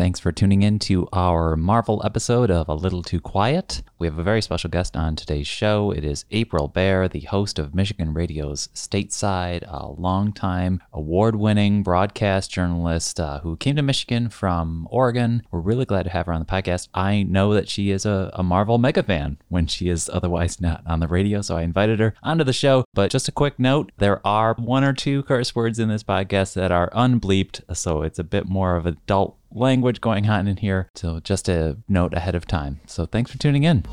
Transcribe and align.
Thanks 0.00 0.18
for 0.18 0.32
tuning 0.32 0.62
in 0.62 0.78
to 0.78 1.06
our 1.12 1.56
Marvel 1.56 2.00
episode 2.06 2.50
of 2.50 2.70
A 2.70 2.74
Little 2.74 3.02
Too 3.02 3.20
Quiet. 3.20 3.82
We 4.00 4.06
have 4.06 4.18
a 4.18 4.22
very 4.22 4.40
special 4.40 4.70
guest 4.70 4.96
on 4.96 5.14
today's 5.14 5.46
show. 5.46 5.90
It 5.90 6.06
is 6.06 6.24
April 6.30 6.68
Baer, 6.68 7.06
the 7.06 7.20
host 7.20 7.58
of 7.58 7.74
Michigan 7.74 8.14
Radio's 8.14 8.70
Stateside, 8.74 9.62
a 9.68 9.88
longtime 9.88 10.82
award 10.90 11.36
winning 11.36 11.82
broadcast 11.82 12.50
journalist 12.50 13.20
uh, 13.20 13.40
who 13.40 13.58
came 13.58 13.76
to 13.76 13.82
Michigan 13.82 14.30
from 14.30 14.88
Oregon. 14.90 15.42
We're 15.50 15.60
really 15.60 15.84
glad 15.84 16.04
to 16.04 16.10
have 16.10 16.24
her 16.24 16.32
on 16.32 16.40
the 16.40 16.46
podcast. 16.46 16.88
I 16.94 17.24
know 17.24 17.52
that 17.52 17.68
she 17.68 17.90
is 17.90 18.06
a, 18.06 18.30
a 18.32 18.42
Marvel 18.42 18.78
mega 18.78 19.02
fan 19.02 19.36
when 19.50 19.66
she 19.66 19.90
is 19.90 20.08
otherwise 20.10 20.62
not 20.62 20.82
on 20.86 21.00
the 21.00 21.06
radio, 21.06 21.42
so 21.42 21.58
I 21.58 21.62
invited 21.62 22.00
her 22.00 22.14
onto 22.22 22.44
the 22.44 22.54
show. 22.54 22.86
But 22.94 23.10
just 23.10 23.28
a 23.28 23.32
quick 23.32 23.58
note 23.58 23.92
there 23.98 24.26
are 24.26 24.54
one 24.54 24.82
or 24.82 24.94
two 24.94 25.24
curse 25.24 25.54
words 25.54 25.78
in 25.78 25.90
this 25.90 26.04
podcast 26.04 26.54
that 26.54 26.72
are 26.72 26.88
unbleeped, 26.92 27.76
so 27.76 28.00
it's 28.00 28.18
a 28.18 28.24
bit 28.24 28.48
more 28.48 28.76
of 28.76 28.86
adult 28.86 29.36
language 29.52 30.00
going 30.00 30.28
on 30.28 30.46
in 30.46 30.56
here. 30.56 30.90
So 30.94 31.20
just 31.20 31.48
a 31.48 31.76
note 31.88 32.14
ahead 32.14 32.34
of 32.34 32.46
time. 32.46 32.80
So 32.86 33.06
thanks 33.06 33.30
for 33.30 33.38
tuning 33.38 33.64
in. 33.64 33.84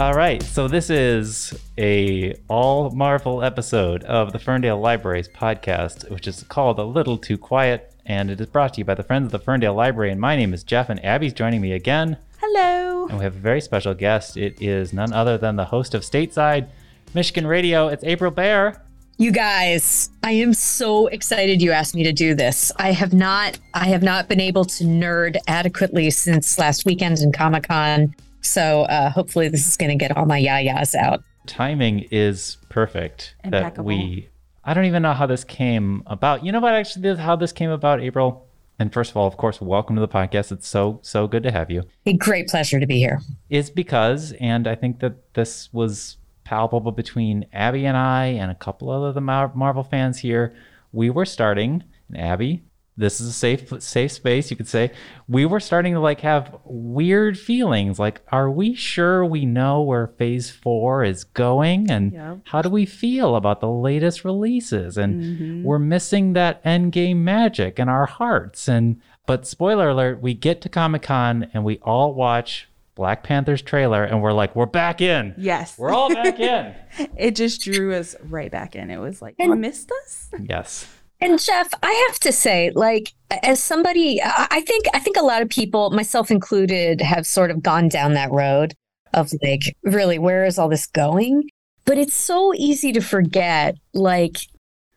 All 0.00 0.14
right, 0.14 0.42
so 0.42 0.66
this 0.66 0.88
is 0.88 1.52
a 1.76 2.34
all 2.48 2.88
Marvel 2.88 3.42
episode 3.42 4.02
of 4.04 4.32
the 4.32 4.38
Ferndale 4.38 4.80
Libraries 4.80 5.28
podcast, 5.28 6.08
which 6.08 6.26
is 6.26 6.42
called 6.44 6.78
A 6.78 6.84
Little 6.84 7.18
Too 7.18 7.36
Quiet, 7.36 7.94
and 8.06 8.30
it 8.30 8.40
is 8.40 8.46
brought 8.46 8.72
to 8.72 8.78
you 8.78 8.86
by 8.86 8.94
the 8.94 9.02
Friends 9.02 9.26
of 9.26 9.32
the 9.32 9.38
Ferndale 9.38 9.74
Library. 9.74 10.10
And 10.10 10.18
my 10.18 10.36
name 10.36 10.54
is 10.54 10.64
Jeff, 10.64 10.88
and 10.88 11.04
Aby's 11.04 11.34
joining 11.34 11.60
me 11.60 11.72
again. 11.72 12.16
Hello. 12.40 13.08
And 13.08 13.18
we 13.18 13.24
have 13.24 13.36
a 13.36 13.40
very 13.40 13.60
special 13.60 13.92
guest. 13.92 14.38
It 14.38 14.56
is 14.62 14.94
none 14.94 15.12
other 15.12 15.36
than 15.36 15.56
the 15.56 15.66
host 15.66 15.92
of 15.92 16.00
Stateside 16.00 16.68
Michigan 17.12 17.46
Radio. 17.46 17.88
It's 17.88 18.02
April 18.02 18.30
Baer. 18.30 18.82
You 19.18 19.32
guys, 19.32 20.08
I 20.22 20.30
am 20.30 20.54
so 20.54 21.08
excited 21.08 21.60
you 21.60 21.72
asked 21.72 21.94
me 21.94 22.04
to 22.04 22.12
do 22.12 22.34
this. 22.34 22.72
I 22.78 22.92
have 22.92 23.12
not 23.12 23.58
I 23.74 23.88
have 23.88 24.02
not 24.02 24.30
been 24.30 24.40
able 24.40 24.64
to 24.64 24.84
nerd 24.84 25.36
adequately 25.46 26.08
since 26.08 26.58
last 26.58 26.86
weekend 26.86 27.18
in 27.18 27.32
Comic-Con. 27.32 28.14
So 28.42 28.82
uh, 28.82 29.10
hopefully 29.10 29.48
this 29.48 29.66
is 29.66 29.76
going 29.76 29.90
to 29.90 29.96
get 29.96 30.16
all 30.16 30.26
my 30.26 30.40
yayas 30.40 30.94
out. 30.94 31.22
Timing 31.46 32.06
is 32.10 32.56
perfect. 32.68 33.34
That 33.44 33.82
we, 33.82 34.28
I 34.64 34.74
don't 34.74 34.84
even 34.84 35.02
know 35.02 35.12
how 35.12 35.26
this 35.26 35.44
came 35.44 36.02
about. 36.06 36.44
You 36.44 36.52
know 36.52 36.60
what? 36.60 36.74
Actually, 36.74 37.02
this, 37.02 37.18
how 37.18 37.36
this 37.36 37.52
came 37.52 37.70
about, 37.70 38.00
April. 38.00 38.46
And 38.78 38.92
first 38.92 39.10
of 39.10 39.16
all, 39.16 39.26
of 39.26 39.36
course, 39.36 39.60
welcome 39.60 39.96
to 39.96 40.00
the 40.00 40.08
podcast. 40.08 40.52
It's 40.52 40.66
so 40.66 41.00
so 41.02 41.26
good 41.26 41.42
to 41.42 41.50
have 41.50 41.70
you. 41.70 41.84
A 42.06 42.14
great 42.14 42.48
pleasure 42.48 42.80
to 42.80 42.86
be 42.86 42.98
here. 42.98 43.20
Is 43.50 43.68
because, 43.68 44.32
and 44.40 44.66
I 44.66 44.74
think 44.74 45.00
that 45.00 45.34
this 45.34 45.70
was 45.72 46.16
palpable 46.44 46.92
between 46.92 47.44
Aby 47.52 47.84
and 47.84 47.96
I 47.96 48.26
and 48.26 48.50
a 48.50 48.54
couple 48.54 48.90
of 48.90 49.14
the 49.14 49.20
Mar- 49.20 49.52
Marvel 49.54 49.84
fans 49.84 50.18
here. 50.18 50.54
We 50.92 51.10
were 51.10 51.26
starting, 51.26 51.84
and 52.08 52.16
Aby, 52.16 52.62
this 53.00 53.20
is 53.20 53.28
a 53.28 53.32
safe 53.32 53.72
safe 53.82 54.12
space 54.12 54.50
you 54.50 54.56
could 54.56 54.68
say 54.68 54.90
we 55.28 55.44
were 55.46 55.60
starting 55.60 55.94
to 55.94 56.00
like 56.00 56.20
have 56.20 56.54
weird 56.64 57.38
feelings 57.38 57.98
like 57.98 58.20
are 58.30 58.50
we 58.50 58.74
sure 58.74 59.24
we 59.24 59.44
know 59.44 59.82
where 59.82 60.06
phase 60.06 60.50
four 60.50 61.02
is 61.02 61.24
going 61.24 61.90
and 61.90 62.12
Yeah. 62.12 62.36
how 62.44 62.62
do 62.62 62.68
we 62.68 62.86
feel 62.86 63.34
about 63.36 63.60
the 63.60 63.68
latest 63.70 64.24
releases 64.24 64.96
and 64.96 65.20
Mm-hmm. 65.22 65.64
we're 65.64 65.78
missing 65.78 66.34
that 66.34 66.60
end 66.64 66.92
game 66.92 67.24
magic 67.24 67.78
in 67.78 67.88
our 67.88 68.06
hearts 68.06 68.68
and 68.68 69.00
but 69.26 69.46
spoiler 69.46 69.88
alert 69.90 70.20
we 70.22 70.34
get 70.34 70.60
to 70.62 70.68
comic-con 70.68 71.50
and 71.54 71.64
we 71.64 71.78
all 71.78 72.14
watch 72.14 72.68
black 72.96 73.22
panther's 73.22 73.62
trailer 73.62 74.04
and 74.04 74.20
we're 74.22 74.32
like 74.32 74.54
we're 74.54 74.66
back 74.66 75.00
in 75.00 75.34
Yes. 75.38 75.78
we're 75.78 75.90
all 75.92 76.12
back 76.12 76.38
in 76.38 76.74
it 77.16 77.36
just 77.36 77.62
drew 77.62 77.94
us 77.94 78.14
right 78.24 78.50
back 78.50 78.74
in. 78.76 78.90
It 78.90 78.98
was 78.98 79.22
like, 79.22 79.36
you 79.38 79.54
missed 79.56 79.90
us? 80.02 80.28
yes 80.42 80.86
And 81.20 81.38
Jeff, 81.38 81.68
I 81.82 82.06
have 82.08 82.18
to 82.20 82.32
say, 82.32 82.70
like, 82.74 83.12
as 83.42 83.62
somebody, 83.62 84.20
I 84.22 84.62
think, 84.66 84.86
I 84.94 84.98
think 84.98 85.16
a 85.16 85.24
lot 85.24 85.42
of 85.42 85.48
people, 85.48 85.90
myself 85.90 86.30
included, 86.30 87.00
have 87.00 87.26
sort 87.26 87.50
of 87.50 87.62
gone 87.62 87.88
down 87.88 88.14
that 88.14 88.30
road 88.30 88.74
of 89.12 89.30
like, 89.42 89.76
really, 89.82 90.18
where 90.18 90.44
is 90.44 90.58
all 90.58 90.68
this 90.68 90.86
going? 90.86 91.50
But 91.84 91.98
it's 91.98 92.14
so 92.14 92.54
easy 92.54 92.92
to 92.92 93.00
forget. 93.00 93.76
Like, 93.92 94.38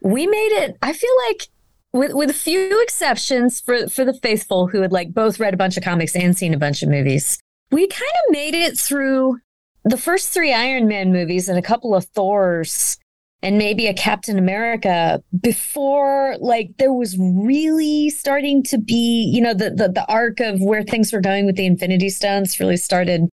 we 0.01 0.27
made 0.27 0.63
it. 0.63 0.77
I 0.81 0.93
feel 0.93 1.13
like, 1.27 1.47
with 1.91 2.13
with 2.13 2.29
a 2.29 2.33
few 2.33 2.81
exceptions 2.81 3.61
for 3.61 3.87
for 3.87 4.03
the 4.03 4.15
faithful 4.15 4.67
who 4.67 4.81
had 4.81 4.91
like 4.91 5.13
both 5.13 5.39
read 5.39 5.53
a 5.53 5.57
bunch 5.57 5.77
of 5.77 5.83
comics 5.83 6.15
and 6.15 6.35
seen 6.35 6.53
a 6.53 6.57
bunch 6.57 6.81
of 6.81 6.89
movies, 6.89 7.39
we 7.71 7.87
kind 7.87 8.11
of 8.25 8.31
made 8.31 8.55
it 8.55 8.77
through 8.77 9.37
the 9.83 9.97
first 9.97 10.29
three 10.29 10.53
Iron 10.53 10.87
Man 10.87 11.11
movies 11.11 11.47
and 11.47 11.59
a 11.59 11.61
couple 11.61 11.93
of 11.93 12.05
Thors 12.05 12.97
and 13.43 13.57
maybe 13.57 13.85
a 13.87 13.93
Captain 13.93 14.39
America 14.39 15.21
before 15.41 16.35
like 16.39 16.71
there 16.79 16.93
was 16.93 17.15
really 17.19 18.09
starting 18.09 18.63
to 18.63 18.77
be, 18.79 19.29
you 19.33 19.41
know, 19.41 19.53
the 19.53 19.69
the, 19.69 19.89
the 19.89 20.05
arc 20.07 20.39
of 20.39 20.61
where 20.61 20.81
things 20.83 21.13
were 21.13 21.21
going 21.21 21.45
with 21.45 21.55
the 21.57 21.65
Infinity 21.65 22.09
Stones 22.09 22.59
really 22.59 22.77
started 22.77 23.29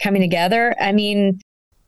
coming 0.00 0.20
together. 0.22 0.74
I 0.80 0.92
mean, 0.92 1.40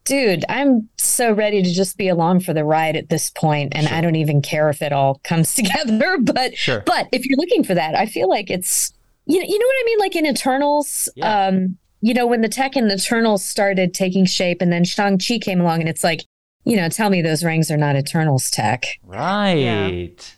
dude, 0.04 0.44
I'm 0.48 0.88
so 0.96 1.32
ready 1.32 1.62
to 1.62 1.72
just 1.72 1.96
be 1.98 2.08
along 2.08 2.40
for 2.40 2.52
the 2.54 2.64
ride 2.64 2.96
at 2.96 3.08
this 3.10 3.30
point, 3.30 3.72
and 3.76 3.86
Sure. 3.88 3.96
I 3.96 4.00
don't 4.00 4.16
even 4.16 4.40
care 4.42 4.68
if 4.70 4.80
it 4.82 4.92
all 4.92 5.20
comes 5.22 5.54
together. 5.60 6.16
But 6.20 6.56
sure 6.56 6.82
but 6.86 7.08
if 7.12 7.26
you're 7.26 7.38
looking 7.38 7.62
for 7.62 7.74
that, 7.74 7.94
I 7.94 8.06
feel 8.06 8.28
like 8.28 8.50
it's 8.50 8.92
you 9.26 9.38
know, 9.40 9.44
you 9.46 9.58
know 9.58 9.66
what 9.66 9.76
I 9.80 9.84
mean? 9.86 9.98
Like 9.98 10.16
in 10.16 10.26
Eternals, 10.26 11.08
Yeah. 11.16 11.46
um, 11.48 11.76
you 12.00 12.14
know, 12.14 12.26
when 12.26 12.42
the 12.42 12.48
tech 12.48 12.76
in 12.76 12.88
Eternals 12.90 13.44
started 13.44 13.92
taking 13.92 14.24
shape 14.24 14.62
and 14.62 14.70
then 14.72 14.84
Shang-Chi 14.84 15.38
came 15.38 15.60
along 15.60 15.80
and 15.80 15.88
it's 15.88 16.04
like, 16.04 16.20
you 16.66 16.76
know, 16.76 16.88
tell 16.88 17.08
me 17.10 17.22
those 17.22 17.42
rings 17.44 17.70
are 17.70 17.76
not 17.76 17.96
Eternals 17.96 18.50
tech. 18.50 18.84
right 19.04 20.36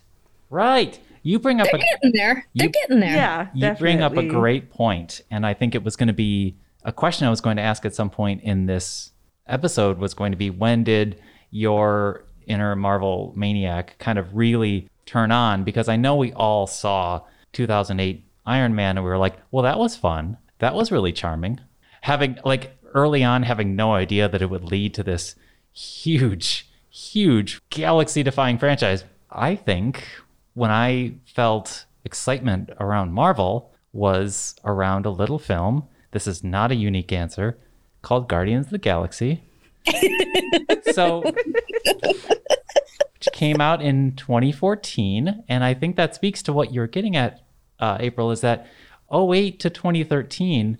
right 0.50 0.99
you 1.22 1.39
bring 1.39 1.61
up 1.61 1.66
They're 1.66 1.77
a 1.81 1.84
getting 1.84 2.12
there. 2.15 2.47
They're 2.55 2.66
You- 2.66 2.72
getting 2.72 3.00
there. 3.00 3.15
Yeah. 3.15 3.49
you 3.55 3.75
bring 3.78 4.00
up 4.03 4.16
a 4.16 4.22
great 4.27 4.71
point 4.71 5.21
and 5.31 5.44
i 5.44 5.53
think 5.55 5.75
it 5.75 5.83
was 5.84 5.97
going 5.97 6.06
to 6.06 6.12
be 6.15 6.56
a 6.84 6.93
question 6.93 7.27
i 7.27 7.31
was 7.31 7.41
going 7.41 7.56
to 7.56 7.62
ask 7.62 7.84
at 7.84 7.94
some 7.94 8.09
point 8.11 8.43
in 8.43 8.66
this 8.66 9.12
episode 9.47 9.99
was 9.99 10.15
going 10.15 10.33
to 10.33 10.39
be 10.39 10.49
when 10.50 10.84
did 10.84 11.21
your 11.50 12.25
inner 12.47 12.75
marvel 12.77 13.33
maniac 13.37 13.97
kind 13.99 14.19
of 14.19 14.34
really 14.34 14.89
turn 15.06 15.31
on 15.33 15.65
because 15.65 15.89
i 15.89 15.97
know 15.97 16.16
we 16.16 16.33
all 16.33 16.66
saw 16.66 17.21
2008 17.53 18.25
iron 18.47 18.75
man 18.75 18.97
and 18.97 19.05
we 19.05 19.10
were 19.10 19.19
like 19.19 19.37
well 19.50 19.65
that 19.65 19.78
was 19.78 19.97
fun 19.97 20.37
that 20.60 20.75
was 20.75 20.91
really 20.93 21.12
charming 21.12 21.60
having 22.03 22.39
like 22.45 22.77
early 22.95 23.22
on 23.22 23.43
having 23.43 23.77
no 23.77 23.93
idea 23.93 24.28
that 24.28 24.41
it 24.41 24.49
would 24.49 24.65
lead 24.65 24.95
to 24.95 25.03
this 25.03 25.34
huge 25.78 26.69
huge 26.91 27.61
galaxy 27.71 28.22
defying 28.22 28.59
franchise 28.59 29.05
i 29.31 29.55
think 29.55 30.05
when 30.59 30.71
I 30.72 31.12
felt 31.25 31.87
excitement 32.05 32.71
around 32.81 33.12
Marvel 33.12 33.72
was 33.93 34.56
around 34.65 35.06
a 35.06 35.11
little 35.11 35.39
film. 35.39 35.84
This 36.11 36.27
is 36.27 36.43
not 36.43 36.72
a 36.72 36.75
unique 36.75 37.12
answer 37.12 37.56
called 38.03 38.28
Guardians 38.28 38.66
of 38.66 38.72
the 38.72 38.78
Galaxy. 38.78 39.44
so, 40.93 41.22
which 41.22 41.37
came 43.33 43.60
out 43.60 43.81
in 43.81 44.16
2014. 44.16 45.45
And 45.49 45.62
I 45.62 45.75
think 45.75 45.95
that 45.95 46.16
speaks 46.16 46.43
to 46.43 46.53
what 46.53 46.75
you're 46.75 46.89
getting 46.89 47.15
at, 47.15 47.41
uh, 47.78 47.99
April, 48.00 48.33
is 48.33 48.41
that 48.41 48.66
08 49.12 49.60
to 49.60 49.71
2013, 49.71 50.78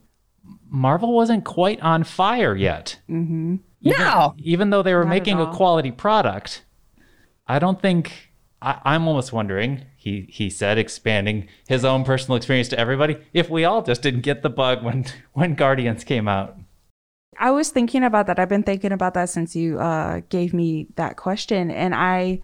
Marvel 0.69 1.15
wasn't 1.15 1.45
quite 1.45 1.81
on 1.83 2.03
fire 2.03 2.57
yet. 2.57 2.99
Mm-hmm. 3.09 3.57
Even, 3.83 4.01
No. 4.01 4.35
even 4.39 4.71
though 4.71 4.83
they 4.83 4.95
were 4.95 5.05
Not 5.05 5.11
making 5.11 5.41
a 5.41 5.53
quality 5.53 5.91
product, 5.91 6.65
I 7.47 7.59
don't 7.59 7.81
think. 7.81 8.31
I, 8.61 8.81
I'm 8.85 9.07
almost 9.07 9.33
wondering. 9.33 9.85
He 9.97 10.27
he 10.29 10.51
said, 10.51 10.79
expanding 10.79 11.49
his 11.69 11.85
own 11.85 12.05
personal 12.05 12.37
experience 12.37 12.69
to 12.69 12.79
everybody. 12.79 13.17
If 13.33 13.49
we 13.49 13.65
all 13.65 13.83
just 13.83 14.03
didn't 14.03 14.23
get 14.23 14.43
the 14.43 14.51
bug 14.51 14.83
when 14.83 15.05
when 15.33 15.55
Guardians 15.55 16.03
came 16.05 16.27
out. 16.27 16.57
I 17.39 17.53
was 17.53 17.71
thinking 17.71 18.03
about 18.03 18.27
that. 18.27 18.41
I've 18.41 18.49
been 18.49 18.65
thinking 18.65 18.91
about 18.91 19.15
that 19.15 19.29
since 19.29 19.55
you 19.55 19.79
uh, 19.79 20.23
gave 20.29 20.53
me 20.53 20.89
that 20.97 21.17
question. 21.17 21.71
And 21.71 21.95
I 21.95 22.43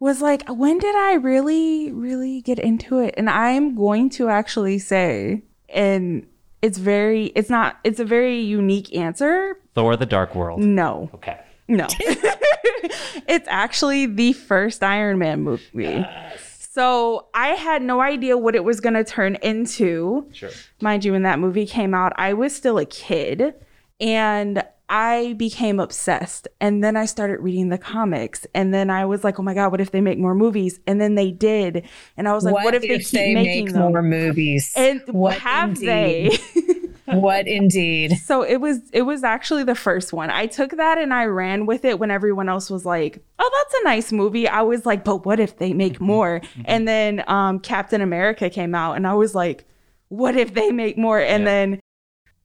was 0.00 0.20
like, 0.20 0.46
when 0.48 0.78
did 0.78 0.94
I 0.94 1.14
really, 1.14 1.90
really 1.92 2.42
get 2.42 2.58
into 2.58 2.98
it? 2.98 3.14
And 3.16 3.30
I'm 3.30 3.74
going 3.74 4.10
to 4.10 4.28
actually 4.28 4.78
say, 4.80 5.42
and 5.70 6.26
it's 6.62 6.78
very, 6.78 7.26
it's 7.34 7.50
not, 7.50 7.78
it's 7.84 8.00
a 8.00 8.04
very 8.04 8.40
unique 8.40 8.94
answer. 8.96 9.56
Thor: 9.74 9.96
The 9.96 10.06
Dark 10.06 10.34
World. 10.34 10.60
No, 10.60 11.10
Okay. 11.14 11.38
no. 11.68 11.86
it's 13.28 13.46
actually 13.48 14.06
the 14.06 14.32
first 14.32 14.82
Iron 14.82 15.18
Man 15.18 15.42
movie. 15.42 16.04
So 16.60 17.26
I 17.34 17.48
had 17.48 17.82
no 17.82 18.00
idea 18.00 18.36
what 18.38 18.54
it 18.54 18.62
was 18.64 18.80
going 18.80 18.94
to 18.94 19.04
turn 19.04 19.36
into 19.36 20.28
Sure. 20.32 20.50
mind 20.80 21.04
you, 21.04 21.12
when 21.12 21.22
that 21.22 21.38
movie 21.38 21.66
came 21.66 21.92
out, 21.94 22.12
I 22.16 22.32
was 22.34 22.54
still 22.54 22.78
a 22.78 22.86
kid. 22.86 23.54
And 24.00 24.62
I 24.88 25.34
became 25.34 25.80
obsessed. 25.80 26.48
And 26.60 26.82
then 26.82 26.96
I 26.96 27.04
started 27.04 27.40
reading 27.40 27.68
the 27.68 27.78
comics. 27.78 28.46
And 28.54 28.72
then 28.72 28.90
I 28.90 29.04
was 29.04 29.22
like, 29.22 29.38
oh 29.38 29.42
my 29.42 29.54
God, 29.54 29.70
what 29.70 29.80
if 29.80 29.90
they 29.90 30.00
make 30.00 30.18
more 30.18 30.34
movies? 30.34 30.80
And 30.86 31.00
then 31.00 31.14
they 31.14 31.30
did. 31.30 31.86
And 32.16 32.28
I 32.28 32.32
was 32.32 32.44
like, 32.44 32.54
what, 32.54 32.64
what 32.64 32.74
if, 32.74 32.82
they 32.82 32.98
keep 32.98 33.10
they 33.10 33.34
making 33.34 33.66
make 33.66 33.74
more 33.74 34.02
movies? 34.02 34.72
And 34.76 35.02
what 35.08 35.38
have 35.38 35.70
indeed? 35.70 35.86
they? 35.86 36.38
what 37.06 37.46
indeed. 37.46 38.16
So 38.18 38.42
it 38.42 38.56
was 38.56 38.80
it 38.92 39.02
was 39.02 39.24
actually 39.24 39.64
the 39.64 39.74
first 39.74 40.12
one. 40.12 40.30
I 40.30 40.46
took 40.46 40.72
that 40.72 40.98
and 40.98 41.12
I 41.12 41.24
ran 41.24 41.66
with 41.66 41.84
it 41.84 41.98
when 41.98 42.10
everyone 42.10 42.48
else 42.48 42.70
was 42.70 42.84
like, 42.84 43.22
"Oh, 43.38 43.50
that's 43.64 43.80
a 43.80 43.84
nice 43.84 44.12
movie." 44.12 44.48
I 44.48 44.62
was 44.62 44.84
like, 44.84 45.04
"But 45.04 45.24
what 45.24 45.40
if 45.40 45.58
they 45.58 45.72
make 45.72 46.00
more?" 46.00 46.40
and 46.64 46.86
then 46.86 47.24
um, 47.26 47.60
Captain 47.60 48.00
America 48.00 48.50
came 48.50 48.74
out 48.74 48.94
and 48.94 49.06
I 49.06 49.14
was 49.14 49.34
like, 49.34 49.66
"What 50.08 50.36
if 50.36 50.54
they 50.54 50.70
make 50.70 50.98
more?" 50.98 51.20
And 51.20 51.44
yeah. 51.44 51.50
then 51.50 51.80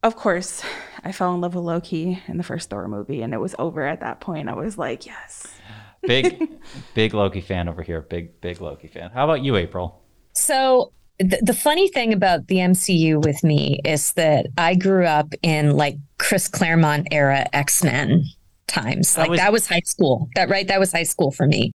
of 0.04 0.16
course, 0.16 0.62
I 1.04 1.12
fell 1.12 1.34
in 1.34 1.42
love 1.42 1.56
with 1.56 1.64
Loki 1.64 2.22
in 2.28 2.38
the 2.38 2.44
first 2.44 2.70
Thor 2.70 2.88
movie 2.88 3.22
and 3.22 3.34
it 3.34 3.40
was 3.40 3.56
over 3.58 3.88
at 3.88 4.02
that 4.02 4.20
point. 4.20 4.50
I 4.50 4.54
was 4.54 4.78
like, 4.78 5.06
"Yes." 5.06 5.48
big 6.04 6.50
big 6.94 7.14
Loki 7.14 7.42
fan 7.42 7.68
over 7.68 7.82
here. 7.82 8.02
Big 8.02 8.40
big 8.42 8.62
Loki 8.62 8.88
fan. 8.88 9.10
How 9.12 9.24
about 9.24 9.44
you, 9.44 9.56
April? 9.56 10.02
So 10.34 10.92
the, 11.20 11.40
the 11.42 11.54
funny 11.54 11.88
thing 11.88 12.12
about 12.14 12.48
the 12.48 12.58
MCU 12.58 13.24
with 13.24 13.44
me 13.44 13.80
is 13.86 14.14
that 14.14 14.48
I 14.58 14.76
grew 14.76 15.06
up 15.06 15.34
in 15.42 15.78
like 15.78 15.98
Chris 16.18 16.48
Claremont 16.48 17.08
era 17.12 17.48
X 17.54 17.84
Men 17.84 18.26
times. 18.68 19.18
Like 19.18 19.30
was, 19.30 19.40
that 19.40 19.52
was 19.52 19.68
high 19.68 19.82
school. 19.86 20.30
That 20.36 20.50
right? 20.50 20.68
That 20.68 20.80
was 20.80 20.92
high 20.92 21.04
school 21.04 21.32
for 21.32 21.48
me. 21.48 21.72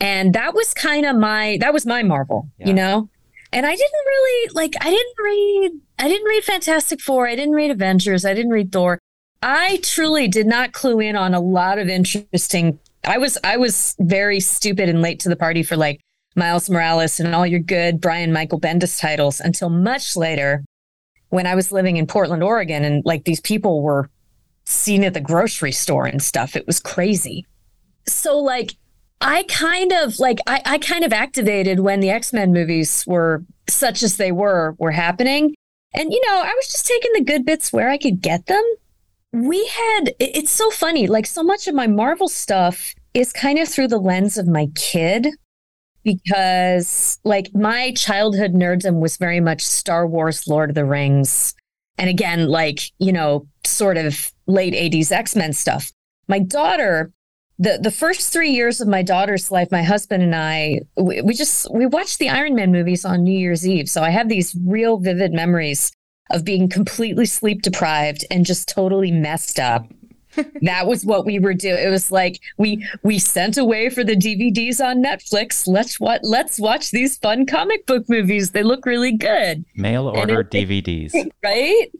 And 0.00 0.34
that 0.34 0.54
was 0.54 0.74
kind 0.74 1.06
of 1.06 1.16
my 1.16 1.58
that 1.60 1.72
was 1.72 1.86
my 1.86 2.02
Marvel, 2.02 2.50
yeah. 2.58 2.68
you 2.68 2.74
know? 2.74 3.08
And 3.54 3.64
I 3.64 3.70
didn't 3.70 4.04
really 4.06 4.50
like 4.52 4.74
I 4.80 4.90
didn't 4.90 5.14
read 5.16 5.80
I 6.00 6.08
didn't 6.08 6.26
read 6.26 6.42
Fantastic 6.42 7.00
Four, 7.00 7.28
I 7.28 7.36
didn't 7.36 7.54
read 7.54 7.70
Avengers, 7.70 8.24
I 8.24 8.34
didn't 8.34 8.50
read 8.50 8.72
Thor. 8.72 8.98
I 9.42 9.78
truly 9.82 10.26
did 10.26 10.48
not 10.48 10.72
clue 10.72 10.98
in 10.98 11.14
on 11.14 11.34
a 11.34 11.40
lot 11.40 11.78
of 11.78 11.88
interesting 11.88 12.80
I 13.04 13.18
was 13.18 13.38
I 13.44 13.56
was 13.56 13.94
very 14.00 14.40
stupid 14.40 14.88
and 14.88 15.02
late 15.02 15.20
to 15.20 15.28
the 15.28 15.36
party 15.36 15.62
for 15.62 15.76
like 15.76 16.00
Miles 16.34 16.68
Morales 16.68 17.20
and 17.20 17.32
all 17.32 17.46
your 17.46 17.60
good 17.60 18.00
Brian 18.00 18.32
Michael 18.32 18.60
Bendis 18.60 19.00
titles 19.00 19.38
until 19.38 19.70
much 19.70 20.16
later 20.16 20.64
when 21.28 21.46
I 21.46 21.54
was 21.54 21.70
living 21.70 21.96
in 21.96 22.06
Portland, 22.06 22.42
Oregon, 22.42 22.84
and 22.84 23.04
like 23.04 23.24
these 23.24 23.40
people 23.40 23.82
were 23.82 24.10
seen 24.64 25.04
at 25.04 25.14
the 25.14 25.20
grocery 25.20 25.72
store 25.72 26.06
and 26.06 26.20
stuff. 26.20 26.56
It 26.56 26.66
was 26.66 26.80
crazy. 26.80 27.46
So 28.06 28.38
like 28.38 28.74
I 29.24 29.44
kind 29.44 29.90
of 29.92 30.18
like 30.18 30.38
I, 30.46 30.60
I 30.64 30.78
kind 30.78 31.02
of 31.02 31.12
activated 31.12 31.80
when 31.80 32.00
the 32.00 32.10
X-Men 32.10 32.52
movies 32.52 33.04
were 33.06 33.42
such 33.68 34.02
as 34.02 34.18
they 34.18 34.30
were 34.30 34.76
were 34.78 34.90
happening. 34.92 35.54
And 35.94 36.12
you 36.12 36.20
know, 36.26 36.42
I 36.42 36.52
was 36.54 36.68
just 36.68 36.86
taking 36.86 37.10
the 37.14 37.24
good 37.24 37.44
bits 37.44 37.72
where 37.72 37.88
I 37.88 37.98
could 37.98 38.20
get 38.20 38.46
them. 38.46 38.62
We 39.32 39.66
had 39.66 40.14
it's 40.20 40.52
so 40.52 40.70
funny, 40.70 41.06
like 41.06 41.26
so 41.26 41.42
much 41.42 41.66
of 41.66 41.74
my 41.74 41.86
Marvel 41.86 42.28
stuff 42.28 42.94
is 43.14 43.32
kind 43.32 43.58
of 43.58 43.68
through 43.68 43.88
the 43.88 43.98
lens 43.98 44.36
of 44.36 44.46
my 44.46 44.68
kid 44.74 45.28
because 46.02 47.18
like 47.24 47.48
my 47.54 47.92
childhood 47.92 48.52
nerddom 48.52 49.00
was 49.00 49.16
very 49.16 49.40
much 49.40 49.64
Star 49.64 50.06
Wars, 50.06 50.46
Lord 50.46 50.70
of 50.70 50.74
the 50.74 50.84
Rings, 50.84 51.54
and 51.96 52.10
again, 52.10 52.48
like, 52.48 52.80
you 52.98 53.12
know, 53.12 53.46
sort 53.64 53.96
of 53.96 54.32
late 54.46 54.74
80s 54.74 55.12
X-Men 55.12 55.52
stuff. 55.52 55.92
My 56.28 56.38
daughter, 56.38 57.12
the 57.58 57.78
the 57.80 57.90
first 57.90 58.32
three 58.32 58.50
years 58.50 58.80
of 58.80 58.88
my 58.88 59.02
daughter's 59.02 59.50
life, 59.50 59.70
my 59.70 59.82
husband 59.82 60.22
and 60.22 60.34
I, 60.34 60.80
we, 60.96 61.22
we 61.22 61.34
just 61.34 61.72
we 61.72 61.86
watched 61.86 62.18
the 62.18 62.28
Iron 62.28 62.54
Man 62.54 62.72
movies 62.72 63.04
on 63.04 63.24
New 63.24 63.38
Year's 63.38 63.66
Eve. 63.66 63.88
So 63.88 64.02
I 64.02 64.10
have 64.10 64.28
these 64.28 64.56
real 64.64 64.98
vivid 64.98 65.32
memories 65.32 65.92
of 66.30 66.44
being 66.44 66.68
completely 66.68 67.26
sleep 67.26 67.62
deprived 67.62 68.24
and 68.30 68.46
just 68.46 68.68
totally 68.68 69.12
messed 69.12 69.58
up 69.58 69.86
that 70.62 70.86
was 70.86 71.04
what 71.04 71.24
we 71.24 71.38
were 71.38 71.54
doing. 71.54 71.82
It 71.82 71.90
was 71.90 72.10
like 72.10 72.40
we 72.58 72.86
we 73.02 73.18
sent 73.18 73.56
away 73.56 73.90
for 73.90 74.04
the 74.04 74.16
DVDs 74.16 74.84
on 74.84 75.02
Netflix. 75.02 75.66
Let's 75.66 76.00
what 76.00 76.20
let's 76.22 76.58
watch 76.58 76.90
these 76.90 77.16
fun 77.18 77.46
comic 77.46 77.86
book 77.86 78.08
movies. 78.08 78.50
They 78.50 78.62
look 78.62 78.86
really 78.86 79.12
good. 79.12 79.64
Mail 79.76 80.08
order 80.08 80.40
it, 80.40 80.50
DVDs. 80.50 81.12
Right? 81.42 81.90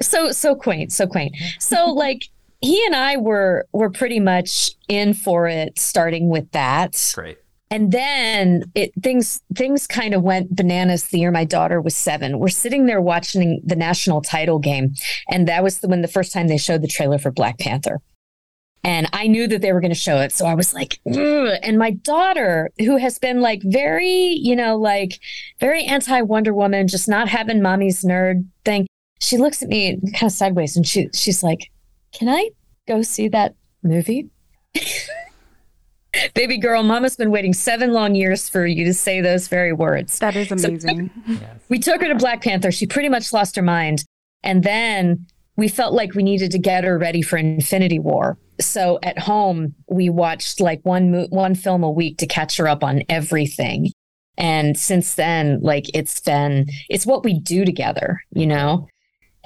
So 0.00 0.32
so 0.32 0.54
quaint, 0.54 0.92
so 0.92 1.06
quaint. 1.06 1.36
So 1.58 1.86
like 1.86 2.28
he 2.66 2.84
and 2.86 2.96
I 2.96 3.16
were 3.16 3.66
were 3.72 3.90
pretty 3.90 4.20
much 4.20 4.72
in 4.88 5.14
for 5.14 5.46
it 5.46 5.78
starting 5.78 6.28
with 6.28 6.50
that. 6.52 7.12
Great 7.14 7.38
and 7.70 7.90
then 7.92 8.64
it 8.74 8.92
things 9.02 9.40
things 9.54 9.86
kind 9.86 10.14
of 10.14 10.22
went 10.22 10.54
bananas 10.54 11.08
the 11.08 11.18
year 11.18 11.30
my 11.30 11.44
daughter 11.44 11.80
was 11.80 11.96
seven 11.96 12.38
we're 12.38 12.48
sitting 12.48 12.86
there 12.86 13.00
watching 13.00 13.60
the 13.64 13.76
national 13.76 14.20
title 14.20 14.58
game 14.58 14.94
and 15.30 15.48
that 15.48 15.62
was 15.62 15.78
the, 15.78 15.88
when 15.88 16.02
the 16.02 16.08
first 16.08 16.32
time 16.32 16.48
they 16.48 16.58
showed 16.58 16.82
the 16.82 16.88
trailer 16.88 17.18
for 17.18 17.30
black 17.30 17.58
panther 17.58 18.00
and 18.84 19.08
i 19.12 19.26
knew 19.26 19.48
that 19.48 19.62
they 19.62 19.72
were 19.72 19.80
going 19.80 19.90
to 19.90 19.98
show 19.98 20.18
it 20.18 20.32
so 20.32 20.46
i 20.46 20.54
was 20.54 20.74
like 20.74 21.00
Ugh. 21.06 21.58
and 21.62 21.78
my 21.78 21.90
daughter 21.90 22.70
who 22.78 22.96
has 22.96 23.18
been 23.18 23.40
like 23.40 23.62
very 23.64 24.38
you 24.40 24.54
know 24.54 24.76
like 24.76 25.18
very 25.58 25.84
anti 25.84 26.20
wonder 26.22 26.54
woman 26.54 26.86
just 26.86 27.08
not 27.08 27.28
having 27.28 27.62
mommy's 27.62 28.02
nerd 28.04 28.46
thing 28.64 28.86
she 29.20 29.38
looks 29.38 29.62
at 29.62 29.68
me 29.68 29.98
kind 30.12 30.30
of 30.30 30.32
sideways 30.32 30.76
and 30.76 30.86
she 30.86 31.08
she's 31.12 31.42
like 31.42 31.70
can 32.16 32.28
i 32.28 32.50
go 32.88 33.02
see 33.02 33.28
that 33.28 33.54
movie 33.82 34.28
Baby 36.34 36.56
girl, 36.56 36.82
mama's 36.82 37.16
been 37.16 37.30
waiting 37.30 37.52
seven 37.52 37.92
long 37.92 38.14
years 38.14 38.48
for 38.48 38.66
you 38.66 38.84
to 38.86 38.94
say 38.94 39.20
those 39.20 39.48
very 39.48 39.72
words. 39.72 40.18
That 40.18 40.36
is 40.36 40.50
amazing. 40.50 41.10
So, 41.26 41.32
yes. 41.32 41.60
We 41.68 41.78
took 41.78 42.00
her 42.00 42.08
to 42.08 42.14
Black 42.14 42.42
Panther. 42.42 42.72
She 42.72 42.86
pretty 42.86 43.08
much 43.08 43.32
lost 43.32 43.56
her 43.56 43.62
mind. 43.62 44.04
And 44.42 44.62
then 44.62 45.26
we 45.56 45.68
felt 45.68 45.94
like 45.94 46.14
we 46.14 46.22
needed 46.22 46.50
to 46.52 46.58
get 46.58 46.84
her 46.84 46.98
ready 46.98 47.22
for 47.22 47.36
Infinity 47.36 47.98
War. 47.98 48.38
So 48.60 48.98
at 49.02 49.18
home, 49.18 49.74
we 49.88 50.08
watched 50.08 50.60
like 50.60 50.80
one 50.84 51.26
one 51.30 51.54
film 51.54 51.82
a 51.82 51.90
week 51.90 52.18
to 52.18 52.26
catch 52.26 52.56
her 52.56 52.68
up 52.68 52.82
on 52.82 53.02
everything. 53.08 53.90
And 54.38 54.78
since 54.78 55.14
then, 55.14 55.60
like 55.60 55.86
it's 55.94 56.20
been 56.20 56.66
it's 56.88 57.06
what 57.06 57.24
we 57.24 57.38
do 57.38 57.64
together, 57.64 58.20
you 58.32 58.46
know. 58.46 58.88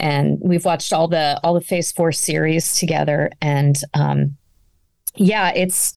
And 0.01 0.39
we've 0.41 0.65
watched 0.65 0.93
all 0.93 1.09
the 1.09 1.39
all 1.45 1.55
the 1.55 1.61
Phase 1.61 1.93
Four 1.93 2.11
series 2.11 2.75
together, 2.79 3.31
and 3.41 3.79
um, 3.95 4.37
yeah, 5.15 5.53
it's 5.55 5.95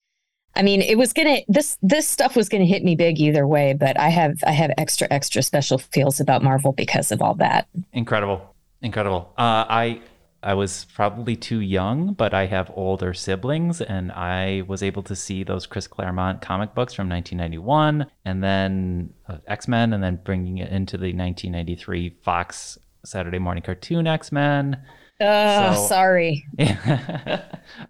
I 0.56 0.62
mean, 0.62 0.82
it 0.82 0.98
was 0.98 1.14
gonna 1.14 1.40
this 1.48 1.78
this 1.82 2.08
stuff 2.08 2.36
was 2.36 2.50
gonna 2.50 2.66
hit 2.66 2.84
me 2.84 2.96
big 2.96 3.20
either 3.20 3.48
way, 3.48 3.74
but 3.74 4.00
I 4.00 4.10
have 4.10 4.36
I 4.46 4.52
have 4.52 4.72
extra 4.78 5.08
extra 5.10 5.42
special 5.42 5.78
feels 5.78 6.20
about 6.20 6.44
Marvel 6.44 6.74
because 6.74 7.12
of 7.12 7.22
all 7.22 7.34
that. 7.36 7.68
Incredible, 7.92 8.56
incredible. 8.82 9.34
Uh, 9.38 9.66
I 9.68 10.02
I 10.44 10.54
was 10.54 10.86
probably 10.94 11.36
too 11.36 11.62
young, 11.62 12.14
but 12.14 12.34
I 12.34 12.46
have 12.48 12.72
older 12.76 13.14
siblings, 13.14 13.82
and 13.82 14.12
I 14.12 14.64
was 14.68 14.84
able 14.84 15.02
to 15.04 15.16
see 15.16 15.44
those 15.44 15.66
Chris 15.66 15.88
Claremont 15.88 16.42
comic 16.42 16.76
books 16.76 16.94
from 16.94 17.10
1991, 17.10 18.06
and 18.26 18.44
then 18.44 19.14
uh, 19.28 19.38
X 19.48 19.68
Men, 19.68 19.94
and 19.94 20.04
then 20.04 20.20
bringing 20.24 20.60
it 20.60 20.70
into 20.72 20.98
the 20.98 21.16
1993 21.16 22.18
Fox 22.22 22.78
Saturday 23.06 23.40
morning 23.40 23.64
cartoon 23.64 24.08
X 24.08 24.32
Men. 24.32 24.82
Oh, 25.22 25.76
so, 25.76 25.88
sorry. 25.88 26.46
I 26.60 27.42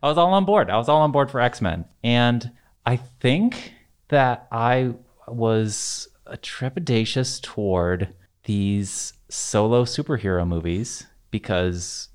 was 0.02 0.18
all 0.18 0.34
on 0.34 0.46
board. 0.46 0.70
I 0.70 0.78
was 0.78 0.90
all 0.90 1.02
on 1.02 1.12
board 1.12 1.32
for 1.32 1.40
X 1.40 1.62
Men. 1.62 1.86
And 2.04 2.52
I 2.86 2.98
think 2.98 3.74
that 4.10 4.48
I 4.52 4.94
was 5.28 6.08
trepidatious 6.28 7.42
toward 7.42 8.14
these 8.44 9.14
solo 9.30 9.86
superhero 9.86 10.48
movies 10.48 11.08
because 11.32 12.10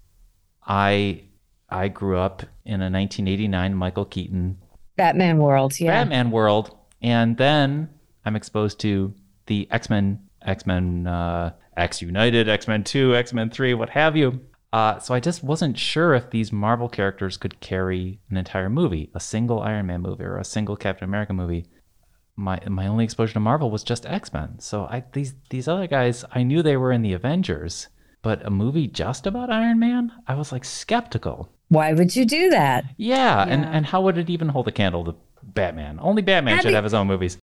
I 0.67 1.25
I 1.71 1.88
grew 1.88 2.19
up 2.19 2.43
in 2.64 2.81
a 2.81 2.90
1989 2.90 3.75
Michael 3.75 4.05
Keaton 4.05 4.59
Batman 4.97 5.38
world, 5.38 5.78
yeah. 5.78 6.02
Batman 6.02 6.31
world, 6.31 6.76
and 7.02 7.37
then 7.37 7.88
I'm 8.25 8.37
exposed 8.37 8.81
to 8.81 9.14
the 9.47 9.69
X 9.71 9.88
Men, 9.90 10.21
X 10.43 10.67
Men, 10.67 11.07
uh, 11.07 11.52
X 11.79 12.03
United, 12.03 12.49
X 12.49 12.69
Men 12.69 12.85
Two, 12.85 13.15
X 13.15 13.33
Men 13.33 13.51
Three, 13.51 13.75
what 13.75 13.91
have 13.91 14.17
you. 14.17 14.41
Uh, 14.73 14.99
so 14.99 15.15
I 15.15 15.21
just 15.21 15.43
wasn't 15.43 15.79
sure 15.79 16.15
if 16.15 16.31
these 16.31 16.53
Marvel 16.53 16.89
characters 16.89 17.39
could 17.39 17.59
carry 17.61 18.21
an 18.29 18.37
entire 18.37 18.69
movie, 18.69 19.11
a 19.15 19.21
single 19.21 19.61
Iron 19.61 19.87
Man 19.87 20.03
movie 20.03 20.25
or 20.25 20.37
a 20.37 20.45
single 20.45 20.77
Captain 20.77 21.09
America 21.09 21.33
movie. 21.33 21.67
My 22.37 22.61
my 22.69 22.87
only 22.87 23.05
exposure 23.05 23.33
to 23.35 23.41
Marvel 23.41 23.71
was 23.71 23.83
just 23.83 24.07
X 24.07 24.33
Men. 24.33 24.59
So 24.59 24.85
I 24.85 25.05
these 25.13 25.35
these 25.51 25.69
other 25.69 25.87
guys, 25.87 26.25
I 26.33 26.43
knew 26.43 26.63
they 26.63 26.77
were 26.77 26.93
in 26.93 27.03
the 27.03 27.15
Avengers, 27.15 27.89
but 28.23 28.45
a 28.45 28.51
movie 28.51 28.87
just 28.87 29.27
about 29.27 29.51
Iron 29.51 29.79
Man, 29.79 30.13
I 30.27 30.35
was 30.35 30.53
like 30.53 30.65
skeptical. 30.65 31.51
Why 31.69 31.93
would 31.93 32.15
you 32.15 32.25
do 32.25 32.51
that? 32.51 32.85
Yeah, 32.97 33.17
yeah. 33.17 33.53
and 33.53 33.65
and 33.65 33.87
how 33.87 34.03
would 34.03 34.19
it 34.19 34.31
even 34.31 34.51
hold 34.51 34.69
a 34.69 34.73
candle 34.73 35.05
to 35.05 35.17
Batman? 35.43 35.99
Only 36.01 36.23
Batman 36.23 36.55
Aby, 36.55 36.63
should 36.63 36.75
have 36.75 36.85
his 36.85 36.95
own 36.95 37.07
movies. 37.07 37.39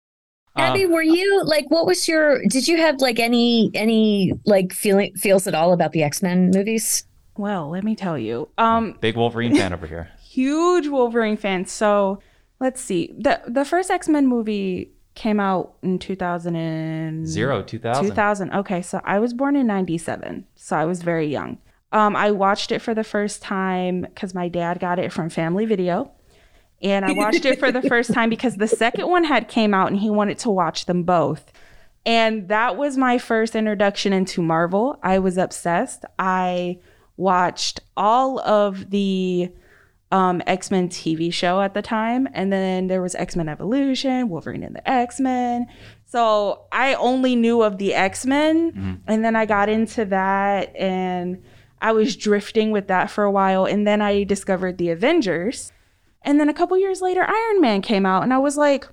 Aby, 0.58 0.86
uh, 0.86 0.90
were 0.90 1.02
you 1.04 1.44
like 1.44 1.66
what 1.70 1.86
was 1.86 2.08
your 2.08 2.42
did 2.48 2.68
you 2.68 2.78
have 2.78 3.02
like 3.02 3.20
any 3.20 3.72
any 3.74 4.34
like 4.46 4.74
feeling 4.74 5.14
feels 5.16 5.48
at 5.48 5.56
all 5.56 5.74
about 5.74 5.92
the 5.92 6.04
X-Men 6.04 6.52
movies? 6.52 7.04
Well, 7.38 7.70
let 7.70 7.84
me 7.84 7.96
tell 7.96 8.18
you. 8.18 8.48
Um, 8.58 8.98
Big 9.02 9.18
Wolverine 9.18 9.54
fan 9.56 9.74
over 9.74 9.86
here. 9.88 10.10
Huge 10.24 10.88
Wolverine 10.88 11.36
fan. 11.38 11.66
So 11.66 12.20
let's 12.60 12.80
see. 12.82 13.14
the 13.18 13.42
The 13.48 13.66
first 13.66 13.92
X 13.92 14.08
Men 14.08 14.28
movie 14.28 14.92
came 15.16 15.40
out 15.40 15.76
in 15.82 15.98
2000 15.98 16.56
and 16.58 17.26
zero 17.26 17.62
2000 17.64 18.04
2000 18.04 18.52
okay 18.52 18.82
so 18.82 19.00
i 19.06 19.18
was 19.18 19.34
born 19.34 19.56
in 19.56 19.66
97 19.66 20.46
so 20.56 20.76
i 20.76 20.84
was 20.84 21.02
very 21.04 21.28
young 21.28 21.58
Um, 21.94 22.18
I 22.18 22.32
watched 22.32 22.74
it 22.74 22.82
for 22.82 22.94
the 22.94 23.04
first 23.06 23.42
time 23.42 24.02
because 24.02 24.34
my 24.36 24.50
dad 24.50 24.82
got 24.82 25.00
it 25.00 25.14
from 25.14 25.30
Family 25.30 25.66
Video. 25.66 26.12
And 26.86 27.04
I 27.04 27.14
watched 27.14 27.46
it 27.46 27.60
for 27.60 27.72
the 27.72 27.82
first 27.90 28.14
time 28.14 28.30
because 28.30 28.58
the 28.58 28.68
second 28.68 29.10
one 29.10 29.24
had 29.24 29.48
came 29.48 29.74
out 29.74 29.90
and 29.90 30.00
he 30.00 30.10
wanted 30.10 30.38
to 30.40 30.52
watch 30.52 30.86
them 30.86 31.04
both. 31.04 31.52
And 32.06 32.48
that 32.50 32.78
was 32.78 32.96
my 32.96 33.18
first 33.18 33.56
introduction 33.56 34.14
into 34.14 34.42
Marvel. 34.42 35.00
I 35.02 35.18
was 35.18 35.38
obsessed. 35.38 36.06
I 36.20 36.78
watched 37.18 37.80
all 37.98 38.40
of 38.42 38.92
the 38.92 39.52
um, 40.12 40.44
X 40.46 40.70
Men 40.70 40.88
TV 40.88 41.34
show 41.34 41.60
at 41.60 41.74
the 41.74 41.82
time. 41.82 42.30
And 42.34 42.54
then 42.54 42.86
there 42.86 43.02
was 43.02 43.16
X 43.16 43.36
Men 43.36 43.50
Evolution, 43.50 44.30
Wolverine 44.30 44.62
and 44.62 44.76
the 44.76 44.88
X 44.88 45.20
Men. 45.20 45.66
So 46.06 46.66
I 46.72 46.94
only 46.94 47.36
knew 47.36 47.64
of 47.64 47.80
the 47.80 47.96
X 47.96 48.28
Men. 48.28 48.72
Mm-hmm. 48.72 48.94
And 49.08 49.26
then 49.26 49.36
I 49.36 49.48
got 49.48 49.70
into 49.70 50.06
that 50.06 50.76
and 50.76 51.44
I 51.82 51.94
was 51.94 52.16
drifting 52.16 52.70
with 52.70 52.88
that 52.88 53.10
for 53.10 53.24
a 53.24 53.32
while. 53.32 53.66
And 53.66 53.88
then 53.88 54.02
I 54.04 54.24
discovered 54.24 54.78
the 54.78 54.92
Avengers. 54.92 55.72
And 56.26 56.40
then 56.40 56.50
a 56.50 56.54
couple 56.54 56.78
years 56.78 57.02
later, 57.02 57.24
Iron 57.28 57.62
Man 57.62 57.82
came 57.82 58.06
out. 58.06 58.24
And 58.24 58.34
I 58.34 58.38
was 58.38 58.58
like, 58.58 58.88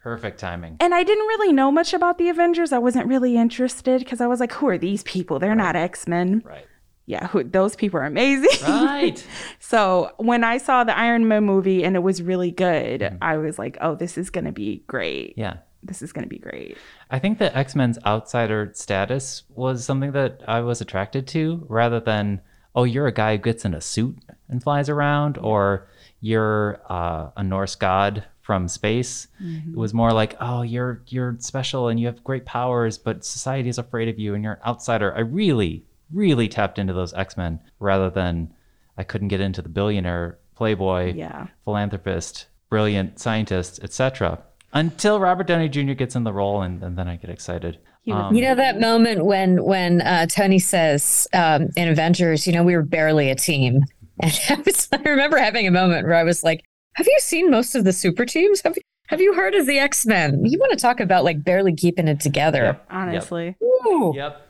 Perfect 0.00 0.38
timing. 0.38 0.76
And 0.80 0.94
I 0.94 1.02
didn't 1.02 1.26
really 1.26 1.52
know 1.52 1.72
much 1.72 1.94
about 1.94 2.18
the 2.18 2.28
Avengers. 2.28 2.72
I 2.72 2.78
wasn't 2.78 3.06
really 3.06 3.36
interested 3.36 4.00
because 4.00 4.20
I 4.20 4.26
was 4.26 4.38
like, 4.38 4.52
who 4.52 4.68
are 4.68 4.76
these 4.76 5.02
people? 5.04 5.38
They're 5.38 5.50
right. 5.50 5.56
not 5.56 5.76
X 5.76 6.06
Men. 6.06 6.42
Right 6.44 6.66
yeah, 7.06 7.26
who, 7.28 7.44
those 7.44 7.76
people 7.76 8.00
are 8.00 8.04
amazing. 8.04 8.66
Right. 8.66 9.24
so 9.58 10.12
when 10.16 10.42
I 10.42 10.58
saw 10.58 10.84
the 10.84 10.96
Iron 10.96 11.28
Man 11.28 11.44
movie 11.44 11.84
and 11.84 11.96
it 11.96 12.02
was 12.02 12.22
really 12.22 12.50
good, 12.50 13.00
mm-hmm. 13.00 13.16
I 13.20 13.36
was 13.36 13.58
like, 13.58 13.76
oh, 13.80 13.94
this 13.94 14.16
is 14.16 14.30
going 14.30 14.46
to 14.46 14.52
be 14.52 14.82
great. 14.86 15.34
Yeah. 15.36 15.58
This 15.82 16.00
is 16.00 16.12
going 16.12 16.22
to 16.22 16.28
be 16.28 16.38
great. 16.38 16.78
I 17.10 17.18
think 17.18 17.38
that 17.38 17.54
X 17.54 17.74
Men's 17.74 17.98
outsider 18.06 18.70
status 18.74 19.42
was 19.50 19.84
something 19.84 20.12
that 20.12 20.42
I 20.48 20.60
was 20.60 20.80
attracted 20.80 21.26
to 21.28 21.66
rather 21.68 22.00
than, 22.00 22.40
oh, 22.74 22.84
you're 22.84 23.06
a 23.06 23.12
guy 23.12 23.36
who 23.36 23.42
gets 23.42 23.66
in 23.66 23.74
a 23.74 23.82
suit 23.82 24.16
and 24.48 24.62
flies 24.62 24.88
around, 24.88 25.36
or 25.36 25.86
you're 26.24 26.80
uh, 26.88 27.28
a 27.36 27.42
Norse 27.42 27.74
god 27.74 28.24
from 28.40 28.66
space. 28.66 29.28
Mm-hmm. 29.42 29.72
It 29.72 29.76
was 29.76 29.92
more 29.92 30.10
like, 30.10 30.36
oh, 30.40 30.62
you're 30.62 31.02
you're 31.08 31.36
special 31.38 31.88
and 31.88 32.00
you 32.00 32.06
have 32.06 32.24
great 32.24 32.46
powers, 32.46 32.96
but 32.96 33.26
society 33.26 33.68
is 33.68 33.76
afraid 33.76 34.08
of 34.08 34.18
you 34.18 34.34
and 34.34 34.42
you're 34.42 34.54
an 34.54 34.60
outsider. 34.66 35.14
I 35.14 35.20
really, 35.20 35.84
really 36.10 36.48
tapped 36.48 36.78
into 36.78 36.94
those 36.94 37.12
X 37.12 37.36
Men 37.36 37.60
rather 37.78 38.08
than 38.08 38.54
I 38.96 39.04
couldn't 39.04 39.28
get 39.28 39.42
into 39.42 39.60
the 39.60 39.68
billionaire, 39.68 40.38
playboy, 40.56 41.12
yeah. 41.14 41.48
philanthropist, 41.62 42.46
brilliant 42.70 43.18
scientist, 43.18 43.80
etc. 43.82 44.38
Until 44.72 45.20
Robert 45.20 45.46
Downey 45.46 45.68
Jr. 45.68 45.92
gets 45.92 46.16
in 46.16 46.24
the 46.24 46.32
role, 46.32 46.62
and, 46.62 46.82
and 46.82 46.96
then 46.96 47.06
I 47.06 47.16
get 47.16 47.28
excited. 47.28 47.78
Um, 48.10 48.34
you 48.34 48.42
know 48.42 48.54
that 48.54 48.80
moment 48.80 49.24
when 49.24 49.62
when 49.64 50.02
uh, 50.02 50.26
Tony 50.26 50.58
says 50.58 51.26
um, 51.32 51.68
in 51.76 51.88
Avengers, 51.88 52.46
you 52.46 52.52
know, 52.52 52.62
we 52.62 52.76
were 52.76 52.82
barely 52.82 53.30
a 53.30 53.34
team, 53.34 53.84
and 54.20 54.40
I, 54.48 54.62
was, 54.64 54.88
I 54.92 55.02
remember 55.08 55.38
having 55.38 55.66
a 55.66 55.70
moment 55.70 56.06
where 56.06 56.16
I 56.16 56.24
was 56.24 56.44
like, 56.44 56.64
"Have 56.94 57.06
you 57.06 57.18
seen 57.20 57.50
most 57.50 57.74
of 57.74 57.84
the 57.84 57.92
super 57.92 58.24
teams? 58.24 58.60
Have 58.62 58.76
you, 58.76 58.82
have 59.08 59.20
you 59.20 59.34
heard 59.34 59.54
of 59.54 59.66
the 59.66 59.78
X 59.78 60.06
Men? 60.06 60.44
You 60.44 60.58
want 60.58 60.72
to 60.72 60.78
talk 60.78 61.00
about 61.00 61.24
like 61.24 61.44
barely 61.44 61.74
keeping 61.74 62.08
it 62.08 62.20
together? 62.20 62.64
Yep. 62.64 62.86
Honestly, 62.90 63.56
yep. 63.60 64.14
yep. 64.14 64.48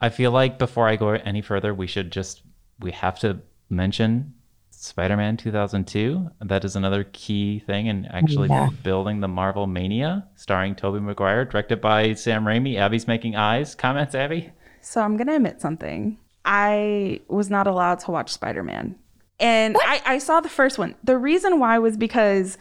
I 0.00 0.08
feel 0.08 0.30
like 0.30 0.58
before 0.58 0.88
I 0.88 0.96
go 0.96 1.10
any 1.10 1.42
further, 1.42 1.74
we 1.74 1.86
should 1.86 2.10
just 2.10 2.42
we 2.80 2.92
have 2.92 3.18
to 3.20 3.40
mention 3.68 4.34
Spider-Man 4.70 5.36
2002. 5.36 6.30
That 6.40 6.64
is 6.64 6.76
another 6.76 7.04
key 7.12 7.58
thing 7.60 7.86
in 7.86 8.06
actually 8.06 8.48
yeah. 8.48 8.68
building 8.82 9.20
the 9.20 9.28
Marvel 9.28 9.66
Mania, 9.66 10.26
starring 10.36 10.74
Tobey 10.74 11.00
Maguire, 11.00 11.44
directed 11.44 11.80
by 11.80 12.14
Sam 12.14 12.44
Raimi. 12.44 12.76
Aby's 12.76 13.06
making 13.06 13.36
eyes. 13.36 13.74
Comments, 13.74 14.14
Aby? 14.14 14.52
So 14.80 15.00
I'm 15.00 15.16
gonna 15.16 15.34
admit 15.34 15.60
something. 15.60 16.18
I 16.48 17.20
was 17.28 17.50
not 17.50 17.66
allowed 17.66 17.98
to 18.00 18.10
watch 18.10 18.32
Spider-Man, 18.32 18.96
and 19.38 19.76
I, 19.80 20.00
I 20.06 20.18
saw 20.18 20.40
the 20.40 20.48
first 20.48 20.78
one. 20.78 20.94
The 21.04 21.18
reason 21.18 21.60
why 21.60 21.78
was 21.78 21.98
because. 21.98 22.56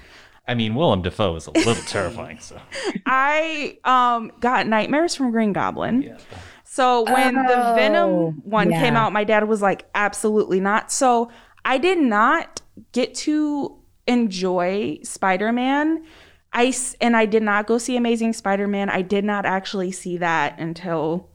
I 0.46 0.56
mean, 0.56 0.76
Willem 0.76 1.02
Dafoe 1.02 1.36
is 1.38 1.48
a 1.48 1.52
little 1.52 1.74
terrifying. 1.88 2.40
So 2.40 2.60
I 3.06 3.80
um, 3.86 4.34
got 4.42 4.68
nightmares 4.68 5.16
from 5.16 5.32
Green 5.32 5.54
Goblin. 5.54 6.02
Yeah. 6.02 6.18
So 6.66 7.04
when 7.04 7.38
oh, 7.38 7.44
the 7.44 7.76
Venom 7.76 8.42
one 8.44 8.72
yeah. 8.72 8.82
came 8.82 8.98
out, 8.98 9.14
my 9.14 9.24
dad 9.24 9.48
was 9.48 9.62
like, 9.62 9.88
absolutely 9.96 10.60
not. 10.60 10.92
So 10.92 11.32
I 11.64 11.78
did 11.78 11.98
not 11.98 12.62
get 12.92 13.16
to 13.16 13.78
enjoy 14.06 15.00
Spider 15.04 15.54
Man. 15.54 16.04
I, 16.52 16.74
and 17.00 17.16
I 17.16 17.26
did 17.26 17.42
not 17.42 17.68
go 17.68 17.78
see 17.78 17.96
Amazing 17.96 18.34
Spider 18.34 18.68
Man. 18.68 18.90
I 18.90 19.02
did 19.02 19.24
not 19.24 19.46
actually 19.46 19.92
see 19.92 20.18
that 20.18 20.60
until 20.60 21.30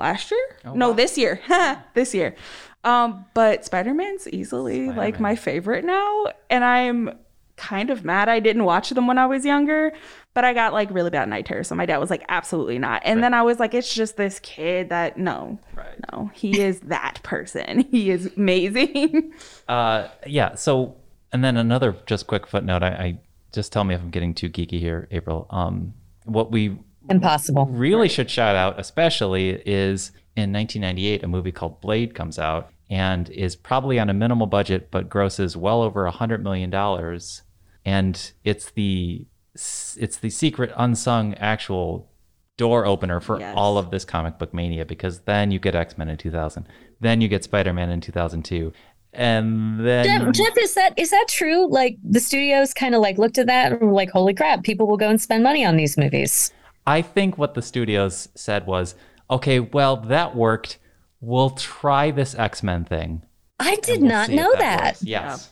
last 0.00 0.30
year. 0.30 0.56
Oh, 0.64 0.74
no, 0.74 0.88
wow. 0.90 0.94
this 0.94 1.16
year. 1.16 1.40
this 1.94 2.14
year. 2.14 2.34
Um, 2.82 3.26
but 3.34 3.64
Spider 3.64 3.94
Man's 3.94 4.26
easily 4.28 4.86
Spider-Man. 4.86 4.96
like 4.96 5.20
my 5.20 5.36
favorite 5.36 5.84
now. 5.84 6.26
And 6.48 6.64
I'm 6.64 7.18
kind 7.56 7.90
of 7.90 8.06
mad 8.06 8.30
I 8.30 8.40
didn't 8.40 8.64
watch 8.64 8.88
them 8.88 9.06
when 9.06 9.18
I 9.18 9.26
was 9.26 9.44
younger 9.44 9.92
but 10.32 10.44
I 10.44 10.54
got 10.54 10.72
like 10.72 10.90
really 10.90 11.10
bad 11.10 11.28
night 11.28 11.46
terrors. 11.46 11.68
So 11.68 11.74
my 11.74 11.86
dad 11.86 11.98
was 11.98 12.10
like, 12.10 12.24
absolutely 12.28 12.78
not. 12.78 13.02
And 13.04 13.18
right. 13.18 13.22
then 13.22 13.34
I 13.34 13.42
was 13.42 13.58
like, 13.58 13.74
it's 13.74 13.92
just 13.92 14.16
this 14.16 14.38
kid 14.40 14.90
that 14.90 15.16
no, 15.16 15.58
right. 15.74 15.98
no, 16.12 16.30
he 16.34 16.60
is 16.60 16.80
that 16.80 17.20
person. 17.22 17.80
He 17.90 18.10
is 18.10 18.30
amazing. 18.36 19.32
uh, 19.68 20.08
yeah. 20.24 20.54
So, 20.54 20.96
and 21.32 21.42
then 21.42 21.56
another 21.56 21.96
just 22.06 22.26
quick 22.28 22.46
footnote. 22.46 22.82
I, 22.82 22.88
I 22.88 23.18
just 23.52 23.72
tell 23.72 23.82
me 23.82 23.94
if 23.94 24.00
I'm 24.00 24.10
getting 24.10 24.32
too 24.32 24.48
geeky 24.48 24.78
here, 24.78 25.08
April. 25.10 25.46
Um, 25.50 25.94
what 26.24 26.52
we 26.52 26.78
impossible 27.10 27.66
really 27.66 28.02
right. 28.02 28.10
should 28.10 28.30
shout 28.30 28.56
out, 28.56 28.78
especially, 28.78 29.50
is 29.66 30.12
in 30.36 30.52
1998, 30.52 31.22
a 31.22 31.28
movie 31.28 31.52
called 31.52 31.80
Blade 31.80 32.14
comes 32.14 32.38
out 32.38 32.70
and 32.88 33.30
is 33.30 33.56
probably 33.56 33.98
on 33.98 34.10
a 34.10 34.14
minimal 34.14 34.46
budget, 34.46 34.90
but 34.90 35.08
grosses 35.08 35.56
well 35.56 35.82
over 35.82 36.06
a 36.06 36.10
hundred 36.10 36.42
million 36.42 36.70
dollars. 36.70 37.42
And 37.84 38.32
it's 38.44 38.70
the 38.70 39.26
it's 39.54 40.16
the 40.16 40.30
secret 40.30 40.72
unsung 40.76 41.34
actual 41.34 42.08
door 42.56 42.84
opener 42.84 43.20
for 43.20 43.40
yes. 43.40 43.54
all 43.56 43.78
of 43.78 43.90
this 43.90 44.04
comic 44.04 44.38
book 44.38 44.52
mania 44.52 44.84
because 44.84 45.20
then 45.20 45.50
you 45.50 45.58
get 45.58 45.74
X-Men 45.74 46.10
in 46.10 46.16
2000 46.18 46.68
then 47.00 47.22
you 47.22 47.26
get 47.26 47.42
Spider-Man 47.42 47.90
in 47.90 48.02
2002 48.02 48.70
and 49.14 49.80
then 49.84 50.04
Jeff, 50.04 50.32
Jeff, 50.34 50.58
is 50.58 50.74
that 50.74 50.92
is 50.98 51.10
that 51.10 51.24
true 51.26 51.68
like 51.70 51.96
the 52.04 52.20
studios 52.20 52.74
kind 52.74 52.94
of 52.94 53.00
like 53.00 53.16
looked 53.16 53.38
at 53.38 53.46
that 53.46 53.72
and 53.72 53.80
were 53.80 53.92
like 53.92 54.10
holy 54.10 54.34
crap 54.34 54.62
people 54.62 54.86
will 54.86 54.98
go 54.98 55.08
and 55.08 55.20
spend 55.20 55.42
money 55.42 55.64
on 55.64 55.76
these 55.76 55.96
movies 55.96 56.52
I 56.86 57.02
think 57.02 57.38
what 57.38 57.54
the 57.54 57.62
studios 57.62 58.28
said 58.34 58.66
was 58.66 58.94
okay 59.30 59.60
well 59.60 59.96
that 59.96 60.34
worked 60.34 60.78
we'll 61.20 61.50
try 61.50 62.10
this 62.10 62.34
X-Men 62.34 62.84
thing 62.84 63.22
I 63.58 63.76
did 63.76 64.00
we'll 64.00 64.10
not 64.10 64.30
know 64.30 64.52
that, 64.52 64.98
that. 64.98 65.02
yes 65.02 65.50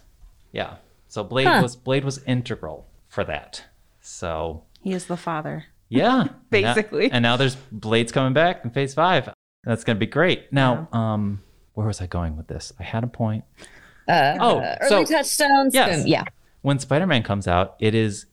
yeah. 0.52 0.62
yeah 0.62 0.76
so 1.08 1.24
Blade 1.24 1.46
huh. 1.46 1.60
was 1.62 1.76
Blade 1.76 2.04
was 2.04 2.22
integral 2.24 2.86
for 3.08 3.24
that 3.24 3.64
so 4.00 4.64
he 4.82 4.92
is 4.92 5.06
the 5.06 5.16
father. 5.16 5.66
Yeah, 5.88 6.28
basically. 6.50 7.04
And 7.12 7.12
now, 7.12 7.16
and 7.16 7.22
now, 7.22 7.36
there's 7.36 7.56
Blades 7.72 8.12
coming 8.12 8.32
back 8.32 8.64
in 8.64 8.70
Phase 8.70 8.94
Five. 8.94 9.30
That's 9.64 9.84
gonna 9.84 9.98
be 9.98 10.06
great. 10.06 10.52
Now, 10.52 10.88
yeah. 10.92 11.14
um, 11.14 11.42
where 11.74 11.86
was 11.86 12.00
I 12.00 12.06
going 12.06 12.36
with 12.36 12.46
this? 12.46 12.72
I 12.78 12.82
had 12.82 13.04
a 13.04 13.06
point. 13.06 13.44
Uh, 14.08 14.36
oh, 14.40 14.58
uh, 14.58 14.76
early 14.80 14.88
so, 14.88 15.04
touchdowns. 15.04 15.74
Yes. 15.74 16.06
yeah. 16.06 16.24
When 16.62 16.78
Spider-Man 16.78 17.22
comes 17.22 17.46
out, 17.46 17.76
it 17.78 17.94
is 17.94 18.26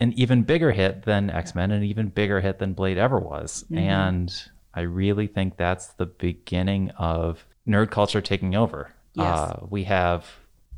an 0.00 0.12
even 0.14 0.42
bigger 0.42 0.72
hit 0.72 1.04
than 1.04 1.30
X-Men, 1.30 1.70
an 1.70 1.84
even 1.84 2.08
bigger 2.08 2.40
hit 2.40 2.58
than 2.58 2.72
Blade 2.72 2.98
ever 2.98 3.18
was, 3.18 3.64
mm-hmm. 3.64 3.78
and 3.78 4.42
I 4.74 4.82
really 4.82 5.26
think 5.26 5.56
that's 5.56 5.88
the 5.88 6.06
beginning 6.06 6.90
of 6.90 7.44
nerd 7.66 7.90
culture 7.90 8.20
taking 8.20 8.54
over. 8.54 8.92
Yes. 9.14 9.38
Uh, 9.38 9.66
we 9.68 9.84
have 9.84 10.26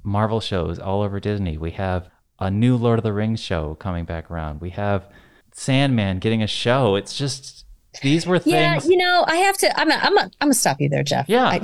Marvel 0.02 0.40
shows 0.40 0.78
all 0.78 1.02
over 1.02 1.20
Disney. 1.20 1.58
We 1.58 1.72
have 1.72 2.08
a 2.38 2.50
new 2.50 2.76
Lord 2.76 2.98
of 2.98 3.02
the 3.04 3.12
Rings 3.12 3.40
show 3.40 3.74
coming 3.76 4.04
back 4.04 4.30
around. 4.30 4.60
We 4.60 4.70
have 4.70 5.06
Sandman 5.52 6.18
getting 6.18 6.42
a 6.42 6.46
show. 6.46 6.96
It's 6.96 7.16
just 7.16 7.66
these 8.02 8.26
were 8.26 8.38
things. 8.38 8.54
Yeah, 8.54 8.80
you 8.84 8.96
know, 8.96 9.24
I 9.26 9.36
have 9.36 9.58
to. 9.58 9.80
I'm. 9.80 9.90
A, 9.90 9.94
I'm. 9.94 10.16
A, 10.16 10.22
I'm 10.22 10.30
gonna 10.40 10.54
stop 10.54 10.80
you 10.80 10.88
there, 10.88 11.02
Jeff. 11.02 11.28
Yeah. 11.28 11.44
I, 11.44 11.60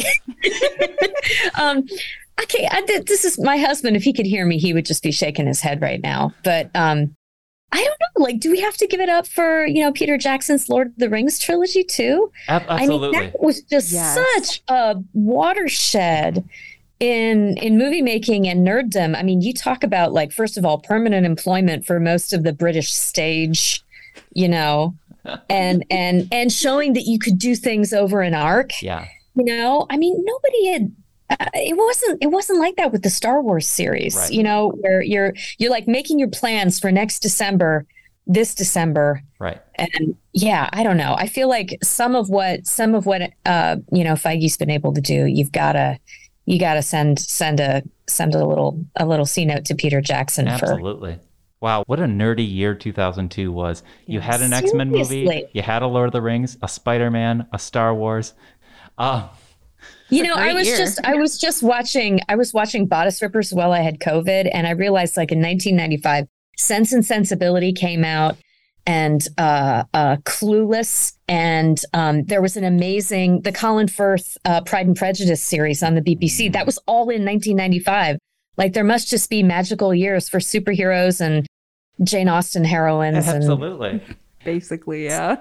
um, 1.61 1.87
okay. 2.43 2.69
I, 2.71 2.83
this 3.07 3.25
is 3.25 3.39
my 3.39 3.57
husband. 3.57 3.97
If 3.97 4.03
he 4.03 4.13
could 4.13 4.27
hear 4.27 4.45
me, 4.45 4.59
he 4.59 4.75
would 4.75 4.85
just 4.85 5.03
be 5.03 5.11
shaking 5.11 5.47
his 5.47 5.61
head 5.61 5.81
right 5.81 6.03
now. 6.03 6.35
But 6.45 6.71
um, 6.75 7.17
I 7.71 7.85
don't 7.85 8.01
know. 8.01 8.25
Like, 8.25 8.41
do 8.41 8.51
we 8.51 8.61
have 8.61 8.77
to 8.79 8.87
give 8.87 9.01
it 9.01 9.09
up 9.09 9.27
for 9.27 9.67
you 9.67 9.83
know 9.83 9.93
Peter 9.93 10.17
Jackson's 10.17 10.69
Lord 10.69 10.89
of 10.89 10.97
the 10.97 11.11
Rings 11.11 11.39
trilogy 11.39 11.85
too? 11.85 12.33
Absolutely. 12.49 13.09
I 13.09 13.21
mean, 13.21 13.31
that 13.31 13.41
was 13.41 13.63
just 13.63 13.93
yes. 13.93 14.19
such 14.35 14.63
a 14.69 14.97
watershed 15.13 16.49
in 17.01 17.57
in 17.59 17.79
movie 17.79 18.03
making 18.03 18.49
and 18.49 18.67
nerddom 18.67 19.17
i 19.17 19.23
mean 19.23 19.41
you 19.41 19.55
talk 19.55 19.85
about 19.85 20.13
like 20.13 20.33
first 20.33 20.59
of 20.59 20.65
all 20.65 20.79
permanent 20.79 21.25
employment 21.25 21.87
for 21.87 22.01
most 22.01 22.33
of 22.33 22.43
the 22.43 22.53
british 22.53 22.93
stage 22.93 23.85
you 24.33 24.49
know 24.49 24.95
and 25.49 25.85
and 25.91 26.27
and 26.33 26.53
showing 26.53 26.95
that 26.95 27.05
you 27.05 27.19
could 27.19 27.39
do 27.39 27.55
things 27.55 27.93
over 27.93 28.21
an 28.21 28.35
arc 28.35 28.83
yeah 28.83 29.07
you 29.37 29.45
know 29.45 29.87
i 29.91 29.97
mean 29.97 30.17
nobody 30.25 30.67
had 30.67 30.93
it 31.31 31.77
wasn't 31.77 32.23
it 32.23 32.29
wasn't 32.29 32.59
like 32.59 32.77
that 32.77 32.91
with 32.91 33.03
the 33.03 33.11
star 33.11 33.43
wars 33.43 33.69
series 33.69 34.17
right. 34.17 34.31
you 34.31 34.43
know 34.43 34.71
where 34.81 35.03
you're 35.03 35.35
you're 35.59 35.71
like 35.71 35.87
making 35.87 36.19
your 36.19 36.29
plans 36.29 36.81
for 36.81 36.91
next 36.91 37.21
december 37.21 37.87
this 38.29 38.55
December. 38.55 39.23
Right. 39.39 39.61
And 39.77 40.15
yeah, 40.33 40.69
I 40.73 40.83
don't 40.83 40.99
know. 40.99 41.15
I 41.19 41.27
feel 41.27 41.49
like 41.49 41.79
some 41.83 42.15
of 42.15 42.29
what 42.29 42.67
some 42.67 42.95
of 42.95 43.07
what 43.07 43.23
uh, 43.47 43.77
you 43.91 44.05
know 44.05 44.13
Feige's 44.13 44.57
been 44.57 44.71
able 44.71 44.93
to 44.93 45.01
do, 45.01 45.25
you've 45.25 45.51
got 45.51 45.73
to 45.73 45.99
you 46.45 46.61
got 46.61 46.75
to 46.75 46.83
send 46.83 47.19
send 47.19 47.59
a 47.59 47.83
send 48.07 48.35
a 48.35 48.47
little 48.47 48.85
a 48.97 49.07
little 49.07 49.27
C 49.27 49.45
note 49.45 49.65
to 49.65 49.75
Peter 49.75 50.01
Jackson 50.01 50.45
for 50.47 50.53
Absolutely. 50.53 51.19
Wow, 51.61 51.83
what 51.89 51.99
a 51.99 52.05
nerdy 52.05 52.49
year 52.49 52.75
2002 52.77 53.51
was. 53.51 53.83
You 54.07 54.21
had 54.21 54.43
an 54.43 54.53
X 54.53 54.73
Men 54.75 54.91
movie, 54.91 55.49
you 55.53 55.63
had 55.63 55.83
a 55.83 55.89
Lord 55.89 56.07
of 56.07 56.13
the 56.13 56.23
Rings, 56.23 56.57
a 56.63 56.69
Spider 56.69 57.11
Man, 57.11 57.49
a 57.53 57.59
Star 57.59 57.93
Wars. 57.93 58.35
Uh, 58.97 59.29
You 60.11 60.23
know, 60.23 60.35
I 60.35 60.55
was 60.55 60.67
year. 60.67 60.77
just 60.77 61.05
I 61.05 61.15
was 61.15 61.39
just 61.39 61.63
watching 61.63 62.21
I 62.29 62.37
was 62.37 62.55
watching 62.55 62.87
Bodice 62.87 63.21
Rippers 63.21 63.53
while 63.53 63.73
I 63.73 63.81
had 63.81 63.99
COVID, 63.99 64.51
and 64.53 64.67
I 64.67 64.71
realized 64.71 65.17
like 65.17 65.33
in 65.33 65.39
1995, 65.39 66.27
Sense 66.57 66.93
and 66.93 67.05
Sensibility 67.05 67.73
came 67.73 68.05
out, 68.05 68.37
and 68.87 69.27
uh, 69.37 69.85
uh, 69.93 70.17
Clueless, 70.25 71.13
and 71.29 71.79
um, 71.93 72.25
there 72.25 72.41
was 72.41 72.57
an 72.57 72.65
amazing 72.65 73.43
the 73.43 73.53
Colin 73.53 73.87
Firth 73.87 74.39
uh, 74.47 74.63
Pride 74.63 74.87
and 74.87 74.97
Prejudice 74.97 75.43
series 75.43 75.83
on 75.83 75.95
the 75.95 76.01
BBC. 76.01 76.53
That 76.53 76.65
was 76.65 76.79
all 76.87 77.11
in 77.11 77.25
1995. 77.25 78.17
Like 78.57 78.73
there 78.73 78.85
must 78.85 79.09
just 79.09 79.29
be 79.29 79.43
magical 79.43 79.95
years 79.95 80.29
for 80.29 80.39
superheroes 80.39 81.21
and 81.21 81.47
Jane 82.03 82.29
Austen 82.29 82.65
heroines, 82.65 83.29
and 83.29 83.37
absolutely. 83.37 84.03
Basically, 84.45 85.05
yeah. 85.05 85.37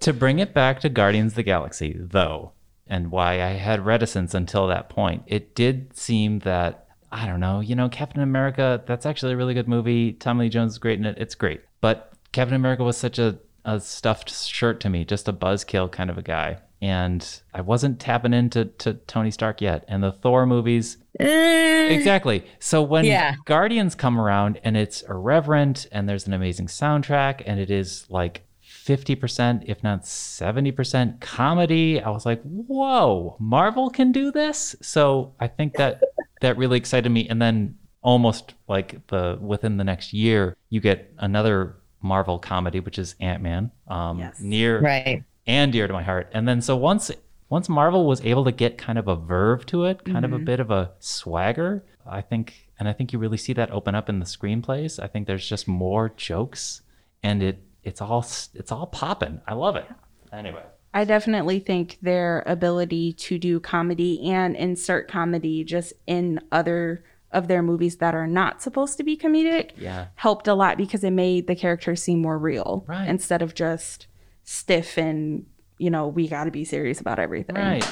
to 0.00 0.12
bring 0.14 0.38
it 0.38 0.54
back 0.54 0.80
to 0.80 0.88
Guardians 0.88 1.32
of 1.32 1.36
the 1.36 1.42
Galaxy, 1.42 1.96
though, 1.98 2.52
and 2.86 3.10
why 3.10 3.34
I 3.42 3.52
had 3.54 3.84
reticence 3.84 4.34
until 4.34 4.66
that 4.68 4.88
point, 4.88 5.22
it 5.26 5.54
did 5.54 5.96
seem 5.96 6.40
that, 6.40 6.86
I 7.12 7.26
don't 7.26 7.40
know, 7.40 7.60
you 7.60 7.74
know, 7.74 7.88
Captain 7.88 8.22
America, 8.22 8.82
that's 8.86 9.06
actually 9.06 9.32
a 9.32 9.36
really 9.36 9.54
good 9.54 9.68
movie. 9.68 10.12
Tommy 10.12 10.44
Lee 10.44 10.48
Jones 10.50 10.72
is 10.72 10.78
great 10.78 10.98
in 10.98 11.04
it. 11.06 11.16
It's 11.18 11.34
great. 11.34 11.62
But 11.80 12.12
Captain 12.32 12.56
America 12.56 12.84
was 12.84 12.96
such 12.96 13.18
a, 13.18 13.38
a 13.64 13.80
stuffed 13.80 14.30
shirt 14.30 14.80
to 14.80 14.88
me, 14.90 15.04
just 15.04 15.28
a 15.28 15.32
buzzkill 15.32 15.90
kind 15.90 16.10
of 16.10 16.18
a 16.18 16.22
guy. 16.22 16.58
And 16.82 17.26
I 17.54 17.62
wasn't 17.62 17.98
tapping 17.98 18.34
into 18.34 18.66
to 18.66 18.94
Tony 18.94 19.30
Stark 19.30 19.60
yet. 19.62 19.84
And 19.88 20.02
the 20.02 20.12
Thor 20.12 20.44
movies, 20.46 20.98
Eh, 21.18 21.88
Exactly. 21.88 22.44
So 22.58 22.82
when 22.82 23.06
Yeah. 23.06 23.36
Guardians 23.46 23.94
come 23.94 24.20
around 24.20 24.60
and 24.62 24.76
it's 24.76 25.00
irreverent 25.02 25.86
and 25.90 26.06
there's 26.06 26.26
an 26.26 26.34
amazing 26.34 26.66
soundtrack 26.66 27.42
and 27.46 27.58
it 27.58 27.70
is 27.70 28.04
like 28.10 28.42
50%, 28.86 29.64
if 29.66 29.82
not 29.82 30.02
70% 30.02 31.20
comedy, 31.20 32.00
I 32.00 32.10
was 32.10 32.24
like, 32.24 32.40
whoa, 32.42 33.36
Marvel 33.40 33.90
can 33.90 34.12
do 34.12 34.30
this? 34.30 34.76
So 34.80 35.34
I 35.40 35.48
think 35.48 35.74
that 35.74 36.02
that 36.40 36.56
really 36.56 36.78
excited 36.78 37.08
me. 37.10 37.28
And 37.28 37.42
then 37.42 37.76
almost 38.02 38.54
like 38.68 39.04
the 39.08 39.38
within 39.40 39.76
the 39.76 39.84
next 39.84 40.12
year, 40.12 40.56
you 40.70 40.80
get 40.80 41.12
another 41.18 41.76
Marvel 42.00 42.38
comedy, 42.38 42.78
which 42.78 42.98
is 42.98 43.16
Ant 43.20 43.42
Man, 43.42 43.72
um, 43.88 44.20
Yes. 44.20 44.40
near 44.40 44.80
right. 44.80 45.24
and 45.46 45.72
dear 45.72 45.88
to 45.88 45.92
my 45.92 46.02
heart. 46.02 46.30
And 46.32 46.46
then 46.46 46.60
so 46.60 46.76
once 46.76 47.10
once 47.48 47.68
Marvel 47.68 48.06
was 48.06 48.20
able 48.24 48.44
to 48.44 48.52
get 48.52 48.76
kind 48.78 48.98
of 48.98 49.08
a 49.08 49.16
verve 49.16 49.66
to 49.66 49.84
it, 49.84 50.04
kind 50.04 50.24
of 50.24 50.32
a 50.32 50.38
bit 50.38 50.58
of 50.60 50.70
a 50.70 50.92
swagger, 50.98 51.84
I 52.06 52.20
think 52.20 52.68
and 52.78 52.88
I 52.88 52.92
think 52.92 53.12
you 53.12 53.18
really 53.18 53.36
see 53.38 53.52
that 53.54 53.70
open 53.70 53.94
up 53.94 54.08
in 54.08 54.20
the 54.20 54.26
screenplays. 54.26 55.02
I 55.02 55.06
think 55.08 55.26
there's 55.26 55.48
just 55.48 55.66
more 55.66 56.12
jokes 56.16 56.82
and 57.22 57.42
it 57.42 57.58
it's 57.86 58.00
all 58.02 58.20
it's 58.54 58.72
all 58.72 58.86
popping. 58.86 59.40
I 59.46 59.54
love 59.54 59.76
it. 59.76 59.86
Anyway. 60.32 60.62
I 60.92 61.04
definitely 61.04 61.58
think 61.60 61.98
their 62.00 62.42
ability 62.46 63.12
to 63.14 63.38
do 63.38 63.60
comedy 63.60 64.30
and 64.30 64.56
insert 64.56 65.08
comedy 65.08 65.62
just 65.62 65.92
in 66.06 66.40
other 66.50 67.04
of 67.32 67.48
their 67.48 67.62
movies 67.62 67.96
that 67.98 68.14
are 68.14 68.26
not 68.26 68.62
supposed 68.62 68.96
to 68.96 69.04
be 69.04 69.16
comedic 69.16 69.72
Yeah. 69.76 70.06
helped 70.14 70.48
a 70.48 70.54
lot 70.54 70.78
because 70.78 71.04
it 71.04 71.10
made 71.10 71.46
the 71.48 71.54
characters 71.56 72.02
seem 72.02 72.20
more 72.22 72.38
real 72.38 72.84
Right. 72.88 73.08
instead 73.08 73.42
of 73.42 73.54
just 73.54 74.06
stiff 74.44 74.96
and 74.96 75.44
you 75.78 75.90
know 75.90 76.08
we 76.08 76.28
got 76.28 76.44
to 76.44 76.50
be 76.50 76.64
serious 76.64 77.00
about 77.00 77.18
everything. 77.18 77.56
Right. 77.56 77.86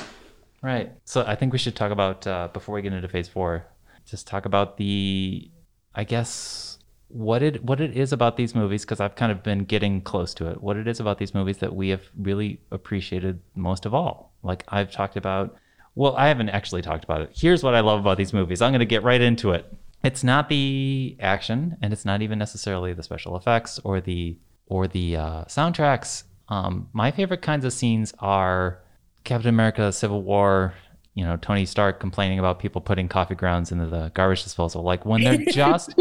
Right. 0.62 0.92
So 1.04 1.24
I 1.26 1.34
think 1.36 1.52
we 1.52 1.58
should 1.58 1.76
talk 1.76 1.92
about 1.92 2.26
uh, 2.26 2.48
before 2.52 2.74
we 2.74 2.80
get 2.82 2.94
into 2.94 3.08
phase 3.08 3.28
four, 3.28 3.66
just 4.06 4.26
talk 4.26 4.46
about 4.46 4.78
the, 4.78 5.50
I 5.94 6.04
guess 6.04 6.73
what 7.08 7.42
it 7.42 7.62
what 7.62 7.80
it 7.80 7.96
is 7.96 8.12
about 8.12 8.36
these 8.36 8.54
movies 8.54 8.84
because 8.84 9.00
I've 9.00 9.14
kind 9.14 9.30
of 9.30 9.42
been 9.42 9.64
getting 9.64 10.00
close 10.00 10.34
to 10.34 10.50
it. 10.50 10.60
What 10.62 10.76
it 10.76 10.88
is 10.88 11.00
about 11.00 11.18
these 11.18 11.34
movies 11.34 11.58
that 11.58 11.74
we 11.74 11.90
have 11.90 12.02
really 12.18 12.60
appreciated 12.70 13.40
most 13.54 13.86
of 13.86 13.94
all. 13.94 14.32
Like 14.42 14.64
I've 14.68 14.90
talked 14.90 15.16
about. 15.16 15.56
Well, 15.96 16.16
I 16.16 16.26
haven't 16.26 16.48
actually 16.48 16.82
talked 16.82 17.04
about 17.04 17.20
it. 17.20 17.30
Here's 17.32 17.62
what 17.62 17.76
I 17.76 17.80
love 17.80 18.00
about 18.00 18.16
these 18.16 18.32
movies. 18.32 18.60
I'm 18.60 18.72
going 18.72 18.80
to 18.80 18.84
get 18.84 19.04
right 19.04 19.20
into 19.20 19.52
it. 19.52 19.72
It's 20.02 20.24
not 20.24 20.48
the 20.48 21.16
action, 21.20 21.76
and 21.80 21.92
it's 21.92 22.04
not 22.04 22.20
even 22.20 22.36
necessarily 22.36 22.92
the 22.94 23.02
special 23.04 23.36
effects 23.36 23.78
or 23.84 24.00
the 24.00 24.36
or 24.66 24.88
the 24.88 25.16
uh, 25.16 25.44
soundtracks. 25.44 26.24
Um, 26.48 26.88
my 26.92 27.10
favorite 27.10 27.42
kinds 27.42 27.64
of 27.64 27.72
scenes 27.72 28.12
are 28.18 28.80
Captain 29.22 29.48
America: 29.48 29.92
Civil 29.92 30.22
War. 30.22 30.74
You 31.14 31.24
know, 31.24 31.36
Tony 31.36 31.64
Stark 31.64 32.00
complaining 32.00 32.40
about 32.40 32.58
people 32.58 32.80
putting 32.80 33.08
coffee 33.08 33.36
grounds 33.36 33.70
into 33.70 33.86
the 33.86 34.10
garbage 34.14 34.42
disposal. 34.42 34.82
Like 34.82 35.06
when 35.06 35.22
they're 35.22 35.38
just 35.48 35.94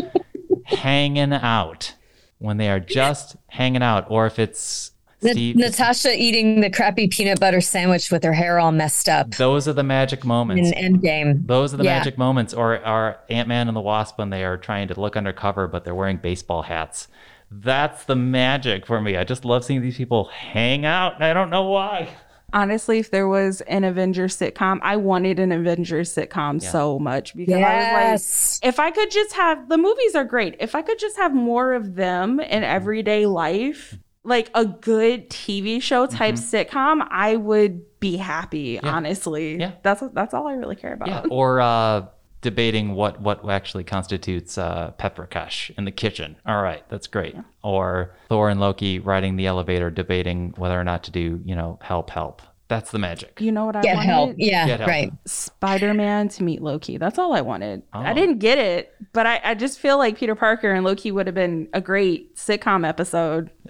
hanging 0.65 1.33
out, 1.33 1.95
when 2.39 2.57
they 2.57 2.69
are 2.69 2.79
just 2.79 3.35
hanging 3.47 3.81
out, 3.83 4.05
or 4.09 4.25
if 4.25 4.39
it's 4.39 4.91
Steve. 5.21 5.55
Natasha 5.55 6.13
eating 6.13 6.59
the 6.59 6.69
crappy 6.69 7.07
peanut 7.07 7.39
butter 7.39 7.61
sandwich 7.61 8.11
with 8.11 8.25
her 8.25 8.33
hair 8.33 8.59
all 8.59 8.73
messed 8.73 9.07
up 9.07 9.31
Those 9.35 9.69
are 9.69 9.73
the 9.73 9.81
magic 9.83 10.25
moments. 10.25 10.69
in 10.71 10.95
Endgame. 10.95 11.47
Those 11.47 11.73
are 11.73 11.77
the 11.77 11.85
Yeah. 11.85 11.97
magic 11.99 12.17
moments, 12.17 12.53
or 12.53 12.83
are 12.85 13.19
Ant 13.29 13.47
Man 13.47 13.69
and 13.69 13.77
the 13.77 13.81
Wasp 13.81 14.17
when 14.19 14.31
they 14.31 14.43
are 14.43 14.57
trying 14.57 14.89
to 14.89 14.99
look 14.99 15.15
undercover, 15.15 15.65
but 15.67 15.85
they're 15.85 15.95
wearing 15.95 16.17
baseball 16.17 16.63
hats. 16.63 17.07
That's 17.49 18.03
the 18.03 18.15
magic 18.17 18.85
for 18.85 18.99
me. 18.99 19.15
I 19.15 19.23
just 19.23 19.45
love 19.45 19.63
seeing 19.63 19.81
these 19.81 19.95
people 19.95 20.25
hang 20.25 20.85
out, 20.85 21.15
and 21.15 21.23
I 21.23 21.33
don't 21.33 21.49
know 21.49 21.63
why. 21.69 22.09
Honestly, 22.53 22.99
if 22.99 23.09
there 23.11 23.27
was 23.27 23.61
an 23.61 23.83
Avengers 23.83 24.37
sitcom, 24.37 24.79
I 24.83 24.95
wanted 24.97 25.39
an 25.39 25.51
Avengers 25.51 26.13
sitcom 26.13 26.61
so 26.61 26.99
much 26.99 27.35
because 27.35 27.55
I 27.55 28.11
was 28.13 28.59
like, 28.63 28.69
if 28.69 28.79
I 28.79 28.91
could 28.91 29.09
just 29.11 29.33
have 29.33 29.69
the 29.69 29.77
movies 29.77 30.15
are 30.15 30.23
great. 30.23 30.55
If 30.59 30.75
I 30.75 30.81
could 30.83 30.99
just 30.99 31.17
have 31.17 31.33
more 31.33 31.73
of 31.73 31.95
them 31.95 32.39
in 32.39 32.63
everyday 32.63 33.25
life, 33.25 33.97
like 34.23 34.49
a 34.53 34.65
good 34.65 35.29
TV 35.29 35.81
show 35.81 36.05
type 36.05 36.35
sitcom, 36.35 37.05
I 37.09 37.35
would 37.35 37.99
be 37.99 38.17
happy. 38.17 38.79
Honestly, 38.79 39.57
Yeah. 39.57 39.71
that's 39.81 40.03
that's 40.13 40.33
all 40.33 40.47
I 40.47 40.53
really 40.53 40.75
care 40.75 40.93
about. 40.93 41.07
Yeah, 41.07 41.23
or 41.29 41.59
uh, 41.59 42.05
debating 42.43 42.93
what 42.93 43.19
what 43.19 43.49
actually 43.49 43.83
constitutes 43.83 44.57
uh, 44.59 44.93
Petrakash 44.99 45.71
in 45.77 45.85
the 45.85 45.91
kitchen. 45.91 46.35
All 46.45 46.61
right, 46.61 46.87
that's 46.89 47.07
great. 47.07 47.35
Or 47.63 48.15
Thor 48.29 48.49
and 48.51 48.59
Loki 48.59 48.99
riding 48.99 49.35
the 49.37 49.47
elevator, 49.47 49.89
debating 49.89 50.53
whether 50.57 50.79
or 50.79 50.83
not 50.83 51.03
to 51.05 51.11
do 51.11 51.41
you 51.43 51.55
know 51.55 51.79
help 51.81 52.11
help. 52.11 52.43
That's 52.69 52.91
the 52.91 52.97
magic. 52.99 53.39
You 53.41 53.51
know 53.51 53.65
what 53.65 53.75
I 53.75 53.81
Get 53.81 53.95
wanted? 53.95 54.09
help. 54.09 54.35
Yeah, 54.37 54.65
Get 54.65 54.79
help. 54.79 54.87
right. 54.89 55.11
Spider 55.25 55.93
Man 55.93 56.29
to 56.29 56.43
meet 56.43 56.61
Loki. 56.61 56.97
That's 56.97 57.19
all 57.19 57.33
I 57.33 57.41
wanted. 57.41 57.83
Oh. 57.93 57.99
I 57.99 58.13
didn't 58.13 58.39
get 58.39 58.57
it, 58.57 58.93
but 59.11 59.27
I, 59.27 59.41
I 59.43 59.53
just 59.53 59.79
feel 59.79 59.97
like 59.97 60.17
Peter 60.17 60.33
Parker 60.33 60.71
and 60.71 60.83
Loki 60.83 61.11
would 61.11 61.27
have 61.27 61.35
been 61.35 61.67
a 61.73 61.81
great 61.81 62.35
sitcom 62.35 62.87
episode. 62.87 63.51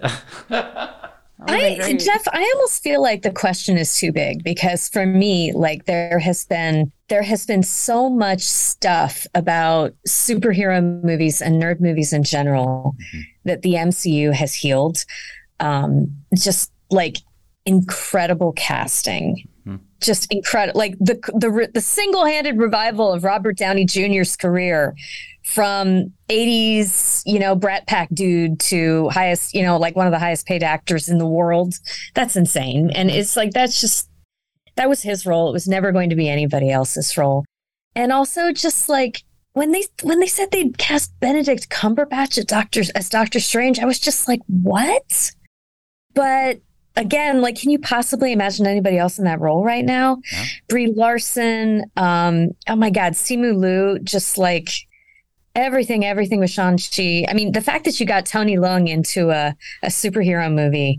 Been 1.46 1.80
I. 1.82 1.92
Jeff, 1.94 2.26
I 2.28 2.52
almost 2.54 2.82
feel 2.82 3.02
like 3.02 3.22
the 3.22 3.30
question 3.30 3.76
is 3.76 3.96
too 3.96 4.12
big 4.12 4.42
because 4.44 4.88
for 4.88 5.06
me, 5.06 5.52
like 5.52 5.84
there 5.84 6.18
has 6.18 6.44
been 6.44 6.92
there 7.08 7.22
has 7.22 7.46
been 7.46 7.62
so 7.62 8.08
much 8.08 8.42
stuff 8.42 9.26
about 9.34 9.94
superhero 10.08 11.02
movies 11.02 11.42
and 11.42 11.62
nerd 11.62 11.80
movies 11.80 12.12
in 12.12 12.22
general 12.22 12.96
that 13.44 13.62
the 13.62 13.74
MCU 13.74 14.32
has 14.32 14.54
healed. 14.54 15.04
Um, 15.60 16.10
just 16.34 16.72
like 16.90 17.18
incredible 17.66 18.52
casting. 18.52 19.48
Just 20.00 20.30
incredible, 20.30 20.78
like 20.78 20.98
the 20.98 21.14
the 21.34 21.70
the 21.72 21.80
single 21.80 22.26
handed 22.26 22.58
revival 22.58 23.10
of 23.10 23.24
Robert 23.24 23.56
Downey 23.56 23.86
Jr.'s 23.86 24.36
career 24.36 24.94
from 25.44 26.12
80s, 26.28 27.22
you 27.26 27.38
know, 27.38 27.54
Brat 27.54 27.86
Pack 27.86 28.08
dude 28.12 28.58
to 28.60 29.08
highest, 29.10 29.54
you 29.54 29.62
know, 29.62 29.76
like 29.76 29.94
one 29.94 30.06
of 30.06 30.12
the 30.12 30.18
highest 30.18 30.46
paid 30.46 30.62
actors 30.62 31.08
in 31.08 31.18
the 31.18 31.26
world. 31.26 31.74
That's 32.14 32.36
insane. 32.36 32.90
And 32.94 33.10
it's 33.10 33.36
like, 33.36 33.52
that's 33.52 33.80
just, 33.80 34.08
that 34.76 34.88
was 34.88 35.02
his 35.02 35.26
role. 35.26 35.48
It 35.48 35.52
was 35.52 35.68
never 35.68 35.92
going 35.92 36.10
to 36.10 36.16
be 36.16 36.28
anybody 36.28 36.70
else's 36.70 37.16
role. 37.16 37.44
And 37.94 38.10
also 38.10 38.52
just 38.52 38.88
like, 38.88 39.22
when 39.54 39.70
they 39.70 39.84
when 40.02 40.18
they 40.18 40.26
said 40.26 40.50
they'd 40.50 40.76
cast 40.78 41.18
Benedict 41.20 41.70
Cumberbatch 41.70 42.38
as 42.38 42.44
Doctor 42.44 42.82
as 42.94 43.08
Doctor 43.08 43.38
Strange, 43.38 43.78
I 43.78 43.84
was 43.84 44.00
just 44.00 44.26
like, 44.26 44.40
what? 44.48 45.30
But 46.12 46.60
again, 46.96 47.40
like, 47.40 47.56
can 47.58 47.70
you 47.70 47.78
possibly 47.78 48.32
imagine 48.32 48.66
anybody 48.66 48.98
else 48.98 49.18
in 49.18 49.24
that 49.24 49.40
role 49.40 49.64
right 49.64 49.84
now? 49.84 50.16
No. 50.32 50.42
Brie 50.68 50.92
Larson, 50.92 51.84
um, 51.96 52.50
oh 52.68 52.76
my 52.76 52.90
God, 52.90 53.12
Simu 53.12 53.56
Liu, 53.56 53.98
just 54.00 54.38
like 54.38 54.70
everything, 55.54 56.04
everything 56.04 56.40
with 56.40 56.50
Shang-Chi. 56.50 57.26
I 57.28 57.34
mean, 57.34 57.52
the 57.52 57.60
fact 57.60 57.84
that 57.84 58.00
you 58.00 58.06
got 58.06 58.26
Tony 58.26 58.56
Leung 58.56 58.88
into 58.88 59.30
a, 59.30 59.54
a 59.82 59.88
superhero 59.88 60.52
movie, 60.52 60.98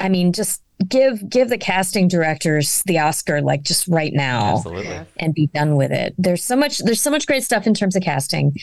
I 0.00 0.08
mean, 0.08 0.32
just 0.32 0.62
give 0.88 1.28
give 1.28 1.48
the 1.48 1.58
casting 1.58 2.06
directors 2.06 2.84
the 2.86 3.00
Oscar 3.00 3.40
like 3.40 3.62
just 3.62 3.88
right 3.88 4.12
now 4.12 4.58
Absolutely. 4.58 5.00
and 5.16 5.34
be 5.34 5.48
done 5.48 5.74
with 5.74 5.90
it. 5.90 6.14
There's 6.16 6.44
so 6.44 6.54
much 6.54 6.78
there's 6.78 7.00
so 7.02 7.10
much 7.10 7.26
great 7.26 7.42
stuff 7.42 7.66
in 7.66 7.74
terms 7.74 7.96
of 7.96 8.02
casting. 8.02 8.54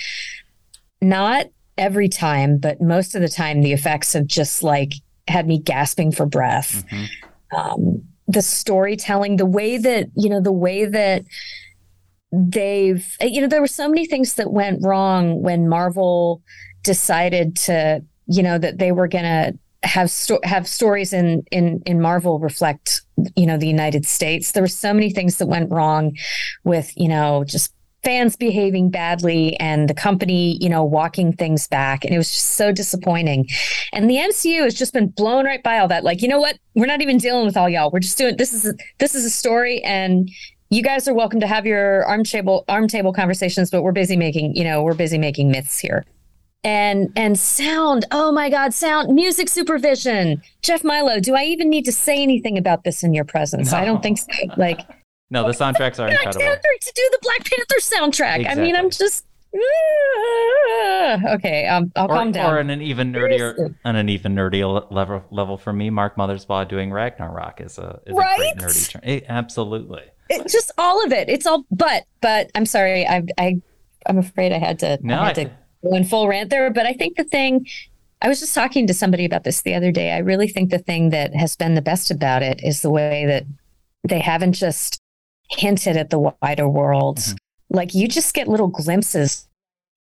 Not 1.01 1.47
every 1.77 2.07
time, 2.07 2.57
but 2.57 2.81
most 2.81 3.15
of 3.15 3.21
the 3.21 3.27
time, 3.27 3.61
the 3.61 3.73
effects 3.73 4.13
have 4.13 4.27
just 4.27 4.63
like 4.63 4.93
had 5.27 5.45
me 5.47 5.59
gasping 5.59 6.11
for 6.11 6.25
breath. 6.25 6.85
Mhm. 6.89 7.07
Um, 7.51 8.03
the 8.27 8.41
storytelling, 8.41 9.37
the 9.37 9.45
way 9.45 9.77
that, 9.77 10.07
you 10.15 10.29
know, 10.29 10.41
the 10.41 10.51
way 10.51 10.85
that 10.85 11.23
they've, 12.35 13.05
you 13.21 13.41
know, 13.41 13.47
there 13.47 13.61
were 13.61 13.67
so 13.67 13.87
many 13.87 14.05
things 14.05 14.35
that 14.35 14.51
went 14.51 14.83
wrong 14.83 15.41
when 15.41 15.69
Marvel 15.69 16.41
decided 16.83 17.55
to, 17.55 18.03
you 18.27 18.43
know, 18.43 18.57
that 18.57 18.77
they 18.77 18.91
were 18.91 19.07
going 19.07 19.23
to 19.23 19.57
have 19.85 20.09
sto- 20.09 20.39
have 20.43 20.67
stories 20.67 21.13
in 21.13 21.43
in 21.51 21.81
in 21.85 22.01
Marvel 22.01 22.39
reflect 22.39 23.01
you 23.35 23.45
know 23.45 23.57
the 23.57 23.67
United 23.67 24.05
States. 24.05 24.51
There 24.51 24.63
were 24.63 24.67
so 24.67 24.93
many 24.93 25.11
things 25.11 25.37
that 25.37 25.47
went 25.47 25.71
wrong 25.71 26.15
with 26.63 26.91
you 26.97 27.07
know 27.07 27.43
just 27.45 27.71
fans 28.03 28.35
behaving 28.35 28.91
badly 28.91 29.59
and 29.59 29.89
the 29.89 29.93
company 29.93 30.57
you 30.61 30.69
know 30.69 30.83
walking 30.83 31.33
things 31.33 31.67
back 31.67 32.05
and 32.05 32.13
it 32.13 32.17
was 32.17 32.31
just 32.31 32.51
so 32.51 32.71
disappointing. 32.71 33.47
And 33.93 34.09
the 34.09 34.15
mcu 34.15 34.63
has 34.63 34.73
just 34.73 34.93
been 34.93 35.07
blown 35.07 35.45
right 35.45 35.63
by 35.63 35.77
all 35.77 35.87
that. 35.87 36.03
Like 36.03 36.21
you 36.21 36.27
know 36.27 36.39
what? 36.39 36.57
We're 36.73 36.87
not 36.87 37.01
even 37.01 37.17
dealing 37.17 37.45
with 37.45 37.57
all 37.57 37.69
y'all. 37.69 37.91
We're 37.91 37.99
just 37.99 38.17
doing 38.17 38.37
this 38.37 38.53
is 38.53 38.65
a, 38.65 38.73
this 38.97 39.15
is 39.15 39.23
a 39.23 39.29
story 39.29 39.83
and 39.83 40.29
you 40.69 40.81
guys 40.81 41.07
are 41.07 41.13
welcome 41.13 41.39
to 41.39 41.47
have 41.47 41.65
your 41.65 42.03
arm 42.05 42.23
table 42.23 42.65
arm 42.67 42.87
table 42.87 43.13
conversations 43.13 43.69
but 43.71 43.81
we're 43.83 43.91
busy 43.91 44.17
making 44.17 44.55
you 44.55 44.63
know 44.63 44.83
we're 44.83 44.93
busy 44.95 45.17
making 45.17 45.49
myths 45.51 45.79
here 45.79 46.03
and 46.63 47.11
and 47.15 47.37
sound 47.39 48.05
oh 48.11 48.31
my 48.31 48.49
god 48.49 48.73
sound 48.73 49.13
music 49.13 49.47
supervision 49.47 50.41
jeff 50.61 50.83
milo 50.83 51.19
do 51.19 51.35
i 51.35 51.43
even 51.43 51.69
need 51.69 51.85
to 51.85 51.91
say 51.91 52.21
anything 52.23 52.57
about 52.57 52.83
this 52.83 53.03
in 53.03 53.13
your 53.13 53.25
presence 53.25 53.71
i 53.73 53.85
don't 53.85 54.01
think 54.03 54.17
so 54.17 54.25
like 54.57 54.79
No, 55.31 55.41
the 55.43 55.53
soundtracks 55.53 55.97
are 55.99 56.07
incredible. 56.07 56.39
To 56.39 56.91
do 56.95 57.09
the 57.11 57.17
Black 57.23 57.39
Panther 57.45 57.79
soundtrack. 57.79 58.47
I 58.47 58.53
mean, 58.53 58.75
I'm 58.75 58.91
just 58.91 59.25
okay. 61.33 61.65
Um, 61.67 61.91
I'll 61.95 62.05
Or, 62.05 62.09
calm 62.15 62.31
down. 62.31 62.53
or 62.53 62.59
on 62.59 62.69
an 62.69 62.83
even 62.83 63.11
nerdier, 63.11 63.73
on 63.83 63.95
an 63.95 64.07
even 64.07 64.35
nerdier 64.35 64.85
level 64.91 65.23
level 65.31 65.57
for 65.57 65.73
me, 65.73 65.89
Mark 65.89 66.15
Mothersbaugh 66.15 66.67
doing 66.69 66.91
Ragnarok 66.91 67.59
is 67.59 67.79
a 67.79 67.99
is 68.05 68.13
a 68.13 68.15
Right? 68.19 68.37
great 68.37 68.67
nerdy 68.69 68.89
term. 68.91 69.01
Eh, 69.03 69.21
absolutely. 69.27 70.03
It- 70.29 70.47
just 70.47 70.71
all 70.77 71.03
of 71.05 71.11
it. 71.11 71.29
It's 71.29 71.45
all. 71.45 71.65
But 71.71 72.05
but 72.21 72.49
I'm 72.55 72.65
sorry. 72.65 73.07
I 73.07 73.23
I 73.37 73.61
I'm 74.07 74.17
afraid 74.17 74.51
I 74.51 74.57
had 74.59 74.79
to. 74.79 74.99
No, 75.01 75.19
I 75.19 75.27
had 75.27 75.39
I- 75.39 75.43
to 75.45 75.51
go 75.83 75.95
in 75.95 76.03
full 76.03 76.27
rant 76.27 76.49
there. 76.49 76.69
But 76.71 76.85
I 76.85 76.93
think 76.93 77.17
the 77.17 77.23
thing. 77.23 77.67
I 78.21 78.27
was 78.29 78.39
just 78.39 78.55
talking 78.55 78.87
to 78.87 78.93
somebody 78.93 79.25
about 79.25 79.43
this 79.43 79.61
the 79.61 79.75
other 79.75 79.91
day. 79.91 80.11
I 80.13 80.19
really 80.19 80.47
think 80.47 80.69
the 80.71 80.79
thing 80.79 81.09
that 81.11 81.35
has 81.35 81.55
been 81.55 81.75
the 81.75 81.81
best 81.81 82.09
about 82.09 82.41
it 82.41 82.61
is 82.63 82.81
the 82.81 82.89
way 82.89 83.25
that 83.27 83.43
they 84.07 84.19
haven't 84.19 84.53
just 84.53 84.99
hinted 85.51 85.95
at 85.97 86.09
the 86.09 86.31
wider 86.41 86.67
world. 86.67 87.17
Mhm. 87.19 87.35
Like 87.69 87.93
you 87.93 88.07
just 88.07 88.33
get 88.33 88.47
little 88.47 88.67
glimpses 88.69 89.47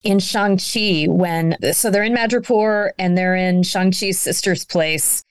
in 0.03 0.19
Shang-Chi 0.19 1.05
when 1.07 1.55
so 1.73 1.89
they're 1.91 2.03
in 2.03 2.13
Madripoor 2.15 2.91
and 2.97 3.17
they're 3.17 3.35
in 3.35 3.63
Shang-Chi's 3.63 4.19
sister's 4.19 4.65
place 4.65 5.23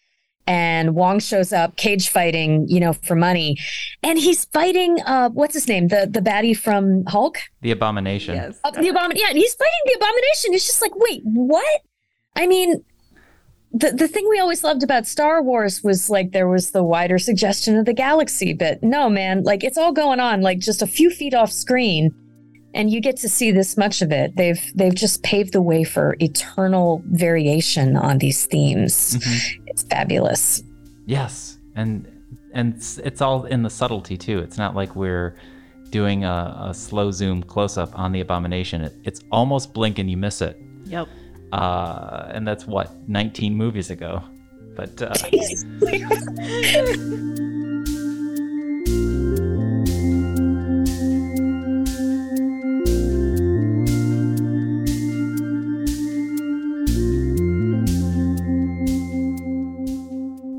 and 0.49 0.95
Wong 0.95 1.21
shows 1.21 1.53
up 1.53 1.77
cage 1.77 2.09
fighting, 2.09 2.67
you 2.69 2.81
know, 2.81 2.95
for 2.95 3.15
money. 3.15 3.59
And 4.03 4.19
he's 4.19 4.47
fighting 4.47 4.99
uh 5.03 5.29
what's 5.29 5.55
his 5.55 5.69
name? 5.69 5.89
The 5.89 6.09
the 6.11 6.21
baddie 6.21 6.57
from 6.57 7.05
Hulk? 7.07 7.39
The 7.61 7.71
Abomination. 7.71 8.35
Yes. 8.35 8.59
Uh, 8.65 8.71
the 8.71 8.89
abomin 8.89 9.13
yeah, 9.15 9.29
and 9.29 9.37
he's 9.39 9.55
fighting 9.55 9.83
the 9.85 9.93
abomination. 9.97 10.55
It's 10.55 10.67
just 10.67 10.83
like, 10.83 10.93
wait, 10.97 11.21
what? 11.25 11.83
I 12.35 12.47
mean, 12.47 12.83
the 13.73 13.91
the 13.93 14.09
thing 14.09 14.27
we 14.29 14.39
always 14.41 14.65
loved 14.65 14.83
about 14.83 15.07
Star 15.07 15.43
Wars 15.43 15.85
was 15.85 16.09
like 16.09 16.33
there 16.33 16.49
was 16.49 16.71
the 16.71 16.83
wider 16.83 17.19
suggestion 17.19 17.77
of 17.77 17.85
the 17.85 17.93
galaxy, 17.93 18.55
but 18.55 18.83
no, 18.83 19.11
man, 19.11 19.43
like 19.43 19.63
it's 19.63 19.77
all 19.77 19.93
going 19.93 20.21
on 20.21 20.41
like 20.41 20.59
just 20.61 20.81
a 20.81 20.87
few 20.87 21.11
feet 21.11 21.35
off 21.35 21.53
screen, 21.53 22.15
and 22.73 22.91
you 22.91 23.01
get 23.03 23.19
to 23.19 23.29
see 23.29 23.51
this 23.51 23.77
much 23.77 24.01
of 24.01 24.11
it. 24.11 24.37
They've 24.37 24.63
they've 24.75 24.95
just 24.95 25.23
paved 25.23 25.53
the 25.53 25.61
way 25.61 25.85
for 25.85 26.17
eternal 26.21 27.03
variation 27.11 27.97
on 27.97 28.19
these 28.19 28.47
themes. 28.47 29.19
Mhm. 29.19 29.68
It's 29.88 29.94
fabulous. 29.94 30.62
Yes, 31.07 31.59
and 31.74 32.07
and 32.53 32.74
it's, 32.74 32.98
it's 32.98 33.22
all 33.22 33.44
in 33.44 33.62
the 33.62 33.70
subtlety 33.70 34.16
too. 34.16 34.38
It's 34.40 34.59
not 34.59 34.74
like 34.74 34.94
we're 34.94 35.37
doing 35.90 36.24
a, 36.24 36.66
a 36.68 36.74
slow 36.74 37.11
zoom 37.11 37.42
close 37.42 37.79
up 37.79 37.98
on 37.98 38.12
the 38.12 38.20
abomination. 38.20 38.83
It, 38.83 38.94
it's 39.05 39.20
almost 39.33 39.72
blink 39.72 39.98
and 39.98 40.11
you 40.11 40.16
miss 40.16 40.42
it. 40.42 40.61
Yep. 40.85 41.09
Uh, 41.53 42.29
and 42.31 42.46
that's 42.46 42.66
what 42.66 43.09
19 43.09 43.55
movies 43.55 43.90
ago. 43.90 44.22
But 44.77 45.01
uh, 45.01 45.14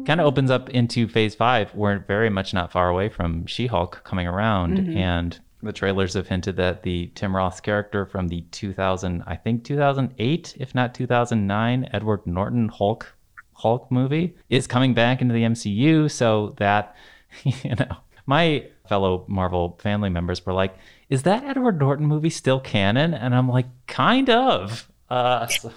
kind 0.10 0.20
of 0.20 0.26
opens 0.26 0.50
up 0.50 0.72
into 0.72 1.08
phase 1.08 1.36
five. 1.36 1.72
We're 1.76 2.00
very 2.00 2.32
much 2.32 2.52
not 2.52 2.72
far 2.72 2.90
away 2.90 3.10
from 3.10 3.46
She 3.46 3.68
Hulk 3.68 4.02
coming 4.04 4.26
around. 4.26 4.98
And 4.98 5.40
the 5.62 5.72
trailers 5.72 6.16
have 6.16 6.28
hinted 6.28 6.56
that 6.56 6.82
the 6.82 7.12
Tim 7.14 7.36
Roth 7.36 7.62
character 7.62 8.08
from 8.08 8.28
the 8.28 8.42
2000, 8.50 9.24
I 9.28 9.36
think 9.36 9.64
2008, 9.64 10.56
if 10.60 10.74
not 10.74 10.96
2009, 10.96 11.90
Edward 11.94 12.26
Norton 12.26 12.70
Hulk 12.70 13.14
Hulk 13.54 13.92
movie 13.92 14.36
is 14.50 14.66
coming 14.66 14.96
back 14.96 15.22
into 15.22 15.36
the 15.36 15.44
MCU. 15.44 16.10
So 16.10 16.56
that, 16.58 16.96
you 17.44 17.76
know, 17.76 17.98
my 18.26 18.66
fellow 18.88 19.26
Marvel 19.28 19.78
family 19.80 20.10
members 20.10 20.44
were 20.44 20.54
like, 20.54 20.76
is 21.10 21.22
that 21.22 21.44
Edward 21.44 21.78
Norton 21.78 22.08
movie 22.08 22.32
still 22.32 22.60
canon? 22.60 23.14
And 23.14 23.36
I'm 23.36 23.48
like, 23.48 23.68
kind 23.86 24.28
of. 24.32 24.90
Uh, 25.08 25.46
so- 25.46 25.72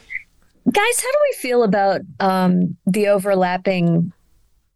Guys, 0.71 1.03
how 1.03 1.11
do 1.11 1.19
we 1.29 1.37
feel 1.39 1.65
about 1.65 2.03
um, 2.21 2.77
the 2.87 3.09
overlapping, 3.09 4.13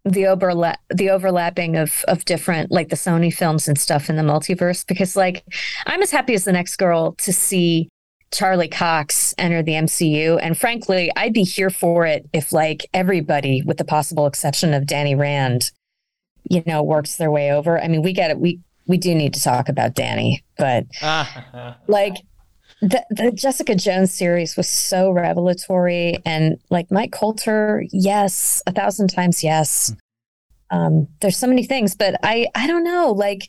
the 0.07 0.27
overlap, 0.27 0.79
the 0.89 1.11
overlapping 1.11 1.77
of 1.77 2.05
of 2.09 2.25
different 2.25 2.71
like 2.71 2.89
the 2.89 2.97
Sony 2.97 3.33
films 3.33 3.69
and 3.69 3.79
stuff 3.79 4.09
in 4.09 4.17
the 4.17 4.23
multiverse? 4.23 4.87
Because 4.87 5.17
like, 5.17 5.45
I'm 5.87 6.03
as 6.03 6.11
happy 6.11 6.35
as 6.35 6.45
the 6.45 6.53
next 6.53 6.77
girl 6.77 7.13
to 7.19 7.33
see 7.33 7.89
Charlie 8.33 8.69
Cox 8.69 9.35
enter 9.39 9.63
the 9.63 9.73
MCU, 9.73 10.39
and 10.41 10.57
frankly, 10.57 11.11
I'd 11.17 11.33
be 11.33 11.45
here 11.45 11.71
for 11.71 12.07
it 12.07 12.29
if 12.33 12.53
like 12.53 12.87
everybody, 12.95 13.63
with 13.63 13.79
the 13.79 13.85
possible 13.85 14.27
exception 14.27 14.75
of 14.75 14.87
Danny 14.87 15.15
Rand, 15.15 15.71
you 16.49 16.63
know, 16.67 16.83
works 16.83 17.17
their 17.17 17.31
way 17.31 17.53
over. 17.53 17.81
I 17.81 17.89
mean, 17.89 18.03
we 18.03 18.13
get 18.13 18.31
it. 18.31 18.39
We 18.39 18.61
we 18.87 18.99
do 18.99 19.15
need 19.15 19.35
to 19.35 19.43
talk 19.43 19.69
about 19.69 19.95
Danny, 19.95 20.45
but 20.57 20.87
like 21.89 22.15
the, 22.83 23.05
the 23.11 23.31
Jessica 23.33 23.75
Jones 23.75 24.13
series 24.13 24.57
was 24.57 24.69
so 24.69 25.11
revelatory 25.11 26.19
and 26.27 26.59
like 26.71 26.91
Mike 26.91 27.13
Colter, 27.13 27.85
yes, 27.91 28.63
a 28.67 28.73
thousand 28.73 29.09
times 29.09 29.43
yes. 29.43 29.95
Um, 30.71 31.07
there's 31.21 31.37
so 31.37 31.47
many 31.47 31.65
things, 31.65 31.95
but 31.95 32.17
I 32.23 32.49
I 32.55 32.67
don't 32.67 32.85
know, 32.85 33.13
like 33.13 33.49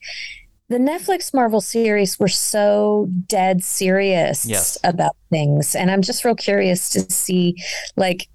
the 0.69 0.77
Netflix 0.77 1.33
Marvel 1.33 1.61
series 1.61 2.19
were 2.19 2.27
so 2.27 3.07
dead 3.27 3.63
serious 3.63 4.45
Yes. 4.45 4.77
about 4.83 5.15
things. 5.29 5.75
And 5.75 5.89
I'm 5.89 6.01
just 6.01 6.23
real 6.25 6.35
curious 6.35 6.89
to 6.89 6.99
see 7.11 7.55
like 7.95 8.27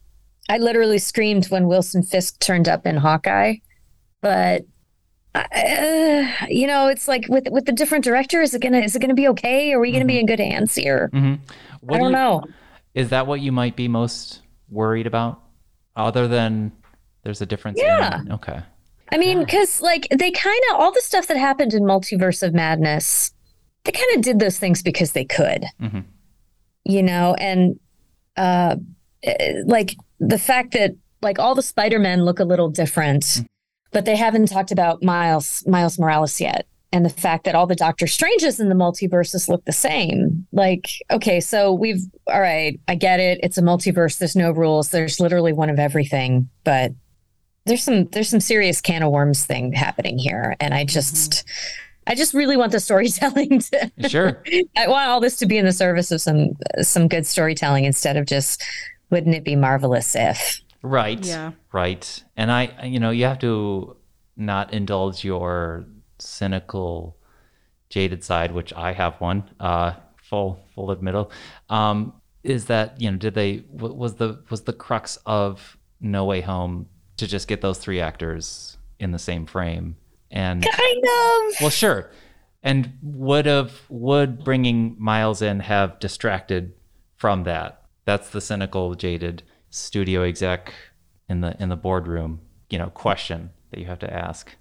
I 0.49 0.59
literally 0.59 0.99
screamed 0.99 1.47
when 1.47 1.69
Wilson 1.69 2.03
Fisk 2.03 2.39
turned 2.41 2.69
up 2.69 2.87
in 2.87 2.97
Hawkeye, 2.97 3.57
but 4.21 4.63
uh, 5.35 6.25
you 6.49 6.67
know, 6.67 6.89
it's 6.89 7.09
like 7.09 7.27
with 7.29 7.49
with 7.51 7.65
the 7.67 7.73
different 7.73 8.05
director, 8.05 8.41
is 8.43 8.55
it 8.55 8.61
gonna 8.63 8.79
is 8.81 8.95
it 8.97 9.01
gonna 9.01 9.15
be 9.15 9.29
okay? 9.29 9.73
Are 9.73 9.81
we 9.81 9.93
gonna 9.93 10.05
be 10.05 10.19
in 10.19 10.27
good 10.27 10.41
hands 10.41 10.75
here? 10.75 11.11
Mhm. 11.13 11.39
What 11.81 11.95
I 11.95 11.99
do 11.99 12.03
don't 12.05 12.11
you- 12.13 12.17
know. 12.17 12.45
Is 12.95 13.09
that 13.09 13.27
what 13.27 13.41
you 13.41 13.53
might 13.53 13.75
be 13.75 13.89
most 13.89 14.43
worried 14.69 15.07
about? 15.07 15.41
Other 15.97 16.29
than 16.29 16.73
there's 17.23 17.41
a 17.41 17.47
difference. 17.47 17.79
Yeah. 17.81 18.21
In, 18.21 18.33
okay. 18.33 18.61
I 19.11 19.17
mean, 19.19 19.41
because 19.41 19.81
like 19.81 20.07
they 20.11 20.31
kind 20.31 20.61
of 20.71 20.81
all 20.81 20.93
the 20.93 21.01
stuff 21.01 21.27
that 21.29 21.37
happened 21.39 21.73
in 21.75 21.83
Multiverse 21.85 22.43
of 22.43 22.53
Madness, 22.55 23.33
they 23.85 23.93
kind 23.93 24.17
of 24.17 24.23
did 24.23 24.39
those 24.39 24.59
things 24.59 24.83
because 24.83 25.13
they 25.13 25.25
could, 25.25 25.65
Mhm. 25.81 26.05
you 26.85 27.03
know, 27.03 27.35
and 27.39 27.79
uh, 28.37 28.77
eh, 29.23 29.63
like 29.67 29.97
the 30.21 30.39
fact 30.39 30.73
that 30.73 30.93
like 31.23 31.39
all 31.39 31.55
the 31.55 31.63
Spider 31.63 31.99
Men 31.99 32.25
look 32.25 32.41
a 32.41 32.45
little 32.45 32.69
different, 32.71 33.43
but 33.93 34.05
they 34.05 34.17
haven't 34.17 34.47
talked 34.47 34.73
about 34.73 35.03
Miles 35.03 35.65
Miles 35.67 35.99
Morales 35.99 36.41
yet. 36.41 36.67
And 36.95 37.07
the 37.07 37.11
fact 37.11 37.45
that 37.45 37.55
all 37.55 37.67
the 37.67 37.75
Doctor 37.75 38.07
Stranges 38.07 38.61
in 38.61 38.69
the 38.69 38.75
multiverses 38.75 39.49
look 39.49 39.65
the 39.65 39.73
same. 39.73 40.47
Like, 40.53 40.89
okay, 41.11 41.41
so 41.41 41.73
we've, 41.73 42.03
all 42.27 42.41
right, 42.43 42.79
I 42.87 42.97
get 42.97 43.19
it. 43.19 43.41
It's 43.43 43.57
a 43.57 43.63
multiverse. 43.63 44.19
There's 44.19 44.37
no 44.37 44.51
rules. 44.51 44.91
There's 44.91 45.19
literally 45.19 45.55
one 45.55 45.71
of 45.71 45.79
everything. 45.79 46.51
But 46.65 46.93
there's 47.65 47.83
some 47.83 48.07
there's 48.07 48.29
some 48.29 48.41
serious 48.41 48.81
can 48.81 49.03
of 49.03 49.13
worms 49.13 49.45
thing 49.45 49.73
happening 49.73 50.19
here 50.19 50.57
and 50.61 50.75
i 50.75 50.85
just 50.85 51.45
i 52.07 52.15
just 52.15 52.35
really 52.35 52.57
want 52.57 52.73
the 52.73 52.81
storytelling 52.89 53.61
to 53.61 53.91
Sure. 54.09 54.43
i 54.77 54.89
want 54.89 55.09
all 55.09 55.21
this 55.21 55.37
to 55.37 55.47
be 55.47 55.59
in 55.59 55.65
the 55.65 55.73
service 55.73 56.11
of 56.11 56.21
some 56.21 56.51
some 56.81 57.09
good 57.09 57.27
storytelling 57.27 57.85
instead 57.85 58.17
of 58.17 58.27
just 58.27 58.63
wouldn't 59.11 59.35
it 59.35 59.45
be 59.45 59.57
marvelous 59.57 60.17
if 60.17 60.61
Right. 60.83 61.25
Yeah. 61.25 61.53
Right. 61.73 62.23
And 62.37 62.51
I, 62.51 62.85
you 62.85 62.99
know, 62.99 63.11
you 63.11 63.25
have 63.25 63.39
to 63.41 63.97
not 64.37 64.73
indulge 64.73 65.25
your 65.25 65.85
cynical, 66.19 67.17
jaded 67.89 68.25
side, 68.25 68.53
which 68.53 68.73
I 68.73 68.93
have 68.93 69.21
one. 69.21 69.49
Uh, 69.61 69.93
full 70.17 70.59
full 70.75 70.91
admittal. 70.91 71.31
Um, 71.69 72.15
is 72.43 72.67
that 72.67 73.01
you 73.01 73.11
know 73.11 73.17
did 73.17 73.35
they 73.35 73.65
was 73.71 74.15
the 74.15 74.43
was 74.51 74.63
the 74.63 74.73
crux 74.73 75.19
of 75.27 75.77
No 76.01 76.25
Way 76.25 76.41
Home 76.41 76.89
to 77.19 77.27
just 77.27 77.47
get 77.49 77.61
those 77.61 77.79
three 77.79 78.01
actors 78.01 78.79
in 78.99 79.13
the 79.13 79.19
same 79.19 79.47
frame 79.47 79.97
and 80.31 80.63
Kind 80.63 81.05
of. 81.05 81.61
well 81.61 81.71
sure 81.71 82.11
and 82.63 82.93
would 83.03 83.47
have 83.47 83.83
would 83.89 84.43
bringing 84.45 84.97
Miles 84.99 85.43
in 85.43 85.61
have 85.61 85.99
distracted 86.01 86.73
from 87.17 87.45
that 87.45 87.83
that's 88.05 88.31
the 88.31 88.41
cynical 88.41 88.95
jaded 88.95 89.43
studio 89.73 90.23
exec 90.23 90.73
in 91.29 91.41
the 91.41 91.57
in 91.61 91.69
the 91.69 91.77
boardroom 91.77 92.41
you 92.71 92.79
know 92.79 92.89
question 92.91 93.51
that 93.71 93.81
you 93.81 93.87
have 93.87 93.99
to 93.99 94.13
ask 94.13 94.55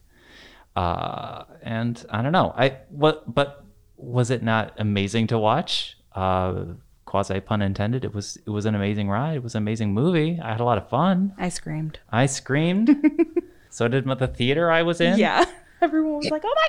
uh 0.76 1.44
and 1.62 2.06
I 2.10 2.22
don't 2.22 2.32
know 2.32 2.54
I 2.58 2.78
what 2.90 3.34
but 3.34 3.66
was 3.98 4.32
it 4.32 4.42
not 4.42 4.74
amazing 4.78 5.28
to 5.28 5.38
watch 5.38 5.98
uh 6.16 6.64
quasi 7.06 7.42
pun 7.42 7.62
intended 7.62 8.06
it 8.06 8.14
was 8.14 8.38
it 8.38 8.50
was 8.50 8.66
an 8.66 8.74
amazing 8.74 9.10
ride 9.10 9.36
it 9.36 9.44
was 9.44 9.54
an 9.54 9.62
amazing 9.62 9.94
movie 9.94 10.40
I 10.42 10.52
had 10.52 10.62
a 10.62 10.64
lot 10.64 10.78
of 10.78 10.88
fun 10.90 11.34
I 11.38 11.50
screamed. 11.50 12.00
I 12.10 12.26
screamed. 12.26 12.96
so 13.70 13.90
did 13.90 14.06
the 14.06 14.28
theater 14.28 14.72
I 14.72 14.84
was 14.84 15.02
in. 15.02 15.20
Yeah. 15.20 15.46
Everyone 15.82 16.18
was 16.18 16.30
like, 16.30 16.44
"Oh 16.46 16.54
my 16.56 16.68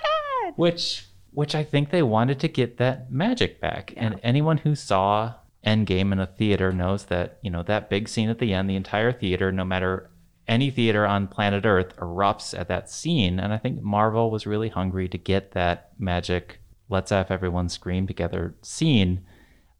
god!" 0.48 0.54
Which 0.56 1.06
which 1.32 1.54
I 1.54 1.64
think 1.64 1.90
they 1.90 2.02
wanted 2.02 2.40
to 2.40 2.48
get 2.48 2.78
that 2.78 3.10
magic 3.10 3.60
back. 3.60 3.92
And 3.96 4.18
anyone 4.22 4.58
who 4.58 4.74
saw 4.74 5.34
Endgame 5.66 6.12
in 6.12 6.18
a 6.18 6.26
theater 6.26 6.72
knows 6.72 7.04
that, 7.06 7.38
you 7.42 7.50
know, 7.50 7.62
that 7.62 7.88
big 7.88 8.08
scene 8.08 8.28
at 8.28 8.38
the 8.38 8.52
end, 8.52 8.68
the 8.68 8.76
entire 8.76 9.12
theater, 9.12 9.52
no 9.52 9.64
matter 9.64 10.10
any 10.48 10.70
theater 10.70 11.06
on 11.06 11.28
planet 11.28 11.64
Earth 11.64 11.96
erupts 11.96 12.58
at 12.58 12.68
that 12.68 12.90
scene. 12.90 13.38
And 13.38 13.52
I 13.52 13.58
think 13.58 13.80
Marvel 13.80 14.30
was 14.30 14.46
really 14.46 14.68
hungry 14.68 15.08
to 15.08 15.18
get 15.18 15.52
that 15.52 15.92
magic, 15.98 16.60
let's 16.88 17.10
have 17.10 17.30
everyone 17.30 17.68
scream 17.68 18.06
together 18.06 18.54
scene, 18.62 19.24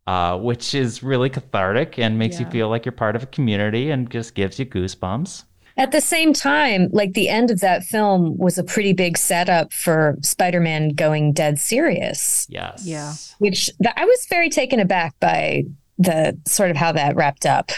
uh, 0.07 0.39
which 0.39 0.75
is 0.75 1.03
really 1.03 1.31
cathartic 1.31 1.99
and 1.99 2.19
makes 2.19 2.39
you 2.39 2.47
feel 2.47 2.69
like 2.69 2.85
you're 2.85 2.93
part 2.93 3.17
of 3.17 3.25
a 3.25 3.27
community 3.27 3.91
and 3.91 4.11
just 4.11 4.35
gives 4.35 4.59
you 4.59 4.67
goosebumps. 4.67 5.45
At 5.77 5.91
the 5.93 6.01
same 6.01 6.33
time, 6.33 6.89
like 6.93 7.15
the 7.15 7.29
end 7.29 7.51
of 7.51 7.61
that 7.61 7.83
film 7.85 8.37
was 8.37 8.59
a 8.59 8.65
pretty 8.65 8.93
big 8.93 9.17
setup 9.17 9.73
for 9.73 10.17
Spider-Man 10.23 10.91
going 10.91 11.33
dead 11.33 11.59
serious, 11.59 12.47
Yes. 12.51 12.85
Yeah. 12.87 13.15
which 13.39 13.67
th- 13.83 13.95
I 13.97 14.05
was 14.05 14.27
very 14.29 14.51
taken 14.51 14.81
aback 14.81 15.19
by 15.21 15.65
the 15.99 16.39
sort 16.47 16.71
of 16.71 16.77
how 16.77 16.93
that 16.93 17.17
wrapped 17.17 17.47
up. 17.47 17.71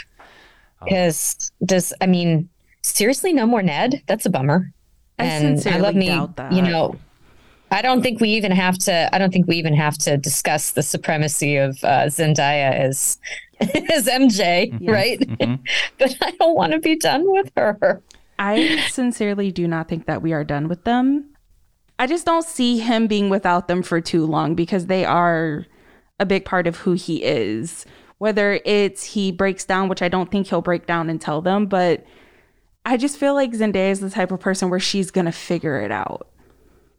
Oh. 0.81 0.85
Because 0.87 1.53
does 1.65 1.93
I 2.01 2.07
mean 2.07 2.49
seriously 2.83 3.33
no 3.33 3.47
more 3.47 3.63
Ned? 3.63 4.03
That's 4.07 4.27
a 4.27 4.31
bummer. 4.31 4.73
I 5.19 5.29
sincerely 5.39 6.07
doubt 6.07 6.37
that. 6.37 6.53
you 6.53 6.63
know, 6.63 6.97
I 7.71 7.81
don't 7.83 8.03
think 8.03 8.21
we 8.21 8.31
even 8.31 8.51
have 8.53 8.77
to. 8.79 9.09
I 9.15 9.19
don't 9.19 9.33
think 9.33 9.47
we 9.47 9.57
even 9.57 9.75
have 9.75 9.97
to 9.99 10.17
discuss 10.17 10.73
the 10.73 10.83
supremacy 10.83 11.57
of 11.57 11.79
uh, 11.85 12.07
Zendaya 12.07 12.73
as 12.73 13.19
as 13.61 14.07
MJ, 14.09 14.73
Yeah. 14.81 14.91
right? 14.93 15.21
Mhm. 15.21 15.61
but 15.99 16.17
I 16.21 16.31
don't 16.33 16.55
want 16.57 16.73
to 16.73 16.79
be 16.79 16.97
done 16.97 17.23
with 17.31 17.51
her. 17.57 18.03
I 18.39 18.85
sincerely 18.91 19.53
do 19.53 19.69
not 19.69 19.89
think 19.89 20.07
that 20.07 20.23
we 20.23 20.33
are 20.33 20.45
done 20.45 20.69
with 20.69 20.85
them. 20.85 21.31
I 21.99 22.07
just 22.09 22.27
don't 22.27 22.45
see 22.45 22.79
him 22.79 23.07
being 23.07 23.31
without 23.31 23.69
them 23.69 23.83
for 23.83 24.01
too 24.01 24.27
long 24.27 24.55
because 24.57 24.87
they 24.87 25.05
are 25.05 25.67
a 26.19 26.27
big 26.27 26.45
part 26.45 26.67
of 26.67 26.79
who 26.79 26.93
he 26.95 27.23
is. 27.23 27.87
Whether 28.19 28.61
it's 28.65 29.05
he 29.05 29.31
breaks 29.31 29.65
down, 29.65 29.89
which 29.89 30.03
I 30.03 30.09
don't 30.09 30.31
think 30.31 30.49
he'll 30.49 30.63
break 30.63 30.87
down 30.87 31.09
and 31.11 31.21
tell 31.21 31.41
them, 31.41 31.67
but 31.67 32.05
I 32.85 32.97
just 32.97 33.17
feel 33.19 33.35
like 33.35 33.53
Zendaya 33.53 33.91
is 33.91 34.01
the 34.01 34.11
type 34.11 34.31
of 34.33 34.41
person 34.41 34.71
where 34.71 34.81
she's 34.81 35.11
gonna 35.11 35.33
figure 35.33 35.81
it 35.81 35.91
out. 35.93 36.29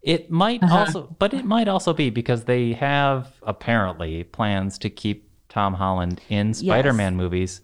It 0.01 0.29
might 0.31 0.63
Uh-huh. 0.63 0.77
also, 0.79 1.15
but 1.19 1.33
it 1.33 1.45
might 1.45 1.67
also 1.67 1.91
be 1.93 2.09
because 2.09 2.45
they 2.45 2.73
have 2.73 3.33
apparently 3.43 4.23
plans 4.23 4.77
to 4.79 4.89
keep 4.89 5.24
Tom 5.55 5.73
Holland 5.75 6.19
in 6.27 6.53
Spider-Man 6.53 7.15
movies. 7.15 7.61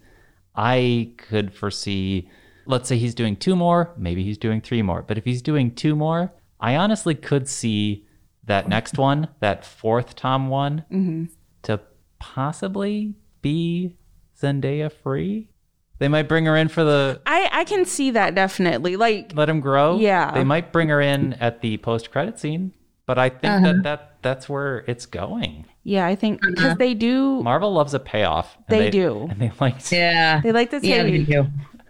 I 0.56 1.12
could 1.18 1.52
foresee, 1.52 2.30
let's 2.64 2.88
say 2.88 2.96
he's 2.96 3.14
doing 3.14 3.36
two 3.36 3.54
more, 3.54 3.92
maybe 3.98 4.24
he's 4.24 4.38
doing 4.38 4.62
three 4.62 4.80
more, 4.80 5.02
but 5.02 5.18
if 5.18 5.24
he's 5.26 5.42
doing 5.42 5.74
two 5.74 5.94
more, 5.94 6.32
I 6.58 6.76
honestly 6.76 7.14
could 7.14 7.46
see 7.50 8.06
that 8.44 8.66
next 8.66 8.96
one, 8.96 9.28
that 9.40 9.66
fourth 9.66 10.16
Tom 10.16 10.48
one, 10.48 10.84
Mm-hmm. 10.90 11.24
to 11.64 11.80
possibly 12.18 13.14
be 13.42 13.94
Zendaya 14.40 14.90
free. 14.90 15.50
They 15.98 16.08
might 16.08 16.28
bring 16.28 16.46
her 16.46 16.56
in 16.56 16.68
for 16.68 16.82
the 16.84 17.20
I 17.26 17.48
I 17.52 17.64
can 17.64 17.84
see 17.84 18.10
that 18.12 18.34
definitely. 18.34 18.96
Like 18.96 19.32
let 19.34 19.48
him 19.50 19.60
grow. 19.60 19.98
Yeah. 19.98 20.32
They 20.32 20.44
might 20.44 20.72
bring 20.72 20.88
her 20.88 21.00
in 21.02 21.34
at 21.34 21.60
the 21.60 21.76
post 21.76 22.10
credit 22.10 22.38
scene, 22.40 22.72
but 23.06 23.18
I 23.18 23.28
think 23.28 23.44
Uh-huh. 23.52 23.72
that, 23.74 23.82
that 23.84 24.11
that's 24.22 24.48
where 24.48 24.78
it's 24.86 25.06
going. 25.06 25.64
yeah, 25.84 26.06
I 26.06 26.14
think 26.14 26.40
because 26.40 26.76
they 26.78 26.94
do 26.94 27.42
Marvel 27.42 27.72
loves 27.72 27.92
a 27.94 27.98
payoff. 28.00 28.56
and 28.68 28.80
They 28.80 28.90
do. 28.90 29.26
And 29.30 29.40
they 29.40 29.52
like 29.60 29.78
to, 29.84 29.96
Yeah, 29.96 30.40
they 30.40 30.52
like 30.52 30.70
to 30.70 30.80
yeah, 30.82 31.02
say 31.02 31.10
we 31.10 31.24
do. 31.24 31.46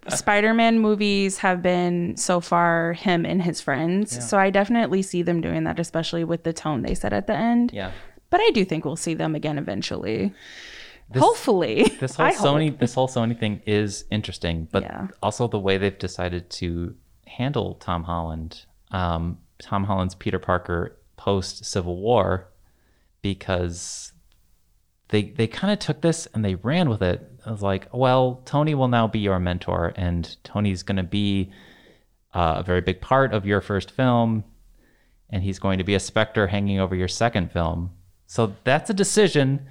Spider-Man 0.08 0.80
movies 0.80 1.38
have 1.38 1.62
been 1.62 2.16
so 2.16 2.40
far 2.40 2.92
him 2.94 3.24
and 3.24 3.40
his 3.40 3.60
friends. 3.60 4.28
So 4.28 4.36
I 4.38 4.50
definitely 4.50 5.00
see 5.02 5.22
them 5.22 5.40
doing 5.40 5.62
that, 5.64 5.78
especially 5.78 6.24
with 6.24 6.42
the 6.42 6.52
tone 6.52 6.82
they 6.82 6.94
set 6.94 7.12
at 7.12 7.26
the 7.28 7.34
end. 7.36 7.70
yeah. 7.72 7.92
But 8.30 8.40
I 8.40 8.50
do 8.50 8.64
think 8.64 8.84
we'll 8.84 8.96
see 8.96 9.14
them 9.14 9.34
again 9.34 9.58
eventually. 9.58 10.32
This, 11.12 11.22
Hopefully. 11.22 11.84
this 12.00 12.16
whole 12.16 12.26
I 12.26 12.32
hope. 12.32 12.46
Sony 12.46 12.78
this 12.78 12.94
whole 12.94 13.06
Sony 13.08 13.38
thing 13.38 13.60
is 13.66 14.04
interesting, 14.10 14.66
but 14.72 14.82
Yeah. 14.82 15.08
also 15.22 15.46
the 15.48 15.58
way 15.60 15.76
they've 15.76 15.98
decided 15.98 16.48
to 16.50 16.96
handle 17.26 17.74
Tom 17.74 18.04
Holland, 18.04 18.64
um, 18.90 19.38
Tom 19.60 19.84
Holland's 19.84 20.14
Peter 20.14 20.38
Parker 20.38 20.96
post 21.24 21.64
Civil 21.64 21.96
War, 21.96 22.48
because 23.22 24.12
they 25.08 25.22
they 25.38 25.46
kind 25.46 25.72
of 25.72 25.78
took 25.78 26.00
this 26.00 26.26
and 26.32 26.44
they 26.44 26.56
ran 26.56 26.88
with 26.88 27.02
it. 27.02 27.20
I 27.46 27.50
was 27.50 27.62
like, 27.62 27.86
well, 27.92 28.42
Tony 28.44 28.74
will 28.74 28.88
now 28.88 29.06
be 29.06 29.20
your 29.20 29.38
mentor, 29.38 29.92
and 29.96 30.36
Tony's 30.42 30.82
going 30.82 30.96
to 30.96 31.02
be 31.22 31.52
uh, 32.34 32.56
a 32.58 32.62
very 32.62 32.80
big 32.80 33.00
part 33.00 33.32
of 33.34 33.46
your 33.46 33.60
first 33.60 33.90
film, 33.90 34.44
and 35.30 35.42
he's 35.42 35.60
going 35.60 35.78
to 35.78 35.84
be 35.84 35.94
a 35.94 36.00
specter 36.00 36.48
hanging 36.48 36.80
over 36.80 36.96
your 36.96 37.08
second 37.08 37.52
film. 37.52 37.90
So 38.26 38.54
that's 38.64 38.90
a 38.90 38.94
decision 38.94 39.66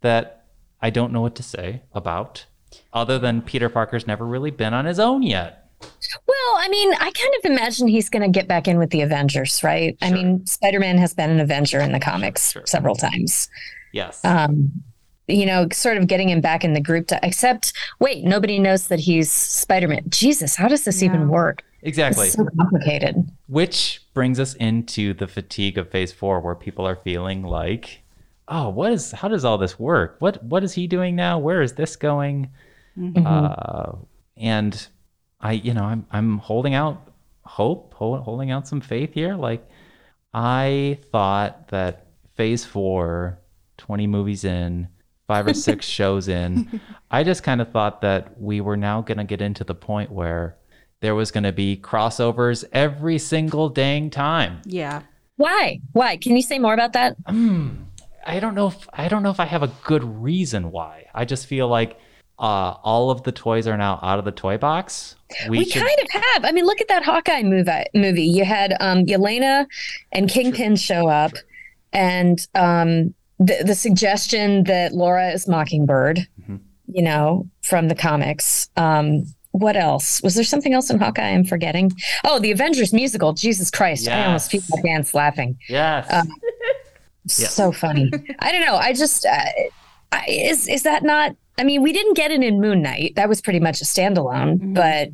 that 0.00 0.46
I 0.82 0.90
don't 0.90 1.12
know 1.12 1.20
what 1.20 1.36
to 1.36 1.42
say 1.42 1.82
about, 1.92 2.46
other 2.92 3.18
than 3.18 3.42
Peter 3.42 3.68
Parker's 3.68 4.06
never 4.06 4.26
really 4.26 4.50
been 4.50 4.74
on 4.74 4.86
his 4.86 4.98
own 4.98 5.22
yet. 5.22 5.59
Well, 5.80 6.54
I 6.58 6.68
mean, 6.68 6.92
I 6.94 7.10
kind 7.10 7.34
of 7.38 7.50
imagine 7.50 7.88
he's 7.88 8.08
going 8.08 8.22
to 8.22 8.28
get 8.28 8.48
back 8.48 8.66
in 8.68 8.78
with 8.78 8.90
the 8.90 9.00
Avengers, 9.02 9.62
right? 9.62 9.96
I 10.02 10.10
mean, 10.12 10.44
Spider-Man 10.46 10.98
has 10.98 11.14
been 11.14 11.30
an 11.30 11.40
Avenger 11.40 11.80
in 11.80 11.92
the 11.92 12.00
comics 12.00 12.52
Sure. 12.52 12.62
several 12.66 12.94
times. 12.94 13.48
Yes. 13.92 14.24
Um, 14.24 14.72
you 15.28 15.46
know, 15.46 15.68
sort 15.72 15.96
of 15.96 16.06
getting 16.06 16.28
him 16.28 16.40
back 16.40 16.64
in 16.64 16.72
the 16.72 16.80
group. 16.80 17.06
To, 17.08 17.20
except, 17.22 17.72
wait, 18.00 18.24
nobody 18.24 18.58
knows 18.58 18.88
that 18.88 18.98
he's 19.00 19.30
Spider-Man. 19.30 20.04
Jesus, 20.08 20.56
how 20.56 20.68
does 20.68 20.84
this 20.84 21.02
Yeah. 21.02 21.08
even 21.10 21.28
work? 21.28 21.64
exactly. 21.82 22.26
It's 22.26 22.36
so 22.36 22.46
complicated. 22.58 23.16
Which 23.46 24.02
brings 24.12 24.38
us 24.38 24.52
into 24.54 25.14
the 25.14 25.26
fatigue 25.26 25.78
of 25.78 25.88
phase 25.90 26.12
four, 26.12 26.40
where 26.40 26.54
people 26.54 26.86
are 26.86 26.96
feeling 26.96 27.42
like, 27.42 28.02
oh, 28.48 28.68
what 28.68 28.92
is, 28.92 29.12
how 29.12 29.28
does 29.28 29.44
all 29.46 29.56
this 29.56 29.78
work? 29.78 30.16
What, 30.18 30.42
what 30.44 30.62
is 30.62 30.74
he 30.74 30.86
doing 30.86 31.16
now? 31.16 31.38
Where 31.38 31.62
is 31.62 31.74
this 31.74 31.96
going? 31.96 32.50
Uh, 33.24 33.92
and 34.36 34.88
I, 35.40 35.52
you 35.52 35.74
know, 35.74 35.84
I'm, 35.84 36.06
I'm 36.10 36.38
holding 36.38 36.74
out 36.74 37.10
hope, 37.44 37.94
hol- 37.94 38.18
holding 38.18 38.50
out 38.50 38.68
some 38.68 38.80
faith 38.80 39.12
here. 39.14 39.34
Like, 39.34 39.66
I 40.32 40.98
thought 41.10 41.68
that 41.68 42.06
phase 42.36 42.64
four, 42.64 43.38
20 43.78 44.06
movies 44.06 44.44
in, 44.44 44.88
five 45.26 45.46
or 45.46 45.54
six 45.54 45.86
shows 45.98 46.28
in, 46.28 46.80
I 47.10 47.24
just 47.24 47.42
kind 47.42 47.60
of 47.60 47.70
thought 47.70 48.00
that 48.02 48.40
we 48.40 48.60
were 48.60 48.76
now 48.76 49.00
going 49.00 49.18
to 49.18 49.24
get 49.24 49.40
into 49.40 49.64
the 49.64 49.74
point 49.74 50.10
where 50.10 50.56
there 51.00 51.14
was 51.14 51.30
going 51.30 51.44
to 51.44 51.52
be 51.52 51.76
crossovers 51.76 52.64
every 52.72 53.18
single 53.18 53.68
dang 53.68 54.10
time. 54.10 54.60
Yeah. 54.64 55.02
Why? 55.36 55.80
Why? 55.92 56.16
Can 56.18 56.36
you 56.36 56.42
say 56.42 56.58
more 56.58 56.74
about 56.74 56.92
that? 56.92 57.16
Hmm. 57.26 57.68
I 58.26 58.38
don't 58.38 58.54
know 58.54 58.66
if 58.66 58.86
I 58.92 59.08
don't 59.08 59.22
know 59.22 59.30
if 59.30 59.40
I 59.40 59.46
have 59.46 59.62
a 59.62 59.72
good 59.84 60.04
reason 60.04 60.70
why. 60.70 61.06
I 61.14 61.24
just 61.24 61.46
feel 61.46 61.68
like 61.68 61.98
uh, 62.40 62.74
all 62.82 63.10
of 63.10 63.22
the 63.22 63.32
toys 63.32 63.66
are 63.66 63.76
now 63.76 64.00
out 64.02 64.18
of 64.18 64.24
the 64.24 64.32
toy 64.32 64.56
box. 64.58 65.14
We, 65.48 65.58
We, 65.58 65.64
should 65.66 65.82
kind 65.82 65.98
of 66.02 66.22
have. 66.22 66.44
I 66.44 66.52
mean, 66.52 66.64
look 66.64 66.80
at 66.80 66.88
that 66.88 67.04
Hawkeye 67.04 67.42
movie. 67.42 67.70
Movie. 67.94 68.24
You 68.24 68.44
had 68.44 68.74
um, 68.80 69.04
Yelena 69.06 69.66
and 70.12 70.28
Kingpin 70.28 70.74
show 70.76 71.06
up, 71.08 71.32
and 71.92 72.38
um, 72.54 73.14
the 73.38 73.62
the 73.64 73.74
suggestion 73.74 74.64
that 74.64 74.92
Laura 74.92 75.30
is 75.30 75.46
Mockingbird. 75.46 76.26
Mhm. 76.48 76.60
You 76.92 77.02
know, 77.02 77.46
from 77.62 77.86
the 77.88 77.94
comics. 77.94 78.68
Um, 78.76 79.24
what 79.52 79.76
else? 79.76 80.22
Was 80.22 80.34
there 80.34 80.44
something 80.44 80.72
else 80.74 80.90
in 80.90 80.98
Hawkeye 80.98 81.30
I'm 81.30 81.44
forgetting? 81.44 81.92
Oh, 82.24 82.38
the 82.40 82.50
Avengers 82.52 82.92
musical. 82.92 83.32
Jesus 83.32 83.70
Christ! 83.70 84.08
I 84.08 84.24
almost 84.26 84.50
peed 84.50 84.62
Yes. 84.62 84.70
my 84.70 84.82
pants 84.88 85.14
laughing. 85.14 85.58
yes. 85.68 86.06
Um, 86.12 86.28
So 87.26 87.70
funny. 87.70 88.10
I 88.40 88.50
don't 88.50 88.64
know. 88.64 88.76
I 88.76 88.92
just 88.94 89.26
uh, 89.26 89.44
I, 90.10 90.24
is 90.28 90.66
is 90.68 90.82
that 90.84 91.02
not? 91.04 91.36
I 91.60 91.64
mean, 91.64 91.82
we 91.82 91.92
didn't 91.92 92.14
get 92.16 92.30
it 92.30 92.42
in 92.42 92.60
Moon 92.60 92.80
Knight. 92.82 93.12
That 93.16 93.28
was 93.28 93.40
pretty 93.42 93.60
much 93.60 93.82
a 93.82 93.84
standalone. 93.84 94.58
Mhm. 94.58 94.74
But 94.74 95.10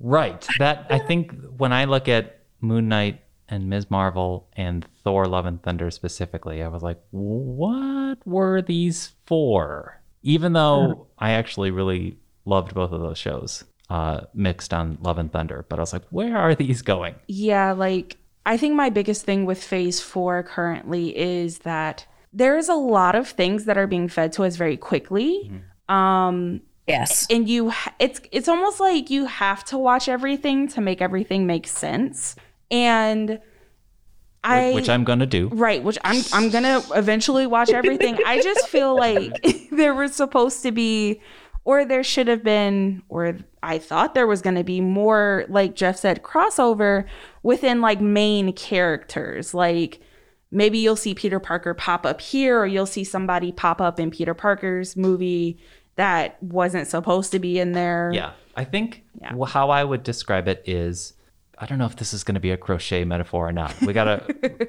Right. 0.00 0.46
That 0.58 0.86
I 0.90 0.98
think 0.98 1.32
when 1.56 1.72
I 1.72 1.84
look 1.84 2.08
at 2.08 2.40
Moon 2.60 2.88
Knight 2.88 3.20
and 3.48 3.68
Ms. 3.70 3.88
Marvel 3.90 4.48
and 4.56 4.84
Thor 5.04 5.26
Love 5.26 5.46
and 5.46 5.62
Thunder 5.62 5.90
specifically, 5.92 6.60
I 6.62 6.68
was 6.68 6.82
like, 6.82 6.98
what 7.12 8.18
were 8.26 8.60
these 8.60 9.12
for? 9.26 9.98
even 10.24 10.52
though 10.52 11.08
I 11.18 11.32
actually 11.32 11.72
really 11.72 12.16
loved 12.44 12.74
both 12.74 12.92
of 12.92 13.00
those 13.00 13.18
shows 13.18 13.64
uh, 13.90 14.20
mixed 14.34 14.72
on 14.72 14.96
Love 15.02 15.18
and 15.18 15.32
Thunder. 15.32 15.66
But 15.68 15.80
I 15.80 15.82
was 15.82 15.92
like, 15.92 16.04
where 16.10 16.36
are 16.36 16.54
these 16.54 16.80
going? 16.80 17.16
Yeah, 17.26 17.72
like 17.72 18.18
I 18.46 18.56
think 18.56 18.74
my 18.76 18.88
biggest 18.88 19.24
thing 19.24 19.46
with 19.46 19.62
phase 19.62 20.00
four 20.00 20.42
currently 20.44 21.16
is 21.16 21.58
that 21.60 22.06
there's 22.32 22.68
a 22.68 22.74
lot 22.74 23.14
of 23.14 23.28
things 23.28 23.66
that 23.66 23.76
are 23.76 23.86
being 23.86 24.08
fed 24.08 24.32
to 24.34 24.44
us 24.44 24.56
very 24.56 24.76
quickly. 24.76 25.50
Um, 25.88 26.62
Yes. 26.88 27.26
and 27.30 27.48
you, 27.48 27.72
it's 28.00 28.20
it's 28.32 28.48
almost 28.48 28.80
like 28.80 29.08
you 29.08 29.26
have 29.26 29.64
to 29.66 29.78
watch 29.78 30.08
everything 30.08 30.66
to 30.68 30.80
make 30.80 31.00
everything 31.00 31.46
make 31.46 31.66
sense. 31.68 32.34
And 32.70 33.38
I 34.44 34.72
Which 34.72 34.88
I'm 34.88 35.04
gonna 35.04 35.26
do. 35.26 35.48
Right, 35.52 35.82
which 35.82 35.98
I'm 36.02 36.22
I'm 36.32 36.50
gonna 36.50 36.82
eventually 36.96 37.46
watch 37.46 37.70
everything. 37.70 38.18
I 38.26 38.42
just 38.42 38.68
feel 38.68 38.96
like 39.06 39.32
there 39.70 39.94
was 39.94 40.14
supposed 40.16 40.62
to 40.64 40.72
be, 40.72 41.20
or 41.64 41.84
there 41.84 42.02
should 42.02 42.26
have 42.26 42.42
been, 42.42 43.02
or 43.08 43.38
I 43.62 43.78
thought 43.78 44.14
there 44.14 44.26
was 44.26 44.42
gonna 44.42 44.64
be 44.64 44.80
more, 44.80 45.44
like 45.48 45.76
Jeff 45.76 45.96
said, 45.98 46.22
crossover 46.24 47.04
within 47.44 47.80
like 47.80 48.00
main 48.00 48.52
characters. 48.54 49.54
Like 49.54 50.00
maybe 50.52 50.78
you'll 50.78 50.94
see 50.94 51.14
Peter 51.14 51.40
Parker 51.40 51.74
pop 51.74 52.06
up 52.06 52.20
here, 52.20 52.60
or 52.60 52.66
you'll 52.66 52.86
see 52.86 53.02
somebody 53.02 53.50
pop 53.50 53.80
up 53.80 53.98
in 53.98 54.10
Peter 54.12 54.34
Parker's 54.34 54.96
movie 54.96 55.58
that 55.96 56.40
wasn't 56.42 56.86
supposed 56.86 57.32
to 57.32 57.38
be 57.38 57.58
in 57.58 57.72
there. 57.72 58.10
Yeah, 58.14 58.32
I 58.56 58.64
think 58.64 59.02
Yeah. 59.20 59.32
how 59.46 59.70
I 59.70 59.82
would 59.82 60.02
describe 60.04 60.46
it 60.48 60.62
is, 60.66 61.14
I 61.58 61.66
don't 61.66 61.78
know 61.78 61.86
if 61.86 61.96
this 61.96 62.12
is 62.14 62.22
going 62.24 62.34
to 62.34 62.40
be 62.40 62.50
a 62.50 62.56
crochet 62.56 63.04
metaphor 63.04 63.48
or 63.48 63.52
not. 63.52 63.74
We 63.82 63.92
gotta 63.92 64.24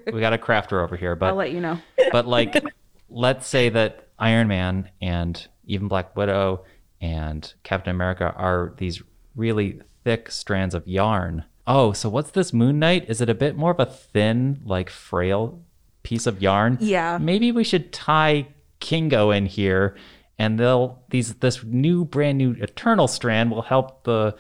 we 0.14 0.20
got 0.20 0.34
a 0.34 0.38
crafter 0.38 0.84
over 0.84 0.96
here, 0.98 1.16
but 1.16 1.28
I'll 1.28 1.36
let 1.36 1.52
you 1.52 1.60
know. 1.62 1.80
but 2.12 2.28
like, 2.28 2.64
let's 3.10 3.48
say 3.48 3.70
that 3.70 4.08
Iron 4.20 4.48
Man 4.48 4.90
and 5.02 5.48
even 5.66 5.88
Black 5.88 6.16
Widow 6.16 6.66
and 7.02 7.54
Captain 7.64 7.94
America 7.96 8.34
are 8.36 8.74
these 8.78 9.02
really 9.36 9.80
thick 10.04 10.30
strands 10.32 10.76
of 10.76 10.88
yarn. 10.88 11.46
Oh, 11.66 11.94
so 11.94 12.10
what's 12.10 12.32
this 12.32 12.52
Moon 12.54 12.80
Knight? 12.80 13.06
Is 13.10 13.22
it 13.22 13.30
a 13.30 13.34
bit 13.34 13.56
more 13.56 13.72
of 13.72 13.80
a 13.80 13.86
thin, 13.86 14.60
like 14.66 14.90
frail 14.90 15.62
piece 16.04 16.28
of 16.28 16.42
yarn? 16.42 16.78
Yeah. 16.82 17.18
Maybe 17.20 17.52
we 17.52 17.64
should 17.64 17.92
tie 17.92 18.48
Kingo 18.80 19.32
in 19.32 19.46
here, 19.46 19.96
and 20.38 20.60
they'll 20.60 21.04
these 21.10 21.36
this 21.36 21.64
new 21.64 22.06
brand 22.06 22.38
new 22.38 22.52
Eternal 22.60 23.08
strand 23.08 23.52
will 23.52 23.62
help 23.64 24.04
the 24.04 24.36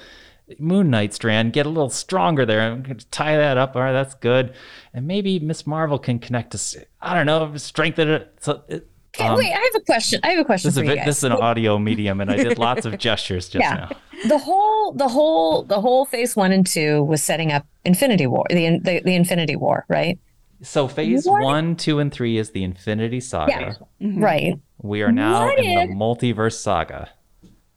Moon 0.59 0.89
Knight 0.89 1.13
strand 1.13 1.53
get 1.53 1.65
a 1.65 1.69
little 1.69 1.89
stronger 1.89 2.45
there. 2.45 2.61
I'm 2.61 2.83
gonna 2.83 2.95
tie 3.11 3.37
that 3.37 3.57
up. 3.57 3.75
All 3.75 3.81
right, 3.81 3.93
that's 3.93 4.13
good. 4.15 4.53
And 4.93 5.07
maybe 5.07 5.39
Miss 5.39 5.65
Marvel 5.65 5.97
can 5.97 6.19
connect 6.19 6.51
to 6.51 6.85
i 7.01 7.15
don't 7.15 7.25
know, 7.25 7.55
strengthen 7.57 8.09
it. 8.09 8.33
So 8.41 8.61
it, 8.67 8.87
Okay, 9.15 9.27
um, 9.27 9.37
wait, 9.37 9.53
I 9.53 9.59
have 9.59 9.75
a 9.75 9.85
question. 9.85 10.19
I 10.23 10.31
have 10.31 10.39
a 10.39 10.43
question 10.43 10.69
this 10.69 10.75
is 10.75 10.79
for 10.81 10.85
a 10.85 10.89
you 10.89 10.95
guys. 10.95 11.05
this 11.05 11.17
is 11.19 11.23
an 11.25 11.33
audio 11.33 11.77
medium, 11.77 12.19
and 12.19 12.31
I 12.31 12.35
did 12.37 12.57
lots 12.57 12.85
of 12.87 12.97
gestures 12.97 13.47
just 13.47 13.61
Yeah. 13.61 13.87
now. 13.91 13.97
the 14.27 14.39
whole 14.39 14.91
the 14.93 15.07
whole 15.07 15.61
the 15.63 15.79
whole 15.79 16.05
phase 16.05 16.35
one 16.35 16.51
and 16.51 16.65
two 16.65 17.03
was 17.03 17.21
setting 17.21 17.51
up 17.51 17.63
Infinity 17.85 18.25
War, 18.25 18.43
the 18.49 18.79
the, 18.79 19.01
the 19.05 19.13
Infinity 19.15 19.55
War, 19.55 19.85
right? 19.87 20.17
So 20.63 20.87
phase 20.87 21.25
What? 21.25 21.43
one, 21.43 21.75
two, 21.75 21.99
and 21.99 22.11
three 22.11 22.37
is 22.37 22.51
the 22.51 22.63
Infinity 22.63 23.19
Saga. 23.19 23.75
Yeah. 23.99 24.11
Right. 24.15 24.59
We 24.81 25.01
are 25.03 25.11
now 25.11 25.45
What 25.47 25.59
in 25.59 25.65
if- 25.65 25.89
the 25.89 25.95
multiverse 25.95 26.53
saga. 26.53 27.09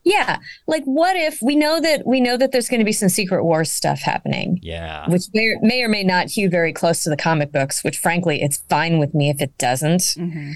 Yeah. 0.03 0.37
Like 0.67 0.83
what 0.85 1.17
if 1.17 1.37
we 1.41 1.57
know 1.57 1.81
that 1.81 2.07
we 2.07 2.21
know 2.21 2.37
that 2.37 2.53
there's 2.53 2.69
going 2.69 2.79
to 2.79 2.85
be 2.85 2.93
some 2.93 3.09
Secret 3.09 3.43
Wars 3.43 3.69
stuff 3.69 3.99
happening, 3.99 4.57
Yeah. 4.61 5.05
which 5.09 5.23
may, 5.33 5.55
may 5.61 5.81
or 5.81 5.89
may 5.89 6.03
not 6.03 6.29
hew 6.29 6.49
very 6.49 6.71
close 6.71 7.03
to 7.03 7.09
the 7.09 7.17
comic 7.17 7.51
books, 7.51 7.83
which 7.83 7.97
frankly 7.97 8.41
it's 8.41 8.57
fine 8.69 8.99
with 8.99 9.13
me 9.13 9.29
if 9.29 9.41
it 9.41 9.57
doesn't, 9.57 9.99
Mm-hmm. 10.01 10.51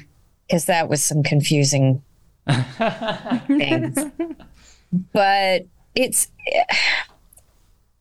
because 0.48 0.66
that 0.66 0.88
was 0.88 1.04
some 1.04 1.22
confusing 1.22 2.02
things. 3.48 3.98
But 5.14 5.66
it's 5.96 6.28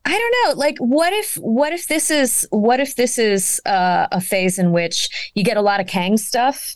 I 0.03 0.17
don't 0.17 0.35
know. 0.43 0.59
Like, 0.59 0.77
what 0.79 1.13
if 1.13 1.35
what 1.35 1.73
if 1.73 1.87
this 1.87 2.09
is 2.09 2.47
what 2.49 2.79
if 2.79 2.95
this 2.95 3.19
is 3.19 3.61
uh, 3.65 4.07
a 4.11 4.19
phase 4.19 4.57
in 4.57 4.71
which 4.71 5.31
you 5.35 5.43
get 5.43 5.57
a 5.57 5.61
lot 5.61 5.79
of 5.79 5.87
Kang 5.87 6.17
stuff 6.17 6.75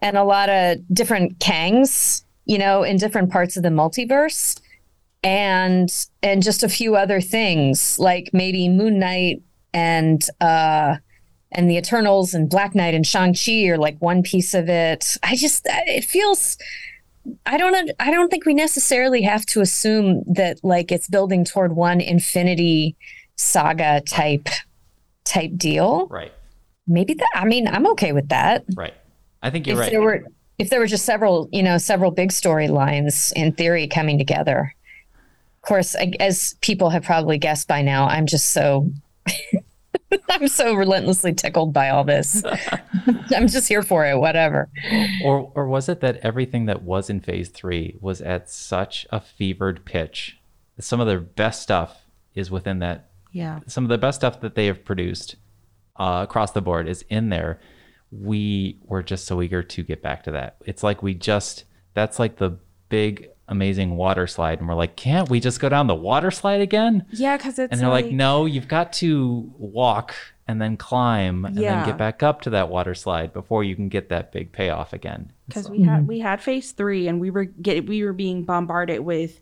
and 0.00 0.16
a 0.16 0.24
lot 0.24 0.48
of 0.48 0.78
different 0.92 1.38
Kangs, 1.38 2.22
you 2.44 2.58
know, 2.58 2.82
in 2.82 2.98
different 2.98 3.30
parts 3.30 3.56
of 3.56 3.62
the 3.62 3.70
multiverse, 3.70 4.60
and 5.22 5.90
and 6.22 6.42
just 6.42 6.62
a 6.62 6.68
few 6.68 6.94
other 6.94 7.20
things 7.20 7.98
like 7.98 8.30
maybe 8.32 8.68
Moon 8.68 8.98
Knight 8.98 9.42
and 9.72 10.22
uh, 10.40 10.96
and 11.52 11.70
the 11.70 11.76
Eternals 11.76 12.34
and 12.34 12.50
Black 12.50 12.74
Knight 12.74 12.94
and 12.94 13.06
Shang 13.06 13.34
Chi 13.34 13.66
are 13.68 13.78
like 13.78 13.96
one 14.00 14.22
piece 14.22 14.52
of 14.52 14.68
it. 14.68 15.16
I 15.22 15.36
just 15.36 15.62
it 15.66 16.04
feels. 16.04 16.58
I 17.46 17.58
don't. 17.58 17.90
I 18.00 18.10
don't 18.10 18.30
think 18.30 18.46
we 18.46 18.54
necessarily 18.54 19.22
have 19.22 19.44
to 19.46 19.60
assume 19.60 20.22
that 20.26 20.58
like 20.62 20.92
it's 20.92 21.08
building 21.08 21.44
toward 21.44 21.74
one 21.74 22.00
Infinity 22.00 22.96
Saga 23.36 24.02
type 24.02 24.48
type 25.24 25.52
deal. 25.56 26.06
Right. 26.06 26.32
Maybe 26.86 27.14
that. 27.14 27.28
I 27.34 27.44
mean, 27.44 27.68
I'm 27.68 27.86
okay 27.88 28.12
with 28.12 28.28
that. 28.28 28.64
Right. 28.74 28.94
I 29.42 29.50
think 29.50 29.66
you're 29.66 29.76
if 29.76 29.80
right. 29.80 29.90
there 29.90 30.02
were 30.02 30.24
if 30.58 30.70
there 30.70 30.80
were 30.80 30.86
just 30.86 31.04
several, 31.04 31.48
you 31.52 31.62
know, 31.62 31.78
several 31.78 32.10
big 32.10 32.30
storylines 32.30 33.32
in 33.34 33.52
theory 33.52 33.86
coming 33.86 34.18
together. 34.18 34.74
Of 35.62 35.68
course, 35.68 35.94
I, 35.94 36.12
as 36.20 36.56
people 36.60 36.90
have 36.90 37.04
probably 37.04 37.38
guessed 37.38 37.68
by 37.68 37.82
now, 37.82 38.08
I'm 38.08 38.26
just 38.26 38.50
so 38.50 38.90
I'm 40.30 40.48
so 40.48 40.74
relentlessly 40.74 41.34
tickled 41.34 41.72
by 41.72 41.90
all 41.90 42.04
this. 42.04 42.42
I'm 43.34 43.48
just 43.48 43.68
here 43.68 43.82
for 43.82 44.06
it. 44.06 44.18
Whatever. 44.18 44.68
or 45.24 45.52
or 45.54 45.66
was 45.66 45.88
it 45.88 46.00
that 46.00 46.16
everything 46.18 46.66
that 46.66 46.82
was 46.82 47.10
in 47.10 47.20
phase 47.20 47.48
three 47.48 47.96
was 48.00 48.20
at 48.20 48.50
such 48.50 49.06
a 49.10 49.20
fevered 49.20 49.84
pitch? 49.84 50.38
Some 50.80 51.00
of 51.00 51.06
their 51.06 51.20
best 51.20 51.62
stuff 51.62 52.06
is 52.34 52.50
within 52.50 52.78
that. 52.80 53.10
Yeah. 53.32 53.60
Some 53.66 53.84
of 53.84 53.90
the 53.90 53.98
best 53.98 54.20
stuff 54.20 54.40
that 54.40 54.54
they 54.54 54.66
have 54.66 54.84
produced 54.84 55.36
uh, 55.96 56.20
across 56.22 56.52
the 56.52 56.62
board 56.62 56.88
is 56.88 57.04
in 57.08 57.28
there. 57.28 57.60
We 58.10 58.78
were 58.84 59.02
just 59.02 59.26
so 59.26 59.42
eager 59.42 59.62
to 59.62 59.82
get 59.82 60.02
back 60.02 60.22
to 60.24 60.30
that. 60.30 60.56
It's 60.64 60.82
like 60.82 61.02
we 61.02 61.14
just 61.14 61.64
that's 61.94 62.18
like 62.18 62.36
the 62.36 62.58
big 62.88 63.28
amazing 63.48 63.96
water 63.96 64.26
slide, 64.26 64.58
and 64.60 64.68
we're 64.68 64.74
like, 64.74 64.96
can't 64.96 65.28
we 65.28 65.40
just 65.40 65.60
go 65.60 65.68
down 65.68 65.86
the 65.86 65.94
water 65.94 66.30
slide 66.30 66.60
again? 66.60 67.06
Yeah, 67.10 67.36
because 67.36 67.58
it's 67.58 67.72
And 67.72 67.80
they're 67.80 67.88
like, 67.88 68.10
no, 68.10 68.46
you've 68.46 68.68
got 68.68 68.92
to 68.94 69.52
walk 69.58 70.14
and 70.46 70.60
then 70.62 70.76
climb 70.76 71.44
and 71.44 71.56
Yeah. 71.56 71.76
then 71.76 71.86
get 71.86 71.98
back 71.98 72.22
up 72.22 72.40
to 72.42 72.50
that 72.50 72.68
water 72.68 72.94
slide 72.94 73.32
before 73.32 73.64
you 73.64 73.74
can 73.76 73.88
get 73.88 74.08
that 74.08 74.32
big 74.32 74.52
payoff 74.52 74.92
again. 74.92 75.32
because 75.46 75.68
we 75.70 75.82
had 75.82 76.00
mm-hmm. 76.00 76.06
we 76.08 76.18
had 76.20 76.42
phase 76.42 76.72
three 76.72 77.08
and 77.08 77.20
we 77.20 77.30
were 77.30 77.44
get 77.44 77.86
we 77.86 78.04
were 78.04 78.12
being 78.12 78.44
bombarded 78.44 79.00
with 79.00 79.40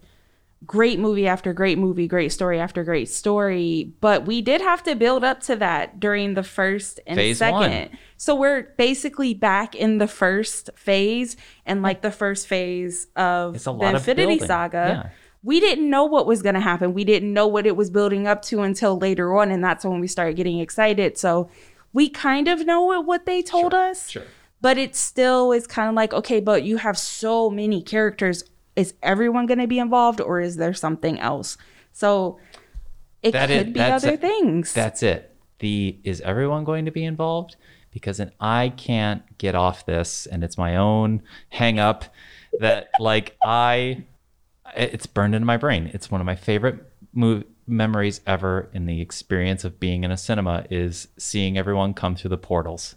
great 0.66 0.98
movie 0.98 1.26
after 1.29 1.52
great 1.52 1.79
movie 1.79 2.07
great 2.09 2.31
story 2.33 2.59
after 2.59 2.83
great 2.83 3.09
story 3.09 3.92
but 4.00 4.26
we 4.26 4.40
did 4.42 4.61
have 4.61 4.83
to 4.83 4.94
build 4.94 5.22
up 5.24 5.40
to 5.40 5.55
that 5.57 6.00
during 6.00 6.35
the 6.35 6.42
first 6.42 6.98
and 7.07 7.16
Phase 7.16 7.38
second 7.38 7.59
one. 7.90 7.98
so 8.16 8.35
we're 8.35 8.62
basically 8.76 9.35
back 9.35 9.74
in 9.74 9.98
the 9.98 10.09
first 10.09 10.70
phase 10.74 11.37
and 11.64 11.83
like 11.83 12.02
the 12.02 12.11
first 12.11 12.46
phase 12.46 13.07
of 13.16 13.62
the 13.62 13.70
of 13.70 13.83
infinity 13.83 14.26
building. 14.38 14.46
saga 14.46 14.76
Yeah. 15.05 15.11
we 15.42 15.61
didn't 15.61 15.88
know 15.88 16.05
what 16.05 16.26
was 16.26 16.42
going 16.42 16.55
to 16.55 16.61
happen 16.61 16.94
we 16.94 17.05
didn't 17.05 17.33
know 17.33 17.46
what 17.46 17.66
it 17.66 17.76
was 17.76 17.90
building 17.90 18.26
up 18.26 18.42
to 18.42 18.62
until 18.62 18.98
later 18.98 19.37
on 19.38 19.50
and 19.50 19.62
that's 19.62 19.85
when 19.85 20.00
we 20.00 20.09
started 20.09 20.37
getting 20.37 20.59
excited 20.59 21.16
so 21.18 21.48
we 21.92 22.09
kind 22.11 22.46
of 22.48 22.66
know 22.66 22.83
what, 23.00 23.24
they 23.24 23.40
told 23.40 23.72
us 23.72 24.11
Sure. 24.11 24.24
but 24.61 24.76
it 24.76 24.94
still 24.94 25.52
is 25.52 25.66
kind 25.66 25.88
of 25.88 25.94
like 25.94 26.12
okay 26.12 26.40
but 26.40 26.62
you 26.62 26.79
have 26.79 26.98
so 26.98 27.48
many 27.50 27.83
characters 27.83 28.42
is 28.76 28.94
everyone 29.02 29.46
going 29.46 29.58
to 29.58 29.66
be 29.66 29.78
involved 29.78 30.20
or 30.20 30.40
is 30.40 30.56
there 30.56 30.74
something 30.74 31.18
else 31.18 31.56
so 31.92 32.38
it 33.22 33.32
That 33.32 33.50
is- 33.50 33.64
could 33.64 33.72
be 33.72 33.80
other 33.80 34.10
it. 34.12 34.20
things 34.20 34.72
That's 34.72 35.02
it. 35.02 35.34
The 35.58 35.98
is 36.04 36.20
everyone 36.20 36.64
going 36.64 36.84
to 36.84 36.90
be 36.90 37.04
involved? 37.04 37.56
Because 37.90 38.18
then 38.18 38.30
I 38.38 38.68
can't 38.76 39.22
get 39.38 39.54
off 39.54 39.86
this, 39.86 40.26
and 40.26 40.44
it's 40.44 40.58
my 40.58 40.76
own 40.76 41.22
hang 41.48 41.78
up 41.78 42.04
that 42.60 42.90
like 43.00 43.36
I 43.42 44.04
it's 44.76 45.06
burned 45.06 45.34
into 45.34 45.46
my 45.46 45.56
brain. 45.56 45.90
It's 45.94 46.10
one 46.10 46.20
of 46.20 46.26
my 46.26 46.36
favorite 46.36 46.84
mo- 47.14 47.44
memories 47.66 48.20
ever 48.26 48.68
in 48.74 48.84
the 48.84 49.00
experience 49.00 49.64
of 49.64 49.80
being 49.80 50.04
in 50.04 50.10
a 50.10 50.16
cinema 50.18 50.66
is 50.68 51.08
seeing 51.16 51.56
everyone 51.56 51.94
come 51.94 52.14
through 52.16 52.28
the 52.30 52.36
portals 52.36 52.96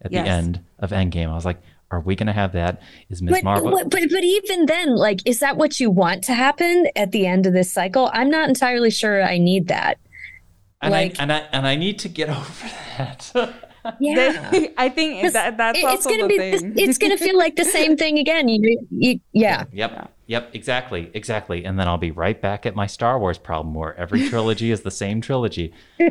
at 0.00 0.10
Yes. 0.10 0.24
the 0.24 0.30
end 0.30 0.64
of 0.78 0.90
Endgame. 0.90 1.28
I 1.28 1.34
was 1.34 1.44
like, 1.44 1.60
are 1.90 2.00
we 2.00 2.14
going 2.16 2.26
to 2.28 2.32
have 2.32 2.52
that? 2.52 2.80
Is 3.08 3.20
Miss 3.20 3.34
But, 3.34 3.44
Marvel? 3.44 3.70
but 3.72 3.90
but 3.90 4.02
but 4.10 4.22
even 4.24 4.66
then, 4.66 4.94
like, 4.96 5.20
is 5.26 5.40
that 5.40 5.56
what 5.56 5.80
you 5.80 5.90
want 5.90 6.22
to 6.24 6.34
happen 6.34 6.86
at 6.94 7.10
the 7.12 7.26
end 7.26 7.46
of 7.46 7.52
this 7.52 7.72
cycle? 7.72 8.10
I'm 8.12 8.30
not 8.30 8.48
entirely 8.48 8.90
sure. 8.90 9.22
I 9.22 9.38
need 9.38 9.68
that. 9.68 9.98
and 10.82 10.92
like- 10.92 11.18
I 11.18 11.22
and 11.22 11.32
I 11.32 11.38
and 11.52 11.66
I 11.66 11.74
need 11.76 11.98
to 12.00 12.08
get 12.08 12.28
over 12.40 12.70
that. 12.98 13.30
Yeah. 13.98 14.50
They- 14.50 14.72
i 14.76 14.88
think 14.90 15.32
that, 15.32 15.56
that's 15.56 15.78
it- 15.78 15.84
it's 15.84 16.04
gonna 16.06 16.24
the 16.24 16.28
be 16.28 16.38
thing 16.38 16.74
it's 16.76 16.98
gonna 16.98 17.16
feel 17.16 17.36
like 17.38 17.56
the 17.56 17.64
same 17.64 17.96
thing 17.96 18.18
again 18.18 18.46
you, 18.46 18.86
you, 18.90 19.20
yeah 19.32 19.64
Yep. 19.72 20.12
Yep, 20.30 20.50
exactly, 20.54 21.10
exactly. 21.12 21.64
And 21.64 21.76
then 21.76 21.88
I'll 21.88 21.98
be 21.98 22.12
right 22.12 22.40
back 22.40 22.64
at 22.64 22.76
my 22.76 22.86
Star 22.86 23.18
Wars 23.18 23.36
problem 23.36 23.74
where 23.74 23.96
every 23.96 24.28
trilogy 24.28 24.70
is 24.70 24.82
the 24.82 24.90
same 24.92 25.20
trilogy. 25.20 25.72
Um, 25.98 26.08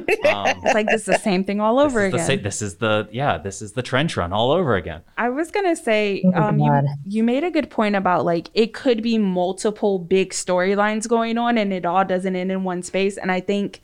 It's 0.61 0.73
like 0.73 0.87
this 0.87 1.01
is 1.01 1.05
the 1.05 1.19
same 1.19 1.45
thing 1.45 1.61
all 1.61 1.79
over 1.79 2.09
this 2.11 2.19
is 2.23 2.27
the 2.27 2.33
again. 2.33 2.39
sa- 2.39 2.43
this 2.43 2.61
is 2.61 2.75
the 2.75 3.07
yeah, 3.13 3.37
this 3.37 3.61
is 3.61 3.71
the 3.71 3.81
trench 3.81 4.17
run 4.17 4.33
all 4.33 4.51
over 4.51 4.75
again. 4.75 5.03
I 5.17 5.29
was 5.29 5.51
gonna 5.51 5.73
say, 5.73 6.21
Oh 6.35 6.41
um, 6.43 6.59
you, 6.59 6.81
you 7.05 7.23
made 7.23 7.45
a 7.45 7.49
good 7.49 7.69
point 7.69 7.95
about 7.95 8.25
like 8.25 8.49
it 8.53 8.73
could 8.73 9.01
be 9.01 9.17
multiple 9.17 9.99
big 9.99 10.31
storylines 10.31 11.07
going 11.07 11.37
on, 11.37 11.57
and 11.57 11.71
it 11.71 11.85
all 11.85 12.03
doesn't 12.03 12.35
end 12.35 12.51
in 12.51 12.65
one 12.65 12.83
space. 12.83 13.15
And 13.17 13.31
I 13.31 13.39
think 13.39 13.79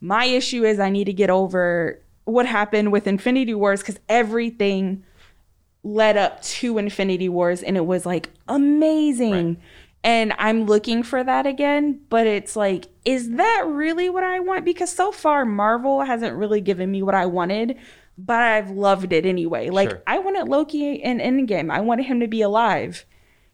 my 0.00 0.24
issue 0.24 0.64
is 0.64 0.80
I 0.80 0.88
need 0.88 1.04
to 1.04 1.12
get 1.12 1.28
over 1.28 2.00
what 2.24 2.46
happened 2.46 2.92
with 2.92 3.06
Infinity 3.06 3.52
Wars 3.52 3.80
because 3.82 3.98
everything 4.08 5.04
led 5.86 6.16
up 6.16 6.42
to 6.42 6.78
Infinity 6.78 7.28
Wars, 7.28 7.62
and 7.62 7.76
it 7.76 7.86
was 7.86 8.04
like 8.04 8.30
amazing. 8.48 9.32
Right. 9.48 9.56
And 10.04 10.34
I'm 10.38 10.66
looking 10.66 11.02
for 11.02 11.24
that 11.24 11.46
again, 11.46 12.00
but 12.10 12.26
it's 12.28 12.54
like, 12.54 12.86
is 13.04 13.30
that 13.32 13.64
really 13.66 14.08
what 14.08 14.22
I 14.22 14.38
want? 14.40 14.64
Because 14.64 14.92
so 14.92 15.10
far, 15.10 15.44
Marvel 15.44 16.02
hasn't 16.02 16.36
really 16.36 16.60
given 16.60 16.90
me 16.92 17.02
what 17.02 17.14
I 17.16 17.26
wanted, 17.26 17.76
but 18.16 18.40
I've 18.40 18.70
loved 18.70 19.12
it 19.12 19.26
anyway. 19.26 19.68
Like, 19.70 19.90
Sure. 19.90 20.02
I 20.06 20.18
wanted 20.20 20.48
Loki 20.48 20.94
in 20.94 21.18
Endgame, 21.18 21.72
I 21.72 21.80
wanted 21.80 22.06
him 22.06 22.20
to 22.20 22.28
be 22.28 22.40
alive. 22.40 23.04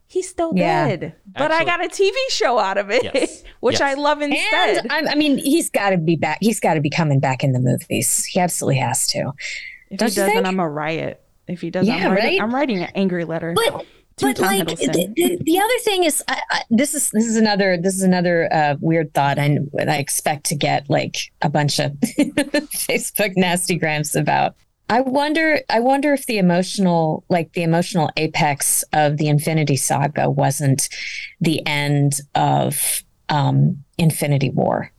He's 0.07 0.29
still 0.29 0.53
Yeah. 0.55 0.89
dead, 0.89 1.15
but 1.39 1.51
I 1.53 1.65
got 1.65 1.83
a 1.83 1.89
TV 1.89 2.13
show 2.29 2.59
out 2.59 2.77
of 2.77 2.91
it, 2.91 3.03
Yes. 3.05 3.43
which 3.61 3.81
I 3.81 3.95
love 3.95 4.21
instead. 4.21 4.85
And 4.91 5.09
I, 5.09 5.13
I 5.13 5.15
mean, 5.15 5.39
he's 5.39 5.71
got 5.71 5.91
to 5.91 5.97
be 5.97 6.17
back. 6.17 6.37
He's 6.43 6.61
got 6.61 6.75
to 6.75 6.83
be 6.83 6.91
coming 6.91 7.19
back 7.19 7.43
in 7.43 7.53
the 7.53 7.61
movies. 7.61 8.27
He 8.27 8.39
absolutely 8.41 8.79
has 8.81 9.07
to. 9.07 9.33
if 9.91 9.99
don't 9.99 10.11
he 10.11 10.17
doesn't, 10.17 10.35
think? 10.35 10.47
I'm 10.47 10.61
a 10.61 10.69
riot. 10.69 11.22
If 11.49 11.61
he 11.61 11.71
doesn't, 11.71 11.93
Yeah, 11.93 12.07
I'm, 12.07 12.13
writing, 12.13 12.31
right? 12.31 12.43
I'm 12.43 12.55
writing 12.55 12.79
an 12.79 12.91
angry 12.95 13.25
letter. 13.25 13.55
But 13.55 13.85
but 14.21 14.37
Tom 14.37 14.47
like 14.47 14.67
the, 14.67 15.13
the, 15.17 15.39
the 15.43 15.59
other 15.59 15.79
thing 15.81 16.05
is, 16.05 16.23
I, 16.29 16.41
I, 16.51 16.63
this 16.71 16.95
is 16.95 17.11
this 17.11 17.27
is 17.27 17.37
another 17.37 17.77
this 17.77 17.95
is 17.95 18.03
another 18.03 18.53
uh, 18.53 18.77
weird 18.81 19.15
thought, 19.15 19.39
and 19.39 19.71
I 19.79 19.97
expect 19.97 20.45
to 20.47 20.55
get 20.55 20.89
like 20.89 21.17
a 21.41 21.49
bunch 21.49 21.79
of 21.79 21.93
Facebook 22.01 23.33
nasty 23.37 23.79
grams 23.79 24.15
about. 24.15 24.55
I 24.89 25.01
wonder. 25.01 25.61
I 25.71 25.81
wonder 25.81 26.13
if 26.13 26.27
the 26.27 26.39
emotional, 26.39 27.25
like 27.29 27.53
the 27.55 27.63
emotional 27.63 28.11
apex 28.17 28.85
of 28.93 29.17
the 29.17 29.29
Infinity 29.29 29.77
Saga, 29.77 30.29
wasn't 30.29 30.89
the 31.41 31.67
end 31.67 32.21
of 32.35 33.03
um, 33.29 33.83
Infinity 33.99 34.51
War. 34.51 34.93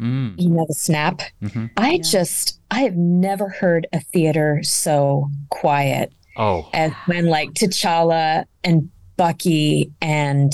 Mm, 0.00 0.34
You 0.38 0.50
know, 0.50 0.64
the 0.68 0.74
snap. 0.74 1.20
mhm. 1.42 1.70
I 1.76 1.92
Yeah. 1.92 2.02
just, 2.02 2.58
I 2.70 2.80
have 2.82 2.96
never 2.96 3.48
heard 3.48 3.86
a 3.92 4.00
theater 4.00 4.60
so 4.62 5.30
quiet 5.50 6.12
Oh, 6.36 6.68
as 6.74 6.92
when 7.06 7.26
like 7.26 7.50
T'Challa 7.54 8.44
and 8.64 8.90
Bucky 9.16 9.92
and 10.00 10.52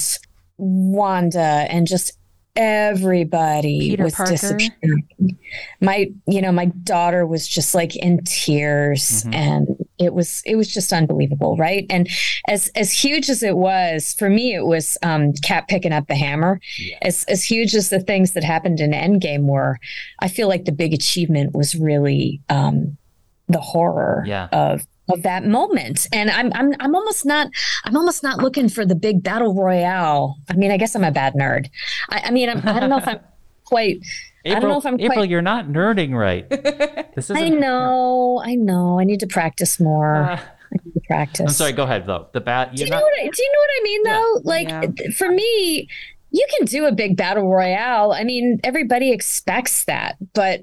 Wanda 0.58 1.66
and 1.70 1.86
just 1.86 2.12
everybody 2.54 3.80
Peter 3.90 4.04
was 4.04 4.14
Parker. 4.14 4.32
disappearing. 4.32 5.38
My, 5.80 6.10
you 6.26 6.42
know, 6.42 6.52
my 6.52 6.66
daughter 6.66 7.26
was 7.26 7.46
just 7.48 7.74
like 7.74 7.96
in 7.96 8.20
tears 8.24 9.24
Mhm. 9.24 9.34
and 9.34 9.79
it 10.00 10.14
was 10.14 10.42
it 10.46 10.56
was 10.56 10.72
just 10.72 10.92
unbelievable, 10.92 11.56
right? 11.56 11.86
And 11.90 12.08
as 12.48 12.68
as 12.74 12.90
huge 12.92 13.28
as 13.30 13.42
it 13.42 13.56
was, 13.56 14.14
for 14.14 14.30
me 14.30 14.54
it 14.54 14.64
was 14.66 14.96
um 15.02 15.32
Cap 15.44 15.68
picking 15.68 15.92
up 15.92 16.08
the 16.08 16.14
hammer. 16.16 16.60
Yeah. 16.78 16.98
As 17.02 17.24
as 17.24 17.44
huge 17.44 17.74
as 17.74 17.90
the 17.90 18.00
things 18.00 18.32
that 18.32 18.42
happened 18.42 18.80
in 18.80 18.92
Endgame 18.92 19.42
were, 19.44 19.78
I 20.20 20.28
feel 20.28 20.48
like 20.48 20.64
the 20.64 20.72
big 20.72 20.92
achievement 20.94 21.54
was 21.54 21.76
really 21.76 22.40
um 22.48 22.96
the 23.48 23.60
horror 23.60 24.24
Yeah. 24.26 24.48
of 24.52 24.86
of 25.08 25.22
that 25.22 25.44
moment. 25.44 26.06
And 26.12 26.30
I'm 26.30 26.52
I'm 26.54 26.72
I'm 26.80 26.94
almost 26.94 27.26
not 27.26 27.48
I'm 27.84 27.96
almost 27.96 28.22
not 28.22 28.38
looking 28.38 28.68
for 28.68 28.86
the 28.86 28.94
big 28.94 29.22
battle 29.22 29.54
royale. 29.54 30.36
I 30.48 30.54
mean, 30.54 30.70
I 30.70 30.76
guess 30.78 30.94
I'm 30.94 31.04
a 31.04 31.10
bad 31.10 31.34
nerd. 31.34 31.68
I, 32.10 32.22
I 32.26 32.30
mean, 32.30 32.48
I'm, 32.48 32.66
I 32.66 32.80
don't 32.80 32.90
know 32.90 32.98
if 32.98 33.08
I'm 33.08 33.20
quite. 33.64 33.98
April, 34.44 34.56
I 34.56 34.60
don't 34.60 34.70
know 34.70 34.78
if 34.78 34.86
I'm 34.86 35.00
April, 35.00 35.18
quite. 35.18 35.30
you're 35.30 35.42
not 35.42 35.66
nerding 35.66 36.14
right. 36.14 36.46
This 37.14 37.28
is 37.28 37.36
I 37.36 37.48
know, 37.48 38.40
I 38.44 38.54
know. 38.54 38.98
I 39.00 39.04
need 39.04 39.20
to 39.20 39.26
practice 39.26 39.80
more. 39.80 40.16
Uh, 40.16 40.36
I 40.36 40.76
need 40.84 40.94
to 40.94 41.00
practice. 41.06 41.40
I'm 41.40 41.48
sorry. 41.48 41.72
Go 41.72 41.82
ahead 41.82 42.06
though. 42.06 42.28
The 42.32 42.40
bat. 42.40 42.74
Do 42.74 42.80
You're 42.80 42.86
you 42.86 42.90
know 42.92 43.00
what 43.00 43.12
I, 43.20 43.24
do 43.28 43.42
you 43.42 43.52
know 43.52 43.60
what 43.60 43.70
I 43.70 43.82
mean 43.82 44.00
Yeah. 44.04 44.12
though? 44.12 44.40
Like 44.44 44.68
Yeah. 45.00 45.10
for 45.16 45.30
me, 45.30 45.88
you 46.30 46.46
can 46.56 46.66
do 46.66 46.86
a 46.86 46.92
big 46.92 47.16
battle 47.16 47.48
royale. 47.50 48.12
I 48.12 48.22
mean, 48.22 48.60
everybody 48.62 49.10
expects 49.10 49.84
that, 49.86 50.16
but 50.32 50.60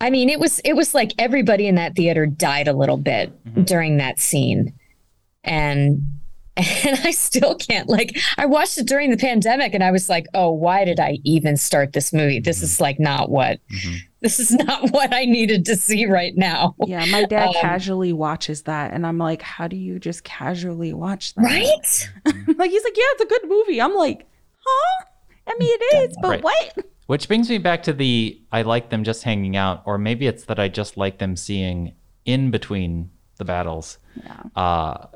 I 0.00 0.08
mean, 0.08 0.30
it 0.30 0.40
was 0.40 0.58
it 0.60 0.72
was 0.74 0.94
like 0.94 1.12
everybody 1.18 1.66
in 1.68 1.74
that 1.74 1.94
theater 1.94 2.24
died 2.26 2.66
a 2.68 2.72
little 2.72 2.96
bit 2.96 3.30
Mhm. 3.44 3.66
during 3.66 3.98
that 3.98 4.18
scene, 4.18 4.72
and 5.44 6.00
and 6.84 6.98
I 7.04 7.10
still 7.10 7.54
can't 7.54 7.88
like. 7.88 8.16
I 8.38 8.46
watched 8.46 8.78
it 8.78 8.86
during 8.86 9.10
the 9.10 9.16
pandemic, 9.16 9.74
and 9.74 9.84
I 9.84 9.90
was 9.90 10.08
like, 10.08 10.26
oh, 10.34 10.50
why 10.50 10.84
did 10.84 10.98
I 10.98 11.18
even 11.24 11.56
start 11.56 11.92
this 11.92 12.12
movie? 12.12 12.40
This 12.40 12.62
is 12.62 12.80
like 12.80 12.98
not 12.98 13.30
what 13.30 13.58
Mhm. 13.70 13.96
this 14.22 14.40
is 14.40 14.52
not 14.52 14.90
what 14.90 15.12
I 15.12 15.24
needed 15.26 15.64
to 15.66 15.76
see 15.76 16.06
right 16.06 16.32
now. 16.36 16.74
yeah, 16.86 17.04
my 17.06 17.24
dad 17.24 17.48
Um, 17.48 17.54
casually 17.60 18.12
watches 18.12 18.62
that, 18.62 18.92
and 18.92 19.06
I'm 19.06 19.18
like, 19.18 19.42
how 19.42 19.68
do 19.68 19.76
you 19.76 19.98
just 19.98 20.24
casually 20.24 20.92
watch 20.94 21.34
that? 21.34 21.42
Right? 21.42 22.10
like 22.56 22.70
he's 22.70 22.84
like, 22.84 22.96
yeah, 22.96 23.04
it's 23.12 23.22
a 23.22 23.26
good 23.26 23.48
movie. 23.48 23.80
I'm 23.80 23.94
like, 23.94 24.26
huh? 24.58 25.04
I 25.46 25.54
mean, 25.58 25.76
it 25.80 26.10
is, 26.10 26.16
but 26.22 26.28
Right. 26.28 26.42
what? 26.42 26.86
Which 27.06 27.28
brings 27.28 27.48
me 27.48 27.58
back 27.58 27.84
to 27.84 27.92
the 27.92 28.40
I 28.50 28.62
like 28.62 28.88
them 28.90 29.04
just 29.04 29.22
hanging 29.22 29.56
out, 29.56 29.82
or 29.86 29.96
maybe 29.98 30.26
it's 30.26 30.44
that 30.46 30.58
I 30.58 30.68
just 30.68 30.96
like 30.96 31.18
them 31.18 31.36
seeing 31.36 31.94
in 32.24 32.50
between 32.50 33.10
the 33.36 33.44
battles. 33.44 33.98
Yeah. 34.24 34.42
Uh, 34.56 35.06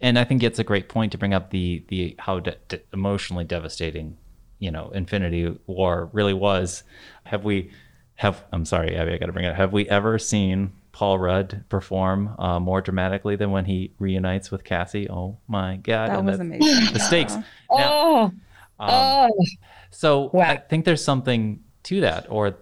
and 0.00 0.18
I 0.18 0.24
think 0.24 0.42
it's 0.42 0.58
a 0.58 0.64
great 0.64 0.88
point 0.88 1.12
to 1.12 1.18
bring 1.18 1.34
up 1.34 1.50
the 1.50 1.84
the 1.88 2.14
how 2.18 2.40
de- 2.40 2.56
de- 2.68 2.80
emotionally 2.92 3.44
devastating, 3.44 4.16
you 4.58 4.70
know, 4.70 4.90
Infinity 4.90 5.58
War 5.66 6.10
really 6.12 6.34
was. 6.34 6.82
Have 7.24 7.44
we 7.44 7.70
have? 8.16 8.44
I'm 8.52 8.64
sorry, 8.64 8.96
Aby, 8.96 9.12
I 9.14 9.18
got 9.18 9.26
to 9.26 9.32
bring 9.32 9.44
it. 9.44 9.48
up. 9.50 9.56
Have 9.56 9.72
we 9.72 9.88
ever 9.88 10.18
seen 10.18 10.72
Paul 10.92 11.18
Rudd 11.18 11.64
perform 11.68 12.34
uh, 12.38 12.58
more 12.60 12.80
dramatically 12.80 13.36
than 13.36 13.50
when 13.50 13.64
he 13.66 13.92
reunites 13.98 14.50
with 14.50 14.64
Cassie? 14.64 15.08
Oh 15.10 15.38
my 15.48 15.76
God! 15.76 16.10
That 16.10 16.18
And 16.18 16.26
was 16.26 16.38
the- 16.38 16.42
amazing. 16.44 16.92
The 16.94 17.00
stakes. 17.00 17.34
Now, 17.34 17.44
oh, 17.70 18.32
um, 18.78 18.88
oh. 18.90 19.44
so 19.90 20.30
Wow. 20.32 20.42
I 20.50 20.56
think 20.56 20.84
there's 20.84 21.02
something 21.04 21.62
to 21.84 22.00
that, 22.02 22.26
or 22.30 22.56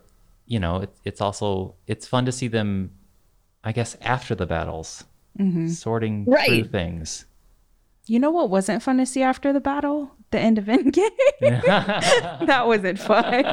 you 0.47 0.61
know, 0.61 0.83
it, 0.83 0.91
it's 1.05 1.21
also 1.21 1.75
it's 1.87 2.07
fun 2.07 2.27
to 2.27 2.33
see 2.33 2.49
them, 2.49 2.91
I 3.65 3.73
guess, 3.73 3.97
after 4.03 4.35
the 4.35 4.47
battles, 4.47 5.05
Mhm. 5.39 5.71
sorting 5.71 6.25
through 6.25 6.65
things. 6.65 7.27
You 8.07 8.19
know 8.19 8.31
what 8.31 8.51
wasn't 8.51 8.83
fun 8.83 8.99
to 8.99 9.07
see 9.07 9.23
after 9.23 9.51
the 9.53 9.61
battle? 9.61 10.11
The 10.31 10.39
end 10.39 10.59
of 10.59 10.65
Endgame. 10.69 11.09
that 11.41 12.67
wasn't 12.67 12.99
fun. 12.99 13.45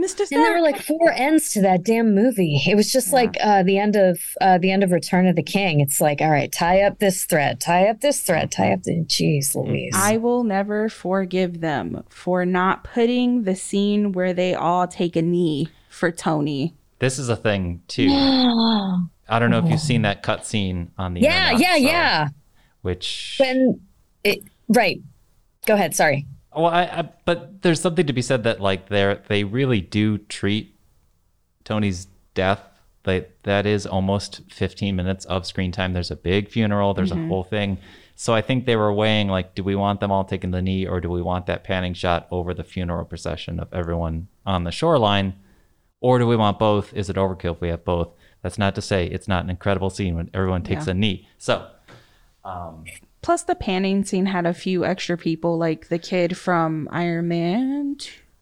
Mr. 0.00 0.20
And 0.32 0.42
there 0.44 0.54
were 0.54 0.60
like 0.60 0.82
four 0.82 1.12
ends 1.12 1.52
to 1.52 1.60
that 1.62 1.84
damn 1.84 2.14
movie. 2.14 2.60
It 2.66 2.74
was 2.74 2.90
just 2.90 3.12
like 3.12 3.36
uh, 3.40 3.62
the 3.62 3.78
end 3.78 3.94
of 3.94 4.18
uh, 4.40 4.58
the 4.58 4.70
end 4.72 4.82
of 4.82 4.90
Return 4.90 5.26
of 5.28 5.36
the 5.36 5.42
King. 5.42 5.80
It's 5.80 6.00
like, 6.00 6.20
all 6.20 6.30
right, 6.30 6.50
tie 6.50 6.82
up 6.82 6.98
this 6.98 7.24
thread, 7.24 7.60
tie 7.60 7.88
up 7.88 8.00
this 8.00 8.20
thread, 8.20 8.50
tie 8.50 8.72
up 8.72 8.82
the. 8.82 9.04
Jeez, 9.04 9.54
Louise. 9.54 9.94
I 9.94 10.16
will 10.16 10.42
never 10.44 10.88
forgive 10.88 11.60
them 11.60 12.02
for 12.08 12.44
not 12.44 12.82
putting 12.84 13.44
the 13.44 13.54
scene 13.54 14.12
where 14.12 14.32
they 14.32 14.54
all 14.54 14.88
take 14.88 15.14
a 15.14 15.22
knee 15.22 15.68
for 15.88 16.10
Tony. 16.10 16.74
this 16.98 17.18
is 17.18 17.28
a 17.28 17.36
thing 17.36 17.82
too. 17.86 18.08
I 19.28 19.38
don't 19.38 19.50
know 19.50 19.58
if 19.58 19.68
you've 19.68 19.80
seen 19.80 20.04
oh. 20.04 20.08
that 20.08 20.22
cut 20.22 20.46
scene 20.46 20.90
on 20.96 21.14
the 21.14 21.20
yeah, 21.20 21.52
internet, 21.52 21.60
yeah, 21.60 21.74
so- 21.74 21.92
yeah. 21.92 22.28
Which 22.82 23.36
When 23.38 23.80
it 24.24 24.44
right. 24.68 25.00
Go 25.66 25.74
ahead. 25.74 25.94
Sorry. 25.94 26.26
well, 26.54 26.66
I, 26.66 26.82
I 26.84 27.08
but 27.24 27.62
there's 27.62 27.80
something 27.80 28.06
to 28.06 28.12
be 28.12 28.22
said 28.22 28.44
that 28.44 28.60
like 28.60 28.88
they're 28.88 29.22
they 29.28 29.44
really 29.44 29.80
do 29.80 30.18
treat 30.18 30.74
Tony's 31.64 32.06
death. 32.34 32.62
They, 33.04 33.26
that 33.44 33.64
is 33.64 33.86
almost 33.86 34.42
15 34.50 34.94
minutes 34.94 35.24
of 35.26 35.46
screen 35.46 35.72
time. 35.72 35.92
There's 35.92 36.10
a 36.10 36.16
big 36.16 36.48
funeral. 36.50 36.94
There's 36.94 37.12
a 37.12 37.14
mm-hmm. 37.14 37.28
whole 37.28 37.44
thing. 37.44 37.78
So 38.14 38.34
I 38.34 38.42
think 38.42 38.66
they 38.66 38.76
were 38.76 38.92
weighing 38.92 39.28
like, 39.28 39.54
do 39.54 39.62
we 39.62 39.76
want 39.76 40.00
them 40.00 40.10
all 40.10 40.24
taking 40.24 40.50
the 40.50 40.60
knee, 40.60 40.86
or 40.86 41.00
do 41.00 41.08
we 41.08 41.22
want 41.22 41.46
that 41.46 41.62
panning 41.62 41.94
shot 41.94 42.26
over 42.30 42.52
the 42.52 42.64
funeral 42.64 43.04
procession 43.04 43.60
of 43.60 43.72
everyone 43.72 44.28
on 44.44 44.64
the 44.64 44.72
shoreline, 44.72 45.34
or 46.00 46.18
do 46.18 46.26
we 46.26 46.36
want 46.36 46.58
both? 46.58 46.92
Is 46.94 47.08
it 47.08 47.16
overkill 47.16 47.54
if 47.54 47.60
we 47.60 47.68
have 47.68 47.84
both? 47.84 48.08
That's 48.42 48.58
not 48.58 48.74
to 48.76 48.82
say 48.82 49.06
it's 49.06 49.28
not 49.28 49.44
an 49.44 49.50
incredible 49.50 49.90
scene 49.90 50.14
when 50.16 50.30
everyone 50.32 50.62
takes 50.62 50.86
Yeah. 50.86 50.92
a 50.92 50.94
knee. 50.94 51.28
So 51.38 51.66
um, 52.44 52.84
Plus, 53.20 53.42
the 53.42 53.54
panning 53.56 54.04
scene 54.04 54.26
had 54.26 54.46
a 54.46 54.54
few 54.54 54.84
extra 54.84 55.18
people, 55.18 55.58
like 55.58 55.88
the 55.88 55.98
kid 55.98 56.36
from 56.36 56.88
Iron 56.92 57.28
Man 57.28 57.96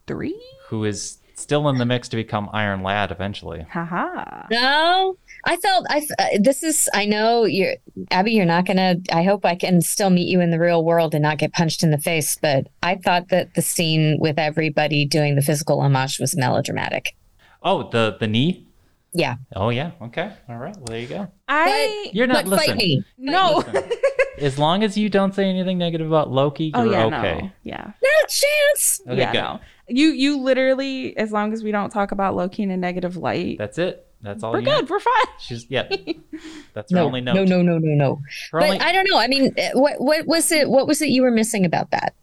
3. 0.05 0.39
who 0.69 0.85
is 0.85 1.17
still 1.33 1.67
in 1.69 1.77
the 1.77 1.85
mix 1.85 2.07
to 2.09 2.15
become 2.15 2.47
Iron 2.53 2.83
Lad 2.83 3.11
eventually? 3.11 3.65
Haha. 3.71 4.45
No, 4.51 5.17
I 5.45 5.57
felt 5.57 5.85
I. 5.89 6.07
Uh, 6.19 6.25
this 6.39 6.61
is. 6.63 6.87
I 6.93 7.05
know 7.05 7.43
you're, 7.45 7.73
Aby. 8.11 8.31
You're 8.33 8.45
not 8.45 8.65
gonna. 8.65 8.97
I 9.11 9.23
hope 9.23 9.45
I 9.45 9.55
can 9.55 9.81
still 9.81 10.11
meet 10.11 10.27
you 10.29 10.39
in 10.41 10.51
the 10.51 10.59
real 10.59 10.85
world 10.85 11.13
and 11.15 11.23
not 11.23 11.39
get 11.39 11.53
punched 11.53 11.81
in 11.83 11.89
the 11.91 11.97
face. 11.97 12.37
But 12.39 12.67
I 12.83 12.95
thought 12.95 13.29
that 13.29 13.55
the 13.55 13.61
scene 13.63 14.17
with 14.19 14.37
everybody 14.37 15.05
doing 15.05 15.35
the 15.35 15.41
physical 15.41 15.81
homage 15.81 16.19
was 16.19 16.35
melodramatic. 16.37 17.15
Oh, 17.63 17.89
the 17.89 18.15
the 18.19 18.27
knee. 18.27 18.66
Yeah. 19.13 19.35
Oh 19.55 19.69
yeah. 19.69 19.91
Okay. 20.01 20.31
All 20.49 20.57
right. 20.57 20.75
Well, 20.75 20.85
there 20.87 20.99
you 20.99 21.07
go. 21.07 21.27
I. 21.47 22.09
You're 22.13 22.27
not 22.27 22.45
but 22.45 22.57
fight 22.57 22.67
listening. 22.69 22.99
me. 22.99 23.03
no. 23.17 23.63
Listen. 23.73 23.91
as 24.39 24.59
long 24.59 24.83
as 24.83 24.97
you 24.97 25.09
don't 25.09 25.33
say 25.33 25.45
anything 25.49 25.77
negative 25.77 26.07
about 26.07 26.29
Loki, 26.31 26.71
oh 26.75 26.83
you're 26.83 26.93
yeah, 26.93 27.05
okay. 27.05 27.41
no, 27.41 27.51
yeah, 27.63 27.91
Not 28.03 28.23
a 28.23 28.27
chance. 28.27 29.01
Okay, 29.07 29.17
yeah, 29.17 29.31
good. 29.31 29.39
no. 29.39 29.59
You 29.87 30.09
you 30.09 30.37
literally, 30.39 31.15
as 31.17 31.31
long 31.31 31.53
as 31.53 31.63
we 31.63 31.71
don't 31.71 31.89
talk 31.89 32.11
about 32.11 32.35
Loki 32.35 32.63
in 32.63 32.69
a 32.71 32.77
negative 32.77 33.17
light, 33.17 33.57
That's 33.57 33.77
it. 33.77 34.03
That's 34.21 34.43
all 34.43 34.51
we're 34.51 34.59
you 34.59 34.65
good. 34.65 34.81
need. 34.81 34.89
We're 34.89 34.99
fine. 34.99 35.25
She's 35.39 35.65
yeah. 35.69 35.87
That's 36.73 36.91
her 36.91 36.95
No, 36.97 37.05
only 37.05 37.21
note. 37.21 37.35
no, 37.35 37.43
no, 37.45 37.61
no, 37.61 37.77
no, 37.77 37.93
no. 37.95 38.21
Her 38.51 38.59
But 38.59 38.65
only, 38.69 38.79
I 38.81 38.91
don't 38.91 39.07
know. 39.09 39.17
I 39.17 39.27
mean, 39.27 39.55
what 39.73 40.01
what 40.01 40.25
was 40.27 40.51
it? 40.51 40.69
What 40.69 40.87
was 40.87 41.01
it 41.01 41.09
you 41.09 41.21
were 41.21 41.31
missing 41.31 41.65
about 41.65 41.91
that? 41.91 42.13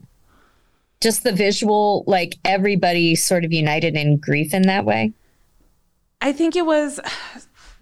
Just 1.01 1.23
the 1.23 1.31
visual, 1.31 2.03
like 2.07 2.35
everybody 2.45 3.15
sort 3.15 3.43
of 3.45 3.51
united 3.51 3.95
in 3.95 4.17
grief 4.17 4.53
in 4.53 4.63
that 4.63 4.85
way. 4.85 5.13
I 6.25 6.31
think 6.31 6.55
it 6.55 6.65
was 6.65 6.99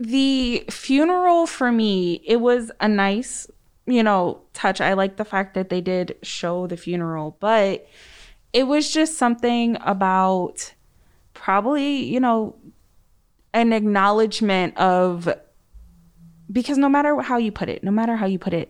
the 0.01 0.65
funeral 0.69 1.47
for 1.47 1.71
me. 1.71 2.21
It 2.25 2.41
was 2.41 2.73
a 2.81 2.89
nice, 2.89 3.49
you 3.85 4.03
know, 4.03 4.41
touch. 4.51 4.81
I 4.81 4.95
like 4.95 5.15
the 5.15 5.23
fact 5.23 5.53
that 5.53 5.69
they 5.69 5.79
did 5.79 6.17
show 6.23 6.67
the 6.67 6.75
funeral, 6.75 7.37
but 7.39 7.87
it 8.51 8.67
was 8.67 8.91
just 8.91 9.17
something 9.17 9.77
about 9.79 10.73
probably, 11.33 12.03
you 12.03 12.19
know, 12.19 12.57
an 13.53 13.71
acknowledgement 13.71 14.75
of 14.77 15.33
because 16.51 16.77
no 16.77 16.89
matter 16.89 17.21
how 17.21 17.37
you 17.37 17.49
put 17.53 17.69
it, 17.69 17.81
no 17.81 17.91
matter 17.91 18.17
how 18.17 18.25
you 18.25 18.39
put 18.39 18.53
it, 18.53 18.67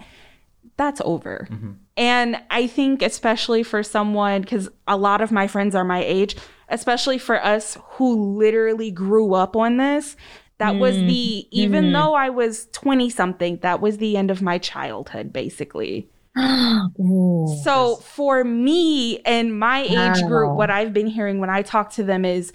that's 0.78 1.01
over. 1.03 1.47
Mm-hmm. 1.49 1.71
And 1.97 2.39
I 2.51 2.67
think, 2.67 3.01
especially 3.01 3.63
for 3.63 3.82
someone, 3.82 4.41
because 4.41 4.69
a 4.88 4.97
lot 4.97 5.21
of 5.21 5.32
my 5.32 5.47
friends 5.47 5.74
are 5.74 5.84
my 5.84 6.03
age, 6.03 6.36
especially 6.74 7.19
for 7.19 7.41
us 7.43 7.78
who 7.91 8.36
literally 8.38 8.91
grew 8.91 9.36
up 9.36 9.55
on 9.55 9.78
this, 9.78 10.17
that 10.57 10.76
was 10.76 10.95
the, 10.95 11.01
mm-hmm. 11.45 11.49
even 11.51 11.84
mm-hmm. 11.86 11.93
though 11.93 12.13
I 12.13 12.30
was 12.30 12.67
20 12.71 13.09
something, 13.09 13.57
that 13.57 13.80
was 13.80 13.97
the 13.97 14.17
end 14.17 14.32
of 14.32 14.41
my 14.41 14.57
childhood, 14.57 15.32
basically. 15.32 16.09
Ooh. 16.39 17.47
So 17.63 17.97
for 17.97 18.43
me 18.43 19.19
and 19.19 19.57
my 19.57 19.82
age 19.82 20.24
group, 20.24 20.55
what 20.55 20.71
I've 20.71 20.93
been 20.93 21.07
hearing 21.07 21.39
when 21.39 21.49
I 21.49 21.61
talk 21.61 21.91
to 21.93 22.03
them 22.03 22.26
is 22.26 22.51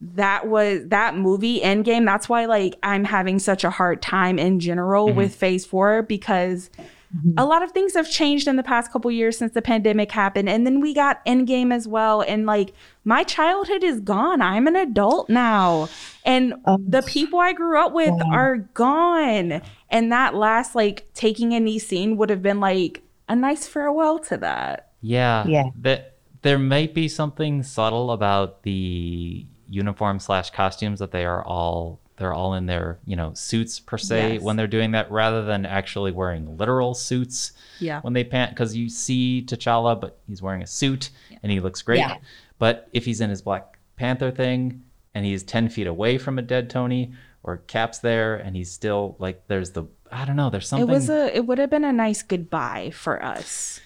that 0.00 0.48
was 0.48 0.88
that 0.88 1.16
movie 1.16 1.60
Endgame. 1.60 2.04
That's 2.04 2.28
why 2.28 2.46
like 2.46 2.74
I'm 2.82 3.04
having 3.04 3.38
such 3.38 3.64
a 3.64 3.70
hard 3.70 4.02
time 4.02 4.38
in 4.38 4.60
general 4.60 5.08
mm-hmm. 5.08 5.16
with 5.16 5.34
Phase 5.34 5.64
Four 5.64 6.02
because 6.02 6.68
Mm-hmm. 7.16 7.32
a 7.36 7.44
lot 7.44 7.62
of 7.62 7.72
things 7.72 7.94
have 7.94 8.10
changed 8.10 8.48
in 8.48 8.56
the 8.56 8.62
past 8.62 8.90
couple 8.90 9.10
years 9.10 9.36
since 9.36 9.52
the 9.52 9.60
pandemic 9.60 10.10
happened, 10.12 10.48
and 10.48 10.66
then 10.66 10.80
we 10.80 10.94
got 10.94 11.24
Endgame 11.26 11.72
as 11.72 11.86
well. 11.86 12.22
And 12.22 12.46
like 12.46 12.72
my 13.04 13.22
childhood 13.22 13.84
is 13.84 14.00
gone. 14.00 14.40
I'm 14.40 14.66
an 14.66 14.76
adult 14.76 15.28
now, 15.28 15.88
and 16.24 16.54
oh, 16.64 16.78
the 16.86 17.02
people 17.02 17.38
I 17.38 17.52
grew 17.52 17.78
up 17.78 17.92
with 17.92 18.14
are 18.32 18.58
gone. 18.74 19.60
And 19.90 20.10
that 20.10 20.34
last 20.34 20.74
like 20.74 21.06
taking 21.12 21.52
a 21.52 21.60
these 21.60 21.86
scene 21.86 22.16
would 22.16 22.30
have 22.30 22.42
been 22.42 22.60
like 22.60 23.02
a 23.28 23.36
nice 23.36 23.66
farewell 23.66 24.18
to 24.20 24.36
that. 24.38 24.92
Yeah. 25.00 25.46
Yeah. 25.46 25.70
That 25.76 26.16
there 26.42 26.58
might 26.58 26.94
be 26.94 27.08
something 27.08 27.62
subtle 27.62 28.10
about 28.10 28.62
the 28.62 29.46
uniform 29.68 30.18
slash 30.18 30.50
costumes 30.50 30.98
that 30.98 31.12
they 31.12 31.24
are 31.24 31.44
all 31.44 32.00
they're 32.16 32.32
all 32.34 32.54
in 32.54 32.66
their 32.66 32.98
you 33.06 33.16
know 33.16 33.32
suits 33.34 33.80
per 33.80 33.96
se 33.98 34.34
Yes. 34.34 34.42
when 34.42 34.56
they're 34.56 34.66
doing 34.66 34.90
that 34.92 35.10
rather 35.10 35.44
than 35.44 35.64
actually 35.66 36.12
wearing 36.12 36.56
literal 36.58 36.94
suits 36.94 37.52
Yeah. 37.80 38.00
when 38.02 38.12
they 38.12 38.22
pant 38.24 38.50
because 38.52 38.76
you 38.76 38.88
see 38.88 39.44
T'Challa 39.46 40.00
but 40.00 40.18
he's 40.28 40.42
wearing 40.42 40.62
a 40.62 40.66
suit 40.66 41.10
and 41.42 41.50
he 41.50 41.60
looks 41.60 41.82
great 41.82 41.98
Yeah. 42.00 42.18
but 42.58 42.88
if 42.92 43.04
he's 43.04 43.20
in 43.20 43.30
his 43.30 43.42
Black 43.42 43.78
Panther 43.96 44.30
thing 44.30 44.82
and 45.14 45.24
he's 45.24 45.42
10 45.42 45.68
feet 45.68 45.86
away 45.86 46.18
from 46.18 46.38
a 46.38 46.42
dead 46.42 46.68
Tony 46.70 47.12
or 47.42 47.58
Cap's 47.66 47.98
there 47.98 48.36
and 48.36 48.54
he's 48.56 48.70
still 48.70 49.16
like 49.18 49.46
there's 49.48 49.70
the 49.72 49.84
I 50.10 50.24
don't 50.24 50.36
know 50.36 50.50
there's 50.50 50.68
something 50.68 50.88
It 50.88 50.92
was 50.92 51.08
a 51.10 51.34
it 51.36 51.46
would 51.46 51.58
have 51.58 51.70
been 51.70 51.84
a 51.84 51.92
nice 51.92 52.22
goodbye 52.22 52.90
for 52.94 53.22
us. 53.24 53.80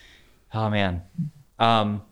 Oh 0.53 0.68
man. 0.68 1.03
Um 1.59 2.03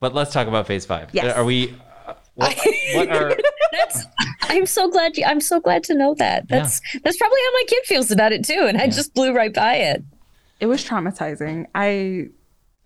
but 0.00 0.14
let's 0.14 0.32
talk 0.32 0.48
about 0.48 0.66
phase 0.66 0.84
5. 0.86 1.10
Yes. 1.12 1.36
Are 1.36 1.44
we 1.44 1.76
uh, 2.06 2.14
what, 2.34 2.56
what 2.94 3.08
are 3.16 3.36
That's. 3.72 4.04
I'm 4.42 4.66
so 4.66 4.90
glad. 4.90 5.16
You, 5.16 5.24
I'm 5.26 5.40
so 5.40 5.60
glad 5.60 5.84
to 5.84 5.94
know 5.94 6.14
that. 6.14 6.48
That's 6.48 6.80
that's 7.04 7.16
probably 7.16 7.38
how 7.46 7.52
my 7.52 7.64
kid 7.68 7.84
feels 7.84 8.10
about 8.10 8.32
it 8.32 8.44
too, 8.44 8.64
and 8.68 8.78
I 8.78 8.86
just 8.88 9.14
blew 9.14 9.32
right 9.32 9.52
by 9.54 9.74
it. 9.76 10.02
It 10.60 10.66
was 10.66 10.84
traumatizing. 10.84 11.66
I 11.74 12.28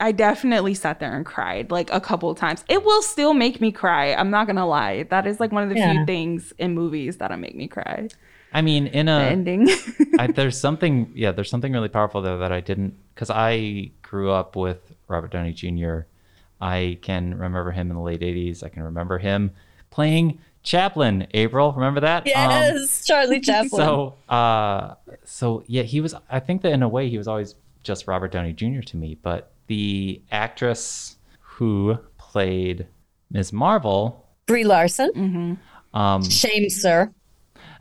I 0.00 0.12
definitely 0.12 0.74
sat 0.74 1.00
there 1.00 1.14
and 1.16 1.24
cried 1.24 1.70
like 1.70 1.90
a 1.92 2.00
couple 2.00 2.30
of 2.30 2.36
times. 2.38 2.64
It 2.68 2.84
will 2.84 3.02
still 3.02 3.32
make 3.34 3.60
me 3.60 3.72
cry. 3.72 4.12
I'm 4.14 4.30
not 4.30 4.46
gonna 4.46 4.66
lie. 4.66 5.04
That 5.04 5.26
is 5.26 5.40
like 5.40 5.52
one 5.52 5.62
of 5.62 5.68
the 5.70 5.76
Yeah. 5.76 5.92
few 5.92 6.06
things 6.06 6.52
in 6.58 6.74
movies 6.74 7.16
that'll 7.18 7.36
make 7.38 7.54
me 7.54 7.68
cry. 7.68 8.08
I 8.52 8.60
mean 8.62 8.86
in 8.88 9.06
The 9.06 9.12
a 9.12 9.20
ending. 9.24 9.68
I, 10.18 10.26
there's 10.34 10.58
something 10.60 11.10
yeah, 11.14 11.32
there's 11.32 11.50
something 11.50 11.72
really 11.72 11.88
powerful 11.88 12.20
there 12.22 12.36
that 12.38 12.52
I 12.52 12.60
didn't 12.60 12.94
cuz 13.14 13.30
I 13.30 13.90
grew 14.02 14.30
up 14.30 14.54
with 14.56 14.94
Robert 15.08 15.30
Downey 15.32 15.52
Jr. 15.52 16.00
I 16.60 16.98
can 17.02 17.32
remember 17.34 17.72
him 17.72 17.90
in 17.90 17.96
the 17.96 18.02
late 18.02 18.20
80s. 18.20 18.62
I 18.62 18.68
can 18.68 18.82
remember 18.82 19.18
him 19.18 19.50
playing 19.90 20.38
Chaplin. 20.64 21.26
April, 21.34 21.72
remember 21.72 22.00
that? 22.00 22.22
Um, 22.22 22.26
Yes, 22.26 23.04
Charlie 23.06 23.40
Chaplin. 23.48 23.70
So, 23.70 24.14
uh, 24.28 24.94
so 25.24 25.62
yeah, 25.66 25.82
he 25.82 26.00
was. 26.00 26.14
I 26.28 26.40
think 26.40 26.62
that 26.62 26.72
in 26.72 26.82
a 26.82 26.88
way, 26.88 27.08
he 27.08 27.18
was 27.18 27.28
always 27.28 27.54
just 27.84 28.08
Robert 28.08 28.32
Downey 28.32 28.52
Jr. 28.52 28.80
to 28.80 28.96
me. 28.96 29.16
But 29.22 29.52
the 29.68 30.20
actress 30.32 31.16
who 31.40 31.98
played 32.18 32.86
Ms. 33.30 33.52
Marvel, 33.52 34.26
Brie 34.46 34.64
Larson. 34.64 35.58
um, 35.92 36.24
Shame, 36.28 36.68
sir. 36.70 37.12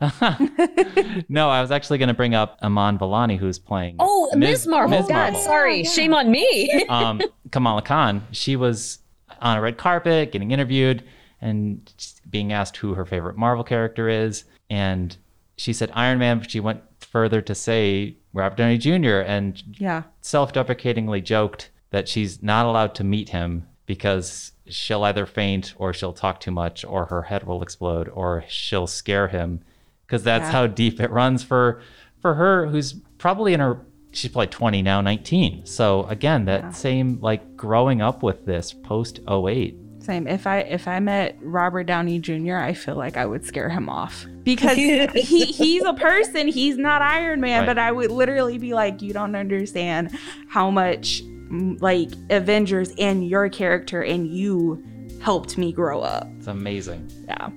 no, 1.28 1.48
I 1.48 1.60
was 1.60 1.70
actually 1.70 1.98
going 1.98 2.08
to 2.08 2.14
bring 2.14 2.34
up 2.34 2.58
Iman 2.62 2.98
Vellani, 2.98 3.38
who's 3.38 3.58
playing. 3.58 3.96
Oh, 3.98 4.30
Ms. 4.34 4.66
Marvel. 4.66 4.98
Ms. 4.98 5.08
God, 5.08 5.14
Marvel. 5.14 5.40
sorry. 5.40 5.82
Yeah. 5.82 5.90
Shame 5.90 6.14
on 6.14 6.30
me. 6.30 6.84
um, 6.88 7.20
Kamala 7.50 7.82
Khan. 7.82 8.26
She 8.32 8.56
was 8.56 8.98
on 9.40 9.56
a 9.56 9.60
red 9.60 9.76
carpet 9.78 10.32
getting 10.32 10.50
interviewed 10.50 11.04
and 11.40 11.90
being 12.34 12.52
asked 12.52 12.78
who 12.78 12.94
her 12.94 13.04
favorite 13.06 13.36
Marvel 13.36 13.62
character 13.62 14.08
is. 14.08 14.42
And 14.68 15.16
she 15.56 15.72
said 15.72 15.92
Iron 15.94 16.18
Man, 16.18 16.40
but 16.40 16.50
she 16.50 16.58
went 16.58 16.82
further 16.98 17.40
to 17.40 17.54
say 17.54 18.16
Robert 18.32 18.56
Downey 18.56 18.76
Jr. 18.76 19.20
and 19.20 19.62
yeah. 19.78 20.02
self 20.20 20.52
deprecatingly 20.52 21.20
joked 21.20 21.70
that 21.90 22.08
she's 22.08 22.42
not 22.42 22.66
allowed 22.66 22.92
to 22.96 23.04
meet 23.04 23.28
him 23.28 23.68
because 23.86 24.50
she'll 24.66 25.04
either 25.04 25.26
faint 25.26 25.74
or 25.78 25.92
she'll 25.94 26.12
talk 26.12 26.40
too 26.40 26.50
much 26.50 26.84
or 26.84 27.04
her 27.04 27.22
head 27.22 27.44
will 27.44 27.62
explode 27.62 28.08
or 28.08 28.42
she'll 28.48 28.88
scare 28.88 29.28
him 29.28 29.60
because 30.04 30.24
that's 30.24 30.46
Yeah. 30.46 30.50
how 30.52 30.66
deep 30.66 30.98
it 30.98 31.12
runs 31.12 31.44
for 31.44 31.82
for 32.20 32.34
her 32.34 32.66
who's 32.66 32.94
probably 33.18 33.52
in 33.54 33.60
her 33.60 33.80
she's 34.10 34.30
probably 34.32 34.46
20 34.46 34.80
now 34.80 35.00
19 35.02 35.66
so 35.66 36.04
again 36.04 36.46
that 36.46 36.74
same 36.74 37.18
like 37.20 37.56
growing 37.56 38.00
up 38.00 38.22
with 38.22 38.46
this 38.46 38.72
post 38.72 39.20
08 39.28 39.76
Same. 40.04 40.26
If 40.26 40.46
I 40.46 40.58
if 40.58 40.86
I 40.86 41.00
met 41.00 41.36
Robert 41.40 41.84
Downey 41.84 42.18
Jr., 42.18 42.56
I 42.56 42.74
feel 42.74 42.94
like 42.94 43.16
I 43.16 43.24
would 43.26 43.44
scare 43.46 43.70
him 43.70 43.88
off 43.88 44.26
because 44.42 44.76
he 44.76 45.06
he's 45.46 45.82
a 45.84 45.94
person. 45.94 46.46
He's 46.48 46.76
not 46.76 47.00
Iron 47.02 47.40
Man, 47.40 47.60
Right. 47.60 47.66
but 47.66 47.78
I 47.78 47.90
would 47.90 48.10
literally 48.10 48.58
be 48.58 48.74
like, 48.74 49.00
you 49.00 49.12
don't 49.14 49.34
understand 49.34 50.10
how 50.48 50.70
much 50.70 51.22
mm, 51.24 51.80
like 51.80 52.10
Avengers 52.30 52.92
and 52.98 53.26
your 53.26 53.48
character 53.48 54.02
and 54.02 54.28
you 54.28 54.84
helped 55.22 55.56
me 55.56 55.72
grow 55.72 56.02
up. 56.02 56.26
it's 56.36 56.48
amazing 56.48 57.10
Yeah, 57.26 57.48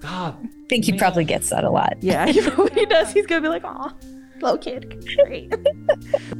god 0.00 0.36
I 0.44 0.48
think 0.68 0.84
he 0.84 0.92
probably 0.98 1.24
gets 1.24 1.48
that 1.48 1.64
a 1.64 1.70
lot. 1.70 1.94
yeah. 2.02 2.26
He 2.26 2.42
probably 2.42 2.84
does. 2.86 3.10
He's 3.12 3.24
gonna 3.26 3.40
be 3.40 3.48
like, 3.48 3.62
oh, 3.64 3.90
little 4.42 4.58
kid, 4.58 5.02
great. 5.24 5.50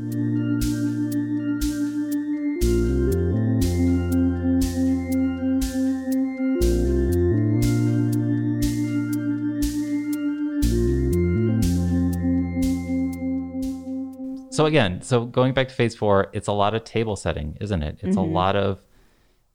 So 14.57 14.65
again, 14.65 15.03
so 15.03 15.27
going 15.27 15.53
back 15.53 15.69
to 15.69 15.75
phase 15.75 15.95
four, 15.95 16.31
it's 16.33 16.49
a 16.49 16.53
lot 16.53 16.75
of 16.75 16.83
table 16.83 17.15
setting, 17.15 17.59
isn't 17.61 17.83
it? 17.83 17.99
It's 18.01 18.17
a 18.17 18.21
mm-hmm. 18.21 18.33
lot 18.33 18.57
of 18.57 18.83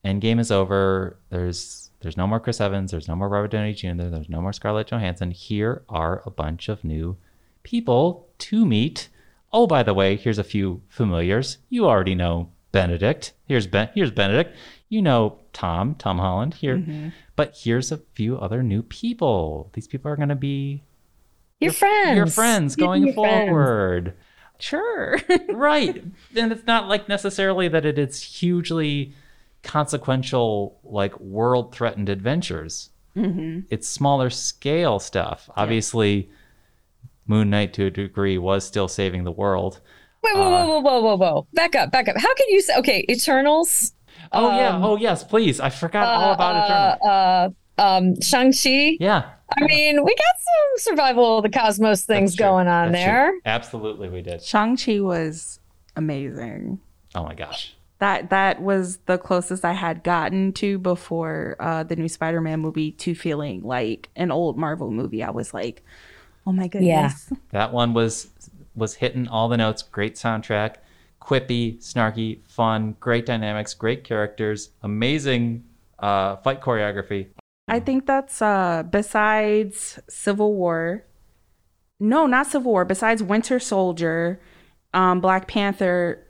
end 0.04 0.22
game 0.22 0.38
is 0.38 0.52
over. 0.52 1.18
There's 1.32 1.90
there's 2.02 2.18
no 2.18 2.28
more 2.28 2.40
Chris 2.40 2.62
Evans. 2.62 2.92
There's 2.92 3.08
no 3.08 3.16
more 3.16 3.28
Robert 3.28 3.50
Downey 3.50 3.74
Jr. 3.74 3.94
There's 3.96 4.30
no 4.30 4.42
more 4.42 4.54
Scarlett 4.54 4.88
Johansson. 4.88 5.32
Here 5.32 5.84
are 5.90 6.22
a 6.24 6.30
bunch 6.30 6.70
of 6.70 6.84
new 6.84 7.18
people 7.64 8.30
to 8.38 8.64
meet. 8.64 9.10
Oh, 9.52 9.66
by 9.66 9.82
the 9.82 9.96
way, 9.96 10.18
here's 10.18 10.38
a 10.38 10.44
few 10.44 10.84
familiars. 10.88 11.58
You 11.70 11.88
already 11.88 12.14
know 12.14 12.52
Benedict. 12.72 13.34
Here's 13.48 13.66
Ben. 13.66 13.90
Here's 13.96 14.12
Benedict. 14.12 14.56
You 14.90 15.02
know 15.02 15.40
Tom. 15.52 15.96
Tom 15.96 16.20
Holland. 16.20 16.54
Here, 16.54 16.78
mm-hmm. 16.78 17.10
but 17.36 17.58
here's 17.58 17.92
a 17.92 17.98
few 18.14 18.38
other 18.38 18.62
new 18.62 18.84
people. 18.84 19.72
These 19.74 19.88
people 19.88 20.12
are 20.12 20.16
going 20.16 20.30
to 20.30 20.36
be 20.36 20.84
Your 21.60 21.74
friends. 21.74 22.16
your 22.16 22.28
friends 22.28 22.76
going 22.76 23.08
Your 23.08 23.14
friends. 23.16 24.14
Sure. 24.62 25.20
right 25.50 26.04
and 26.38 26.52
it's 26.52 26.66
not 26.68 26.88
like 26.88 27.10
necessarily 27.10 27.68
that 27.68 27.86
it 27.86 27.98
is 28.00 28.22
hugely 28.22 29.14
consequential 29.64 30.80
like 30.84 31.20
world 31.20 31.74
threatened 31.74 32.10
adventures 32.10 32.90
it's 33.14 33.90
smaller 33.90 34.30
scale 34.30 34.98
stuff 34.98 35.50
obviously 35.58 36.30
moon 37.28 37.50
knight 37.50 37.74
to 37.74 37.88
a 37.88 37.90
degree 37.90 38.38
was 38.38 38.66
still 38.66 38.88
saving 38.88 39.26
the 39.26 39.32
world 39.32 39.82
Wait, 40.24 40.36
whoa, 40.36 40.44
Uh, 40.44 40.66
whoa, 40.68 40.80
whoa, 40.80 41.00
whoa, 41.02 41.02
whoa, 41.02 41.16
whoa! 41.18 41.48
Back 41.54 41.76
up, 41.76 41.92
back 41.92 42.08
up. 42.08 42.16
How 42.16 42.32
can 42.36 42.46
you 42.50 42.62
say? 42.62 42.76
Okay, 42.78 43.04
Eternals. 43.10 43.94
Oh 44.32 44.56
yeah. 44.56 44.76
Um, 44.76 44.84
Oh 44.84 44.96
yes, 44.96 45.24
please. 45.24 45.60
I 45.60 45.72
forgot 45.72 46.08
all 46.08 46.34
about 46.34 46.64
Eternal. 46.64 46.98
uh, 47.02 47.08
uh, 47.08 47.50
um, 47.78 48.20
Shang 48.22 48.54
Chi. 48.54 48.98
Yeah. 49.00 49.32
I 49.60 49.66
mean, 49.66 50.04
we 50.04 50.16
got 50.16 50.36
some 50.40 50.94
survival 50.94 51.40
of 51.40 51.44
the 51.44 51.50
cosmos 51.50 52.06
things 52.06 52.36
going 52.36 52.68
on 52.68 52.92
That's 52.92 53.04
true. 53.04 53.12
there. 53.12 53.34
Absolutely, 53.46 54.10
we 54.10 54.22
did. 54.22 54.42
Shang-Chi 54.42 55.02
was 55.02 55.60
amazing. 55.98 56.80
Oh 57.16 57.24
my 57.24 57.34
gosh. 57.34 57.76
That 58.00 58.30
that 58.30 58.62
was 58.62 58.98
the 59.08 59.18
closest 59.18 59.66
I 59.66 59.74
had 59.74 60.04
gotten 60.04 60.54
to 60.54 60.80
before 60.80 61.58
uh, 61.60 61.84
the 61.84 61.96
new 61.98 62.08
Spider-Man 62.08 62.62
movie 62.62 62.92
to 62.94 63.14
feeling 63.14 63.62
like 63.62 64.10
an 64.16 64.32
old 64.32 64.58
Marvel 64.58 64.90
movie. 64.90 65.22
I 65.22 65.30
was 65.32 65.54
like, 65.54 65.84
oh 66.48 66.54
my 66.54 66.68
goodness. 66.68 67.28
Yeah. 67.30 67.38
That 67.52 67.74
one 67.74 67.94
was 67.94 68.30
was 68.74 68.96
hitting 68.96 69.28
all 69.28 69.50
the 69.50 69.58
notes. 69.58 69.84
Great 69.84 70.16
soundtrack, 70.16 70.78
quippy, 71.22 71.78
snarky, 71.80 72.40
fun, 72.48 72.96
great 73.00 73.26
dynamics, 73.26 73.74
great 73.74 74.04
characters, 74.04 74.70
amazing 74.82 75.66
uh, 76.00 76.38
fight 76.38 76.62
choreography. 76.62 77.28
I 77.72 77.80
think 77.80 78.06
that's 78.06 78.42
uh 78.42 78.84
besides 78.84 80.00
Civil 80.10 80.54
War. 80.56 81.06
No, 82.00 82.26
not 82.28 82.48
Civil 82.48 82.72
War. 82.72 82.86
Besides 82.86 83.24
Winter 83.24 83.60
Soldier, 83.60 84.40
um, 84.94 85.22
Black 85.22 85.48
Panther, 85.48 86.28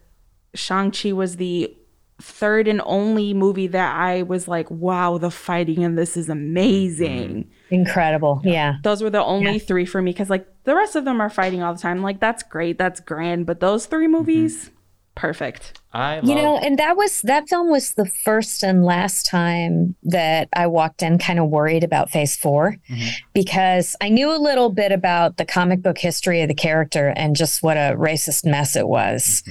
Shang-Chi 0.54 1.14
was 1.14 1.38
the 1.38 1.76
third 2.22 2.68
and 2.68 2.82
only 2.86 3.34
movie 3.34 3.68
that 3.68 3.96
I 3.96 4.22
was 4.22 4.48
like, 4.48 4.70
wow, 4.70 5.18
the 5.18 5.32
fighting 5.32 5.82
in 5.82 5.96
this 5.96 6.16
is 6.18 6.30
amazing. 6.30 7.50
Incredible. 7.72 8.42
Yeah. 8.44 8.76
Those 8.84 9.02
were 9.02 9.10
the 9.10 9.24
only 9.24 9.54
Yeah. 9.54 9.58
three 9.60 9.86
for 9.86 10.02
me 10.02 10.12
because 10.12 10.30
like 10.30 10.46
the 10.66 10.76
rest 10.76 10.96
of 10.96 11.06
them 11.06 11.20
are 11.22 11.30
fighting 11.30 11.64
all 11.64 11.74
the 11.74 11.80
time. 11.82 12.02
Like 12.04 12.20
that's 12.20 12.44
great, 12.44 12.78
that's 12.78 13.00
grand, 13.00 13.46
but 13.46 13.60
those 13.62 13.86
three 13.88 14.08
movies, 14.08 14.70
perfect. 15.16 15.80
I 15.94 16.16
love. 16.16 16.26
You 16.26 16.36
know, 16.36 16.58
and 16.58 16.80
that 16.80 16.96
was 16.96 17.22
that 17.24 17.50
film 17.50 17.70
was 17.70 17.94
the 17.96 18.06
first 18.06 18.64
and 18.64 18.86
last 18.86 19.26
time 19.26 19.96
that 20.04 20.48
I 20.54 20.68
walked 20.68 21.04
in 21.04 21.18
kind 21.18 21.38
of 21.38 21.50
worried 21.50 21.84
about 21.84 22.10
phase 22.10 22.36
4 22.38 22.78
Mhm. 22.90 23.10
because 23.34 23.96
I 24.02 24.08
knew 24.10 24.34
a 24.34 24.40
little 24.40 24.70
bit 24.70 24.92
about 24.94 25.36
the 25.38 25.46
comic 25.46 25.82
book 25.82 25.98
history 25.98 26.42
of 26.42 26.48
the 26.48 26.54
character 26.54 27.10
and 27.16 27.36
just 27.36 27.62
what 27.62 27.76
a 27.78 27.96
racist 27.98 28.46
mess 28.46 28.76
it 28.78 28.88
was. 28.88 29.44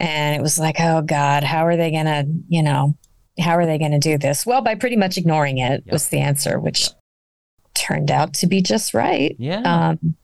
And 0.00 0.34
it 0.34 0.40
was 0.42 0.58
like, 0.58 0.80
oh 0.80 1.02
God, 1.02 1.44
how 1.44 1.66
are 1.66 1.76
they 1.76 1.90
gonna, 1.90 2.24
you 2.48 2.62
know, 2.62 2.96
how 3.38 3.56
are 3.58 3.66
they 3.66 3.78
gonna 3.78 3.98
do 3.98 4.16
this? 4.16 4.46
Well, 4.46 4.62
by 4.62 4.76
pretty 4.76 4.96
much 4.96 5.18
ignoring 5.18 5.58
it 5.58 5.82
Yep. 5.84 5.92
was 5.92 6.08
the 6.08 6.20
answer, 6.20 6.58
which 6.58 6.88
turned 7.74 8.10
out 8.10 8.32
to 8.32 8.46
be 8.46 8.62
just 8.62 8.94
right 8.94 9.36
yeah. 9.38 9.60
um 9.90 10.16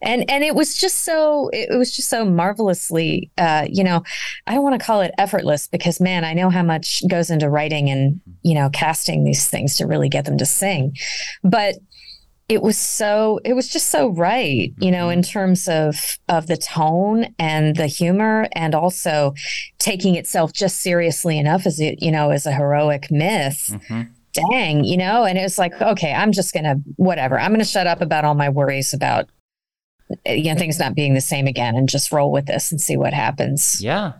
and 0.00 0.28
and 0.30 0.44
it 0.44 0.54
was 0.54 0.76
just 0.76 1.00
so 1.04 1.48
it 1.52 1.76
was 1.76 1.90
just 1.94 2.08
so 2.08 2.24
marvelously 2.24 3.30
uh 3.38 3.66
you 3.68 3.82
know 3.84 4.02
i 4.46 4.54
don't 4.54 4.62
want 4.62 4.78
to 4.78 4.84
call 4.84 5.00
it 5.00 5.12
effortless 5.18 5.66
because 5.68 6.00
man 6.00 6.24
i 6.24 6.32
know 6.34 6.50
how 6.50 6.62
much 6.62 7.02
goes 7.08 7.30
into 7.30 7.48
writing 7.48 7.88
and 7.90 8.20
you 8.42 8.54
know 8.54 8.68
casting 8.70 9.24
these 9.24 9.48
things 9.48 9.76
to 9.76 9.86
really 9.86 10.08
get 10.08 10.24
them 10.24 10.38
to 10.38 10.46
sing 10.46 10.94
but 11.42 11.76
it 12.48 12.60
was 12.60 12.76
so 12.76 13.40
it 13.44 13.54
was 13.54 13.68
just 13.68 13.88
so 13.88 14.08
right 14.08 14.72
you 14.78 14.90
know 14.90 15.08
in 15.08 15.22
terms 15.22 15.68
of 15.68 16.18
of 16.28 16.46
the 16.48 16.56
tone 16.56 17.26
and 17.38 17.76
the 17.76 17.86
humor 17.86 18.46
and 18.52 18.74
also 18.74 19.32
taking 19.78 20.16
itself 20.16 20.52
just 20.52 20.80
seriously 20.82 21.38
enough 21.38 21.64
as 21.66 21.80
it 21.80 22.02
you 22.02 22.10
know 22.10 22.30
as 22.30 22.44
a 22.44 22.52
heroic 22.52 23.10
myth 23.10 23.70
Mhm. 23.90 24.08
dang, 24.50 24.82
you 24.84 24.96
know, 24.96 25.24
and 25.24 25.36
it 25.36 25.42
was 25.42 25.58
like, 25.58 25.74
okay, 25.82 26.10
I'm 26.14 26.32
just 26.32 26.54
gonna 26.54 26.76
whatever. 26.96 27.38
I'm 27.38 27.52
gonna 27.52 27.66
shut 27.66 27.86
up 27.86 28.00
about 28.00 28.24
all 28.24 28.32
my 28.34 28.48
worries 28.48 28.94
about 28.94 29.28
you 30.26 30.52
know 30.52 30.58
things 30.58 30.78
not 30.78 30.94
being 30.94 31.14
the 31.14 31.20
same 31.20 31.46
again 31.46 31.76
and 31.76 31.88
just 31.88 32.12
roll 32.12 32.30
with 32.32 32.46
this 32.46 32.70
and 32.72 32.80
see 32.80 32.96
what 32.96 33.12
happens. 33.12 33.82
Yeah. 33.82 34.12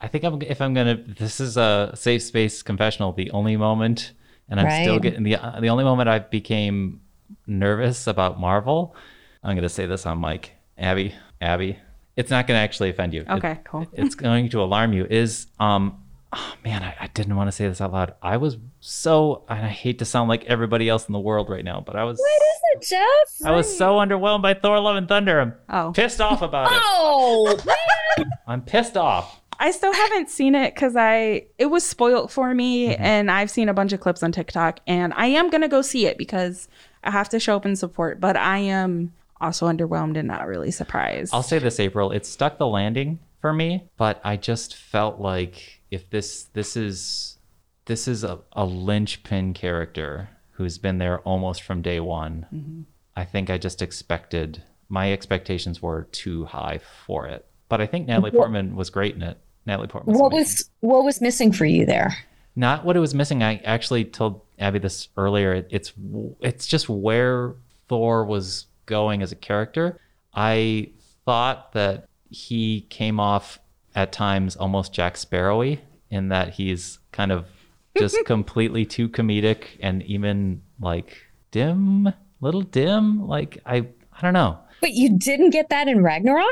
I 0.00 0.08
think 0.08 0.24
I'm 0.24 0.42
if 0.42 0.60
I'm 0.60 0.74
gonna. 0.74 0.96
This 0.96 1.38
is 1.40 1.56
a 1.56 1.92
safe 1.94 2.22
space 2.22 2.62
confessional. 2.62 3.12
The 3.12 3.30
only 3.30 3.56
moment, 3.56 4.12
and 4.48 4.58
I'm 4.58 4.82
still 4.82 4.98
getting 4.98 5.22
the 5.22 5.36
uh, 5.36 5.60
the 5.60 5.68
only 5.68 5.84
moment 5.84 6.08
I 6.08 6.18
became 6.18 7.00
nervous 7.46 8.06
about 8.08 8.40
Marvel. 8.40 8.96
I'm 9.44 9.54
gonna 9.54 9.68
say 9.68 9.86
this 9.86 10.04
on 10.04 10.20
mic, 10.20 10.52
Aby. 10.76 11.14
Aby, 11.40 11.78
it's 12.16 12.30
not 12.30 12.48
gonna 12.48 12.58
actually 12.58 12.90
offend 12.90 13.14
you. 13.14 13.20
It- 13.22 13.28
Okay, 13.30 13.58
cool. 13.64 13.86
it's 13.92 14.16
going 14.16 14.48
to 14.50 14.60
alarm 14.60 14.92
you. 14.92 15.06
Is 15.08 15.46
um. 15.60 16.01
Oh, 16.34 16.54
man, 16.64 16.82
I, 16.82 16.94
I 16.98 17.06
didn't 17.08 17.36
want 17.36 17.48
to 17.48 17.52
say 17.52 17.68
this 17.68 17.80
out 17.80 17.92
loud. 17.92 18.14
I 18.22 18.38
was 18.38 18.56
so, 18.80 19.44
and 19.48 19.64
I 19.66 19.68
hate 19.68 19.98
to 19.98 20.04
sound 20.06 20.28
like 20.30 20.44
everybody 20.46 20.88
else 20.88 21.06
in 21.06 21.12
the 21.12 21.20
world 21.20 21.50
right 21.50 21.64
now, 21.64 21.82
but 21.84 21.94
I 21.94 22.04
was, 22.04 22.18
What 22.18 22.78
is 22.80 22.88
it, 22.90 22.96
Jeff? 22.96 23.46
I 23.46 23.54
was 23.54 23.76
so 23.76 23.96
underwhelmed 23.96 24.40
by 24.42 24.54
Thor: 24.54 24.80
Love 24.80 24.96
and 24.96 25.06
Thunder. 25.06 25.40
I'm 25.40 25.54
Oh. 25.68 25.92
pissed 25.94 26.20
off 26.20 26.40
about 26.40 26.72
it. 26.72 26.78
Oh, 26.82 27.58
I'm 28.46 28.62
pissed 28.62 28.96
off. 28.96 29.40
I 29.60 29.70
still 29.70 29.92
haven't 29.92 30.28
seen 30.30 30.54
it 30.54 30.74
because 30.74 30.96
I 30.96 31.46
it 31.58 31.66
was 31.66 31.84
spoiled 31.86 32.32
for 32.32 32.54
me, 32.54 32.88
mm-hmm. 32.88 33.02
and 33.02 33.30
I've 33.30 33.50
seen 33.50 33.68
a 33.68 33.74
bunch 33.74 33.92
of 33.92 34.00
clips 34.00 34.22
on 34.22 34.32
TikTok, 34.32 34.80
and 34.86 35.12
I 35.14 35.26
am 35.26 35.50
gonna 35.50 35.68
go 35.68 35.82
see 35.82 36.06
it 36.06 36.16
because 36.18 36.68
I 37.04 37.10
have 37.10 37.28
to 37.28 37.38
show 37.38 37.56
up 37.56 37.64
and 37.64 37.78
support. 37.78 38.20
But 38.20 38.36
I 38.36 38.58
am 38.58 39.12
also 39.40 39.68
underwhelmed 39.68 40.16
and 40.16 40.26
not 40.26 40.46
really 40.46 40.70
surprised. 40.70 41.34
I'll 41.34 41.42
say 41.42 41.58
this, 41.58 41.78
April. 41.78 42.10
It 42.10 42.24
stuck 42.26 42.58
the 42.58 42.66
landing 42.66 43.18
for 43.40 43.52
me, 43.52 43.84
but 43.96 44.20
I 44.24 44.36
just 44.36 44.74
felt 44.74 45.20
like 45.20 45.81
if 45.92 46.08
this 46.10 46.44
this 46.54 46.76
is 46.76 47.36
this 47.84 48.08
is 48.08 48.24
a, 48.24 48.38
a 48.52 48.64
linchpin 48.64 49.52
character 49.52 50.30
who's 50.52 50.78
been 50.78 50.98
there 50.98 51.20
almost 51.20 51.62
from 51.62 51.82
day 51.82 52.00
one. 52.00 52.46
Mm-hmm. 52.52 52.80
I 53.14 53.24
think 53.24 53.50
I 53.50 53.58
just 53.58 53.82
expected 53.82 54.62
my 54.88 55.12
expectations 55.12 55.82
were 55.82 56.08
too 56.12 56.46
high 56.46 56.80
for 57.06 57.26
it. 57.26 57.44
But 57.68 57.80
I 57.80 57.86
think 57.86 58.06
Natalie 58.06 58.30
Portman 58.30 58.74
was 58.74 58.90
great 58.90 59.14
in 59.14 59.22
it. 59.22 59.38
Natalie 59.66 59.88
Portman. 59.88 60.18
what 60.18 60.32
was 60.32 60.70
what 60.80 61.04
was 61.04 61.20
missing 61.20 61.52
for 61.52 61.64
you 61.66 61.86
there? 61.86 62.16
not 62.54 62.84
what 62.84 62.96
it 62.96 63.00
was 63.00 63.14
missing. 63.14 63.42
I 63.42 63.56
actually 63.64 64.04
told 64.04 64.42
Aby 64.58 64.78
this 64.78 65.08
earlier. 65.16 65.54
It- 65.54 65.68
It's 65.70 65.92
it's 66.40 66.66
just 66.66 66.88
where 66.88 67.54
Thor 67.88 68.24
was 68.24 68.66
going 68.86 69.22
as 69.22 69.32
a 69.32 69.36
character. 69.36 69.98
I 70.34 70.90
thought 71.26 71.72
that 71.72 72.08
he 72.30 72.82
came 72.88 73.20
off 73.20 73.58
at 73.94 74.12
times 74.12 74.56
almost 74.56 74.92
Jack 74.92 75.14
Sparrowy 75.14 75.80
in 76.10 76.28
that 76.28 76.50
he's 76.54 76.98
kind 77.12 77.32
of 77.32 77.46
just 77.96 78.16
completely 78.26 78.84
too 78.84 79.08
comedic 79.08 79.78
and 79.80 80.02
even 80.04 80.62
like 80.80 81.16
dim, 81.50 82.12
little 82.40 82.62
dim. 82.62 83.26
Like 83.26 83.58
I 83.66 83.76
I 83.76 84.20
don't 84.20 84.34
know. 84.34 84.58
But 84.80 84.92
you 84.92 85.16
didn't 85.16 85.50
get 85.50 85.68
that 85.70 85.88
in 85.88 86.02
Ragnarok? 86.02 86.44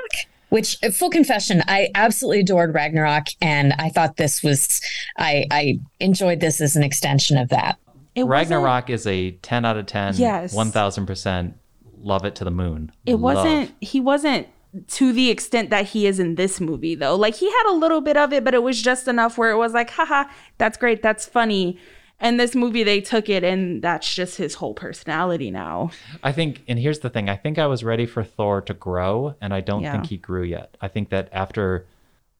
Which, 0.50 0.78
uh, 0.82 0.90
full 0.90 1.10
confession, 1.10 1.62
I 1.68 1.90
absolutely 1.94 2.40
adored 2.40 2.74
Ragnarok, 2.74 3.28
and 3.40 3.72
I 3.78 3.88
thought 3.88 4.16
this 4.16 4.42
was, 4.42 4.80
I, 5.16 5.46
I 5.50 5.78
enjoyed 6.00 6.40
this 6.40 6.60
as 6.60 6.74
an 6.74 6.82
extension 6.82 7.38
of 7.38 7.50
that. 7.50 7.78
it 8.16 8.24
Ragnarok 8.24 8.90
is 8.90 9.06
a 9.06 9.30
10 9.30 9.64
out 9.64 9.76
of 9.76 9.86
10. 9.86 10.16
Yes. 10.16 10.52
1000% 10.52 11.54
love 12.02 12.24
it 12.24 12.34
to 12.36 12.44
the 12.44 12.50
moon. 12.50 12.90
It 13.06 13.14
Love. 13.14 13.20
wasn't. 13.20 13.74
He 13.80 14.00
wasn't 14.00 14.48
to 14.88 15.12
the 15.12 15.30
extent 15.30 15.70
that 15.70 15.86
he 15.86 16.06
is 16.06 16.20
in 16.20 16.36
this 16.36 16.60
movie, 16.60 16.94
though. 16.94 17.16
Like 17.16 17.34
he 17.34 17.50
had 17.50 17.70
a 17.70 17.74
little 17.74 18.00
bit 18.00 18.16
of 18.16 18.32
it, 18.32 18.44
but 18.44 18.54
it 18.54 18.62
was 18.62 18.80
just 18.80 19.08
enough 19.08 19.36
where 19.36 19.50
it 19.50 19.56
was 19.56 19.72
like, 19.72 19.90
haha, 19.90 20.24
that's 20.58 20.78
great, 20.78 21.02
that's 21.02 21.26
funny. 21.26 21.78
And 22.22 22.38
this 22.38 22.54
movie, 22.54 22.84
they 22.84 23.00
took 23.00 23.30
it, 23.30 23.42
and 23.42 23.80
that's 23.80 24.14
just 24.14 24.36
his 24.36 24.54
whole 24.54 24.74
personality 24.74 25.50
now. 25.50 25.90
I 26.22 26.32
think, 26.32 26.62
and 26.68 26.78
here's 26.78 26.98
the 26.98 27.08
thing 27.08 27.30
I 27.30 27.36
think 27.36 27.58
I 27.58 27.66
was 27.66 27.82
ready 27.82 28.04
for 28.04 28.22
Thor 28.22 28.60
to 28.62 28.74
grow, 28.74 29.34
and 29.40 29.54
I 29.54 29.60
don't 29.60 29.82
Yeah. 29.82 29.92
think 29.92 30.06
he 30.06 30.18
grew 30.18 30.42
yet. 30.42 30.76
I 30.82 30.88
think 30.88 31.08
that 31.08 31.30
after 31.32 31.86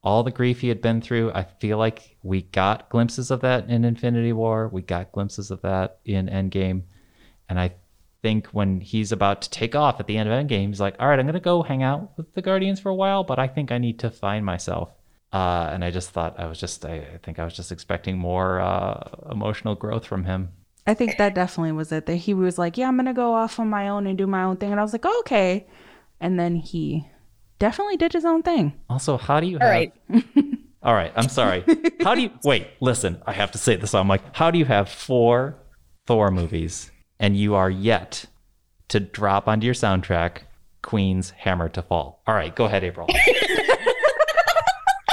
all 0.03 0.23
the 0.23 0.31
grief 0.31 0.61
he 0.61 0.69
had 0.69 0.83
been 0.83 1.01
through, 1.01 1.33
I 1.33 1.45
feel 1.45 1.79
like 1.79 2.17
we 2.23 2.43
got 2.43 2.91
glimpses 2.91 3.31
of 3.31 3.41
that 3.41 3.69
in 3.71 3.85
Infinity 3.85 4.35
War. 4.35 4.69
We 4.69 4.83
got 4.83 5.13
glimpses 5.13 5.51
of 5.51 5.63
that 5.63 5.99
in 6.05 6.27
Endgame. 6.27 6.83
And 7.49 7.59
I 7.59 7.73
think 8.23 8.49
when 8.49 8.81
he's 8.81 9.13
about 9.13 9.43
to 9.43 9.51
take 9.51 9.75
off 9.75 10.01
at 10.01 10.07
the 10.07 10.17
end 10.17 10.29
of 10.29 10.35
Endgame, 10.35 10.69
he's 10.69 10.81
like, 10.81 10.97
all 10.99 11.09
right, 11.09 11.19
I'm 11.19 11.27
going 11.27 11.35
to 11.35 11.41
go 11.41 11.63
hang 11.63 11.83
out 11.83 12.13
with 12.17 12.33
the 12.35 12.43
Guardians 12.43 12.81
for 12.81 12.89
a 12.91 12.95
while, 12.95 13.25
but 13.25 13.39
I 13.39 13.49
think 13.49 13.73
I 13.73 13.79
need 13.79 13.99
to 14.01 14.11
find 14.11 14.45
myself. 14.45 14.91
Uh, 15.33 15.71
and 15.73 15.85
I 15.85 15.91
just 15.91 16.11
thought 16.11 16.41
I 16.41 16.47
was 16.47 16.59
just, 16.59 16.85
I, 16.85 16.97
I 17.15 17.19
think 17.23 17.39
I 17.39 17.45
was 17.45 17.55
just 17.55 17.71
expecting 17.71 18.19
more 18.19 18.61
uh, 18.61 19.31
emotional 19.31 19.75
growth 19.75 20.05
from 20.05 20.25
him. 20.25 20.51
I 20.87 20.95
think 20.95 21.19
that 21.19 21.35
definitely 21.35 21.73
was 21.73 21.93
it. 21.93 22.07
That 22.07 22.17
he 22.17 22.35
was 22.35 22.59
like, 22.59 22.77
yeah, 22.77 22.89
I'm 22.89 22.97
gonna 22.97 23.15
go 23.15 23.35
off 23.35 23.61
on 23.61 23.69
my 23.69 23.89
own 23.89 24.07
and 24.07 24.19
do 24.19 24.27
my 24.27 24.43
own 24.43 24.57
thing, 24.57 24.73
and 24.73 24.81
I 24.81 24.83
was 24.83 24.93
like, 24.93 25.05
oh, 25.05 25.21
okay. 25.21 25.67
And 26.21 26.41
then 26.41 26.57
he 26.57 27.07
definitely 27.59 27.97
did 27.97 28.13
his 28.13 28.25
own 28.25 28.43
thing. 28.43 28.73
Also, 28.89 29.17
how 29.17 29.39
do 29.39 29.47
you 29.47 29.59
All 29.59 29.67
have 29.69 29.71
right. 29.71 29.93
All 30.83 30.95
right, 30.95 31.13
I'm 31.15 31.29
sorry. 31.29 31.65
How 32.03 32.15
do 32.15 32.23
you 32.23 32.31
wait? 32.43 32.67
Listen, 32.81 33.23
I 33.27 33.33
have 33.35 33.53
to 33.53 33.59
say 33.59 33.77
this. 33.77 33.95
I'm 33.95 34.09
like, 34.09 34.35
how 34.35 34.51
do 34.51 34.59
you 34.59 34.65
have 34.65 34.89
four 34.89 35.59
Thor 36.07 36.31
movies 36.31 36.90
and 37.21 37.37
you 37.37 37.55
are 37.55 37.71
yet 37.71 38.25
to 38.89 38.99
drop 38.99 39.47
onto 39.47 39.65
your 39.67 39.75
soundtrack 39.75 40.39
Queen's 40.83 41.31
"Hammer 41.31 41.69
to 41.69 41.83
Fall"? 41.83 42.21
All 42.27 42.35
right, 42.35 42.53
go 42.55 42.65
ahead, 42.65 42.83
April. 42.83 43.07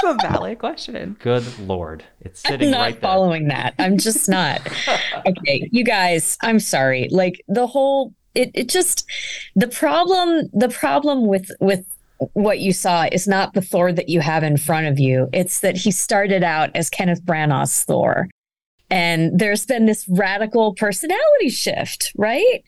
A 0.04 0.14
valid 0.22 0.58
question. 0.58 1.16
Good 1.20 1.44
lord, 1.58 2.04
it's 2.20 2.40
sitting 2.40 2.68
I'm 2.68 2.70
not 2.70 2.80
right 2.80 2.94
there. 2.94 3.00
following 3.00 3.48
that. 3.48 3.74
I'm 3.78 3.98
just 3.98 4.28
not. 4.28 4.60
okay, 5.26 5.68
you 5.70 5.84
guys, 5.84 6.38
I'm 6.40 6.60
sorry. 6.60 7.08
Like 7.10 7.42
the 7.48 7.66
whole 7.66 8.14
it 8.34 8.50
it 8.54 8.68
just 8.68 9.06
the 9.54 9.68
problem 9.68 10.48
the 10.54 10.68
problem 10.68 11.26
with 11.26 11.50
with 11.60 11.84
what 12.32 12.60
you 12.60 12.72
saw 12.72 13.06
is 13.10 13.28
not 13.28 13.54
the 13.54 13.60
Thor 13.60 13.92
that 13.92 14.08
you 14.08 14.20
have 14.20 14.42
in 14.42 14.56
front 14.56 14.86
of 14.86 14.98
you. 14.98 15.28
It's 15.32 15.60
that 15.60 15.76
he 15.76 15.90
started 15.90 16.42
out 16.42 16.70
as 16.74 16.88
Kenneth 16.88 17.22
Branagh's 17.22 17.84
Thor. 17.84 18.28
And 18.90 19.38
there's 19.38 19.66
been 19.66 19.84
this 19.84 20.06
radical 20.08 20.74
personality 20.74 21.50
shift, 21.50 22.10
right? 22.16 22.64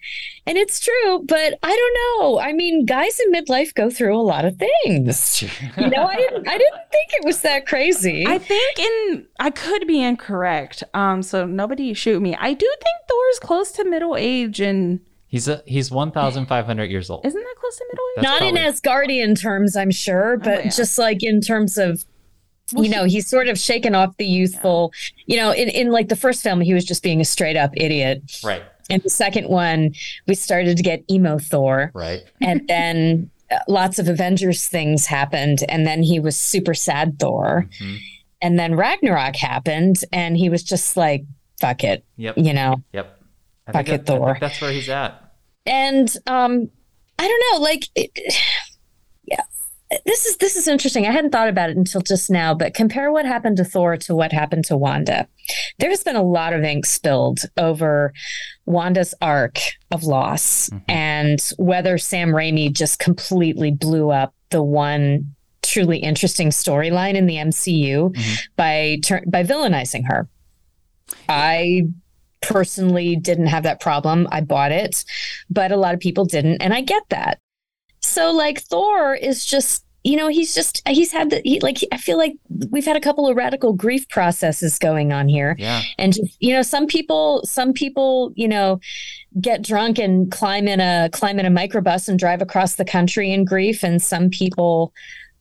And 0.47 0.59
it's 0.59 0.79
true, 0.79 1.25
but 1.27 1.59
I 1.63 1.75
don't 1.77 2.21
know. 2.23 2.39
I 2.41 2.53
mean, 2.53 2.85
guys 2.85 3.19
in 3.21 3.33
midlife 3.33 3.73
go 3.75 3.89
through 3.89 4.17
a 4.17 4.21
lot 4.21 4.45
of 4.45 4.57
things. 4.57 5.43
you 5.43 5.49
know, 5.89 6.05
I 6.05 6.17
didn't 6.17 6.47
I 6.49 6.59
didn't 6.59 6.81
think 6.93 7.11
it 7.15 7.25
was 7.25 7.41
that 7.41 7.67
crazy. 7.67 8.27
I 8.27 8.39
think 8.39 8.79
in 8.79 9.27
I 9.39 9.51
could 9.51 9.87
be 9.87 10.03
incorrect. 10.03 10.85
Um, 10.93 11.23
so 11.23 11.47
nobody 11.47 11.95
shoot 11.95 12.21
me. 12.21 12.37
I 12.39 12.53
do 12.53 12.67
think 12.67 13.09
Thor's 13.09 13.39
close 13.39 13.73
to 13.73 13.85
middle 13.85 14.17
age 14.17 14.61
and 14.61 15.01
He's 15.27 15.47
a, 15.47 15.63
he's 15.65 15.93
1,500 15.93 16.91
years 16.91 17.09
old. 17.09 17.25
isn't 17.25 17.41
that 17.41 17.55
close 17.61 17.77
to 17.77 17.85
middle 17.93 18.05
age? 18.05 18.17
That's 18.17 18.41
not 18.41 18.43
in 18.49 18.55
probably- 18.57 19.17
Asgardian 19.23 19.41
terms, 19.41 19.77
I'm 19.77 19.93
sure, 19.93 20.37
but 20.39 20.65
yeah. 20.65 20.71
just 20.71 20.99
like 20.99 21.23
in 21.23 21.41
terms 21.41 21.79
of 21.79 22.05
you 22.77 22.89
know, 22.89 23.05
he's 23.05 23.27
sort 23.29 23.49
of 23.49 23.59
shaken 23.59 23.95
off 23.95 24.17
the 24.17 24.27
youthful, 24.27 24.93
you 25.27 25.37
know, 25.37 25.51
in, 25.53 25.69
in 25.69 25.91
like 25.91 26.09
the 26.09 26.17
first 26.17 26.43
film, 26.43 26.61
he 26.61 26.75
was 26.75 26.85
just 26.85 27.03
being 27.03 27.21
a 27.21 27.25
straight 27.25 27.57
up 27.57 27.71
idiot. 27.77 28.23
Right, 28.45 28.63
And 28.89 29.03
the 29.03 29.11
second 29.11 29.49
one, 29.49 29.95
we 30.27 30.35
started 30.35 30.77
to 30.77 30.83
get 30.83 31.05
emo 31.11 31.39
Thor. 31.39 31.91
right. 31.95 32.23
And 32.41 32.67
then 32.69 33.31
uh, 33.51 33.59
lots 33.69 33.99
of 33.99 34.09
Avengers 34.09 34.67
things 34.69 35.07
happened. 35.07 35.65
And 35.69 35.87
then 35.87 36.03
he 36.03 36.21
was 36.21 36.37
super 36.37 36.75
sad 36.75 37.19
Thor. 37.19 37.67
Mhm. 37.81 37.99
And 38.43 38.59
then 38.59 38.75
Ragnarok 38.75 39.37
happened. 39.37 39.97
And 40.13 40.37
he 40.37 40.49
was 40.49 40.63
just 40.63 40.97
like, 40.97 41.25
fuck 41.61 41.85
it, 41.85 42.05
Yep, 42.17 42.39
you 42.39 42.53
know? 42.55 42.83
yep. 42.93 43.21
I 43.67 43.73
Fuck 43.73 43.89
it, 43.91 44.07
Thor. 44.07 44.37
that's 44.41 44.61
where 44.61 44.73
he's 44.73 44.89
at. 44.89 45.33
and 45.67 46.09
um 46.27 46.71
i 47.19 47.29
don't 47.29 47.43
know 47.53 47.63
like 47.63 47.85
it, 47.95 48.11
yeah 49.25 49.43
this 50.07 50.25
is 50.27 50.37
this 50.37 50.57
is 50.57 50.69
interesting 50.69 51.07
i 51.07 51.11
hadn't 51.11 51.31
thought 51.31 51.49
about 51.49 51.69
it 51.71 51.77
until 51.77 52.01
just 52.01 52.31
now 52.31 52.55
but 52.55 52.75
compare 52.75 53.11
what 53.11 53.25
happened 53.27 53.57
to 53.57 53.65
thor 53.65 53.97
to 53.97 54.15
what 54.15 54.33
happened 54.33 54.65
to 54.65 54.77
wanda 54.77 55.27
there's 55.79 56.05
been 56.05 56.17
a 56.17 56.23
lot 56.23 56.53
of 56.53 56.63
ink 56.63 56.87
spilled 56.87 57.41
over 57.57 58.13
wanda's 58.67 59.15
arc 59.21 59.59
of 59.91 60.05
loss 60.05 60.69
Mhm. 60.71 60.83
and 60.89 61.41
whether 61.57 61.99
sam 61.99 62.29
raimi 62.31 62.73
just 62.73 62.99
completely 62.99 63.71
blew 63.71 64.11
up 64.11 64.33
the 64.51 64.63
one 64.63 65.35
truly 65.63 65.99
interesting 65.99 66.51
storyline 66.51 67.15
in 67.15 67.27
the 67.27 67.37
mcu 67.37 68.13
Mhm. 68.15 68.39
by 68.57 68.99
tur- 69.03 69.25
by 69.27 69.43
villainizing 69.43 70.07
her 70.07 70.29
i 71.29 71.83
personally 72.43 73.17
didn't 73.17 73.49
have 73.49 73.65
that 73.65 73.81
problem. 73.81 74.27
I 74.33 74.41
bought 74.41 74.73
it, 74.73 75.05
but 75.51 75.73
a 75.73 75.77
lot 75.77 75.93
of 75.93 76.01
people 76.01 76.25
didn't, 76.25 76.63
and 76.63 76.73
I 76.73 76.81
get 76.81 77.03
that. 77.11 77.39
So 78.11 78.33
like 78.33 78.61
Thor 78.63 79.15
is 79.15 79.47
just 79.47 79.85
you 80.03 80.17
know 80.17 80.29
he's 80.29 80.55
just 80.55 80.81
he's 80.89 81.13
had 81.13 81.29
the 81.31 81.43
he, 81.45 81.61
like 81.61 81.79
I 81.93 81.99
feel 81.99 82.17
like 82.17 82.33
we've 82.71 82.87
had 82.87 82.97
a 82.97 83.01
couple 83.01 83.29
of 83.29 83.37
radical 83.37 83.73
grief 83.75 84.09
processes 84.09 84.79
going 84.79 85.13
on 85.13 85.29
here. 85.29 85.55
Yeah, 85.59 85.83
and 85.99 86.15
just, 86.15 86.37
you 86.41 86.55
know 86.55 86.63
some 86.63 86.87
people 86.87 87.43
some 87.45 87.73
people 87.75 88.33
you 88.35 88.49
know 88.49 88.81
get 89.41 89.63
drunk 89.63 89.99
and 89.99 90.31
climb 90.33 90.67
in 90.69 90.81
a 90.81 91.11
climb 91.13 91.39
in 91.39 91.47
a 91.47 91.51
microbus 91.51 92.09
and 92.09 92.19
drive 92.19 92.41
across 92.43 92.77
the 92.77 92.85
country 92.85 93.31
in 93.31 93.45
grief. 93.45 93.83
And 93.85 94.01
some 94.03 94.31
people 94.31 94.93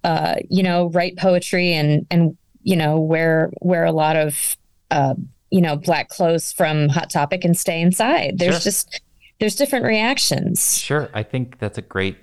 uh 0.04 0.36
you 0.50 0.62
know 0.64 0.90
write 0.90 1.18
poetry 1.18 1.74
and 1.74 2.06
and 2.12 2.38
you 2.64 2.76
know 2.76 3.00
wear 3.00 3.52
wear 3.62 3.86
a 3.86 3.92
lot 3.94 4.16
of 4.18 4.58
uh 4.92 5.14
you 5.52 5.62
know 5.62 5.78
black 5.78 6.10
clothes 6.10 6.52
from 6.52 6.90
hot 6.90 7.10
topic 7.10 7.46
and 7.46 7.58
stay 7.58 7.82
inside. 7.82 8.38
There's 8.38 8.56
Sure. 8.56 8.62
just 8.72 9.02
there's 9.40 9.56
different 9.56 9.86
reactions. 9.86 10.78
Sure. 10.78 11.10
I 11.14 11.24
think 11.24 11.60
that's 11.60 11.78
a 11.78 11.82
great 11.82 12.18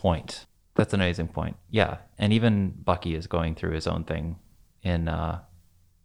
point. 0.00 0.46
That's 0.76 0.94
an 0.94 1.00
amazing 1.00 1.28
point. 1.28 1.56
Yeah, 1.70 1.98
and 2.18 2.32
even 2.32 2.70
Bucky 2.70 3.14
is 3.14 3.26
going 3.26 3.54
through 3.54 3.72
his 3.72 3.86
own 3.86 4.04
thing 4.04 4.38
in 4.82 5.08
uh, 5.08 5.40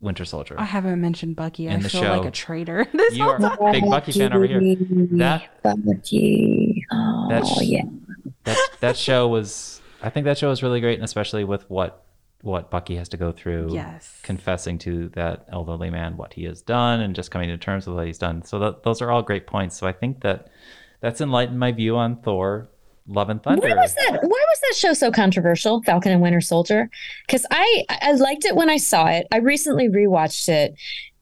Winter 0.02 0.26
Soldier. 0.26 0.56
I 0.60 0.66
haven't 0.66 1.00
mentioned 1.00 1.36
Bucky. 1.38 1.70
I 1.70 1.74
In 1.74 1.82
the 1.82 1.90
feel 1.90 2.02
show. 2.02 2.18
like 2.18 2.28
a 2.28 2.32
traitor. 2.32 2.86
This 2.94 3.16
You 3.16 3.24
whole 3.24 3.34
are- 3.46 3.58
time. 3.58 3.72
Big 3.72 3.86
Bucky 3.90 4.12
fan 4.12 4.34
over 4.34 4.46
here. 4.46 4.60
That- 5.18 5.64
Bucky. 5.64 6.86
oh 6.92 7.28
That's- 7.30 7.62
yeah 7.64 7.84
that 8.44 8.58
that 8.82 8.98
show 8.98 9.28
was 9.28 9.82
I 10.04 10.10
think 10.10 10.26
that 10.26 10.38
show 10.38 10.50
was 10.50 10.62
really 10.62 10.82
great 10.82 10.96
and 10.96 11.04
especially 11.06 11.44
with 11.44 11.68
what 11.70 12.04
what 12.42 12.70
Bucky 12.70 12.96
has 12.98 13.10
to 13.10 13.18
go 13.18 13.32
through 13.32 13.74
Yes. 13.74 14.20
confessing 14.24 14.78
to 14.80 15.10
that 15.10 15.46
elderly 15.52 15.90
man 15.90 16.16
what 16.18 16.34
he 16.34 16.44
has 16.44 16.62
done 16.62 17.00
and 17.02 17.16
just 17.16 17.32
coming 17.32 17.50
to 17.50 17.58
terms 17.58 17.88
with 17.88 17.96
what 17.96 18.06
he's 18.06 18.20
done. 18.20 18.44
So 18.44 18.60
that, 18.60 18.84
those 18.84 19.02
are 19.02 19.10
all 19.10 19.24
great 19.24 19.48
points. 19.48 19.76
So 19.78 19.88
I 19.88 19.94
think 19.94 20.22
that 20.22 20.50
that's 21.02 21.22
enlightened 21.22 21.60
my 21.60 21.72
view 21.72 21.96
on 21.98 22.18
Thor 22.18 22.70
Love 23.08 23.30
and 23.30 23.42
Thunder. 23.44 23.68
Why 23.68 23.76
was 23.76 23.94
that? 23.94 24.20
Why 24.22 24.28
was 24.50 24.60
that 24.62 24.76
show 24.76 24.94
so 24.94 25.12
controversial, 25.12 25.82
Falcon 25.84 26.12
and 26.12 26.22
Winter 26.22 26.42
Soldier? 26.42 26.90
Because 27.28 27.46
I 27.52 27.84
I 27.90 28.14
liked 28.14 28.46
it 28.46 28.56
when 28.56 28.70
I 28.70 28.78
saw 28.78 29.06
it. 29.08 29.28
I 29.32 29.38
recently 29.38 29.88
rewatched 29.90 30.50
it 30.50 30.74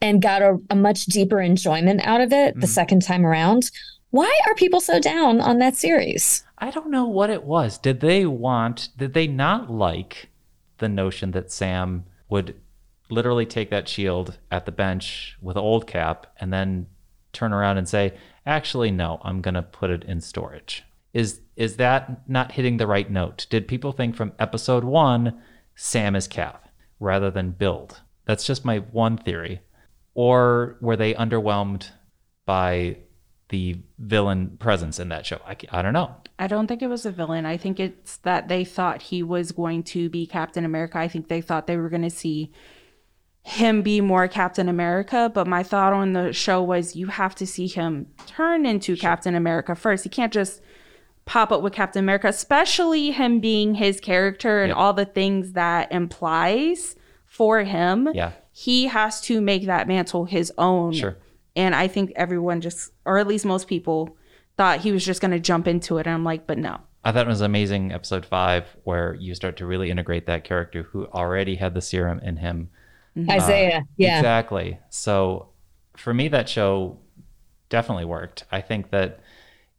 and 0.02 0.22
got 0.22 0.42
a, 0.42 0.58
a 0.70 0.76
much 0.76 1.06
deeper 1.06 1.42
enjoyment 1.42 2.02
out 2.06 2.22
of 2.22 2.32
it 2.32 2.56
the 2.60 2.68
Mhm. 2.68 2.70
second 2.70 3.02
time 3.02 3.26
around. 3.26 3.70
Why 4.12 4.32
are 4.48 4.56
people 4.56 4.80
so 4.80 5.00
down 5.00 5.42
on 5.42 5.58
that 5.60 5.76
series? 5.76 6.44
I 6.58 6.70
don't 6.72 6.92
know 6.92 7.06
what 7.06 7.30
it 7.30 7.44
was. 7.44 7.78
Did 7.78 8.00
they 8.00 8.26
want 8.26 8.90
did 8.98 9.14
they 9.14 9.28
not 9.28 9.70
like 9.70 10.30
the 10.78 10.88
notion 10.90 11.32
that 11.32 11.52
Sam 11.52 12.06
would 12.30 12.56
literally 13.10 13.46
take 13.46 13.70
that 13.72 13.90
shield 13.90 14.38
at 14.52 14.66
the 14.66 14.72
bench 14.72 15.38
with 15.42 15.58
old 15.58 15.86
cap 15.88 16.28
and 16.40 16.54
then 16.54 16.88
turn 17.34 17.52
around 17.52 17.78
and 17.78 17.88
say, 17.90 18.14
"Actually, 18.46 18.92
no, 18.92 19.20
I'm 19.24 19.42
going 19.42 19.54
to 19.56 19.62
put 19.62 19.90
it 19.90 20.04
in 20.06 20.22
storage." 20.22 20.84
Is 21.14 21.42
is 21.56 21.78
that 21.78 22.28
not 22.28 22.54
hitting 22.54 22.78
the 22.78 22.88
right 22.88 23.10
note? 23.10 23.46
Did 23.50 23.68
people 23.68 23.92
think 23.92 24.16
from 24.16 24.34
episode 24.40 24.84
1 24.84 25.40
Sam 25.76 26.16
is 26.16 26.28
Cap 26.28 26.68
rather 27.00 27.30
than 27.30 27.52
build? 27.52 28.02
That's 28.26 28.46
just 28.46 28.66
my 28.66 28.80
one 28.80 29.18
theory. 29.18 29.62
Or 30.16 30.78
were 30.82 30.96
they 30.96 31.14
underwhelmed 31.14 31.90
by 32.46 32.98
the 33.50 33.78
villain 34.00 34.58
presence 34.58 35.00
in 35.00 35.10
that 35.10 35.26
show? 35.26 35.40
I, 35.46 35.56
I 35.72 35.82
don't 35.82 35.94
know. 35.94 36.16
I 36.40 36.48
don't 36.48 36.68
think 36.68 36.82
it 36.82 36.88
was 36.88 37.06
a 37.06 37.12
villain. 37.12 37.46
I 37.46 37.58
think 37.58 37.80
it's 37.80 38.18
that 38.18 38.48
they 38.48 38.64
thought 38.64 39.04
he 39.04 39.22
was 39.24 39.52
going 39.52 39.84
to 39.84 40.10
be 40.10 40.26
Captain 40.26 40.66
America. 40.66 40.98
I 40.98 41.08
think 41.08 41.28
they 41.28 41.42
thought 41.42 41.68
they 41.68 41.78
were 41.78 41.90
going 41.90 42.02
to 42.04 42.10
see 42.10 42.52
him 43.44 43.82
be 43.82 44.02
more 44.02 44.28
Captain 44.28 44.70
America. 44.70 45.30
But 45.34 45.48
my 45.48 45.64
thought 45.64 45.94
on 45.94 46.14
the 46.14 46.32
show 46.32 46.64
was 46.64 46.96
you 46.96 47.08
have 47.08 47.36
to 47.36 47.46
see 47.46 47.68
him 47.68 48.08
turn 48.26 48.66
into 48.66 48.96
Captain 48.96 49.36
America 49.36 49.76
first. 49.76 50.04
He 50.04 50.10
can't 50.10 50.34
just 50.34 50.62
pop 51.26 51.52
up 51.52 51.62
with 51.62 51.74
Captain 51.74 52.04
America, 52.04 52.28
especially 52.28 53.12
him 53.12 53.40
being 53.40 53.76
his 53.76 54.00
character 54.00 54.62
and 54.62 54.70
Yep. 54.70 54.78
all 54.78 54.94
the 54.94 55.06
things 55.06 55.54
that 55.54 55.92
implies 55.92 56.96
for 57.26 57.64
him. 57.64 58.10
Yeah. 58.14 58.34
He 58.52 58.88
has 58.88 59.22
to 59.22 59.42
make 59.42 59.66
that 59.66 59.88
mantle 59.88 60.26
his 60.26 60.52
own. 60.58 60.94
Sure. 60.94 61.18
And 61.56 61.74
I 61.76 61.88
think 61.88 62.12
everyone 62.16 62.62
just, 62.62 62.92
or 63.06 63.18
at 63.18 63.28
least 63.28 63.46
most 63.46 63.68
people, 63.68 64.18
thought 64.58 64.82
he 64.82 64.92
was 64.92 65.04
just 65.06 65.22
going 65.22 65.32
to 65.32 65.40
jump 65.40 65.68
into 65.68 65.98
it. 65.98 66.06
And 66.06 66.14
I'm 66.14 66.24
like, 66.24 66.46
but 66.46 66.58
no. 66.58 66.80
I 67.04 67.12
thought 67.12 67.26
it 67.26 67.30
was 67.30 67.42
amazing 67.42 67.92
episode 67.92 68.26
five 68.26 68.66
where 68.84 69.16
you 69.16 69.34
start 69.36 69.58
to 69.58 69.66
really 69.66 69.90
integrate 69.90 70.26
that 70.28 70.44
character 70.44 70.84
who 70.84 71.06
already 71.08 71.56
had 71.56 71.74
the 71.74 71.82
serum 71.82 72.20
in 72.20 72.38
him. 72.38 72.70
Mm-hmm. 73.18 73.30
Uh, 73.30 73.34
Isaiah, 73.34 73.86
yeah. 73.98 74.20
Exactly. 74.20 74.80
So 74.90 75.50
for 75.98 76.14
me, 76.14 76.28
that 76.30 76.48
show 76.50 77.00
definitely 77.70 78.06
worked. 78.06 78.46
I 78.52 78.62
think 78.62 78.92
that 78.92 79.20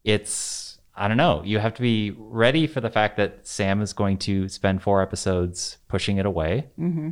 it's, 0.05 0.74
I 0.97 1.09
don't 1.09 1.17
know, 1.17 1.43
you 1.45 1.59
have 1.59 1.75
to 1.75 1.83
be 1.83 2.15
ready 2.17 2.67
for 2.67 2.81
the 2.81 2.91
fact 2.91 3.17
that 3.17 3.47
Sam 3.47 3.81
is 3.83 3.93
going 3.93 4.19
to 4.19 4.49
spend 4.49 4.83
four 4.83 5.03
episodes 5.03 5.79
pushing 5.89 6.19
it 6.19 6.27
away. 6.27 6.69
Mm-hmm. 6.79 7.11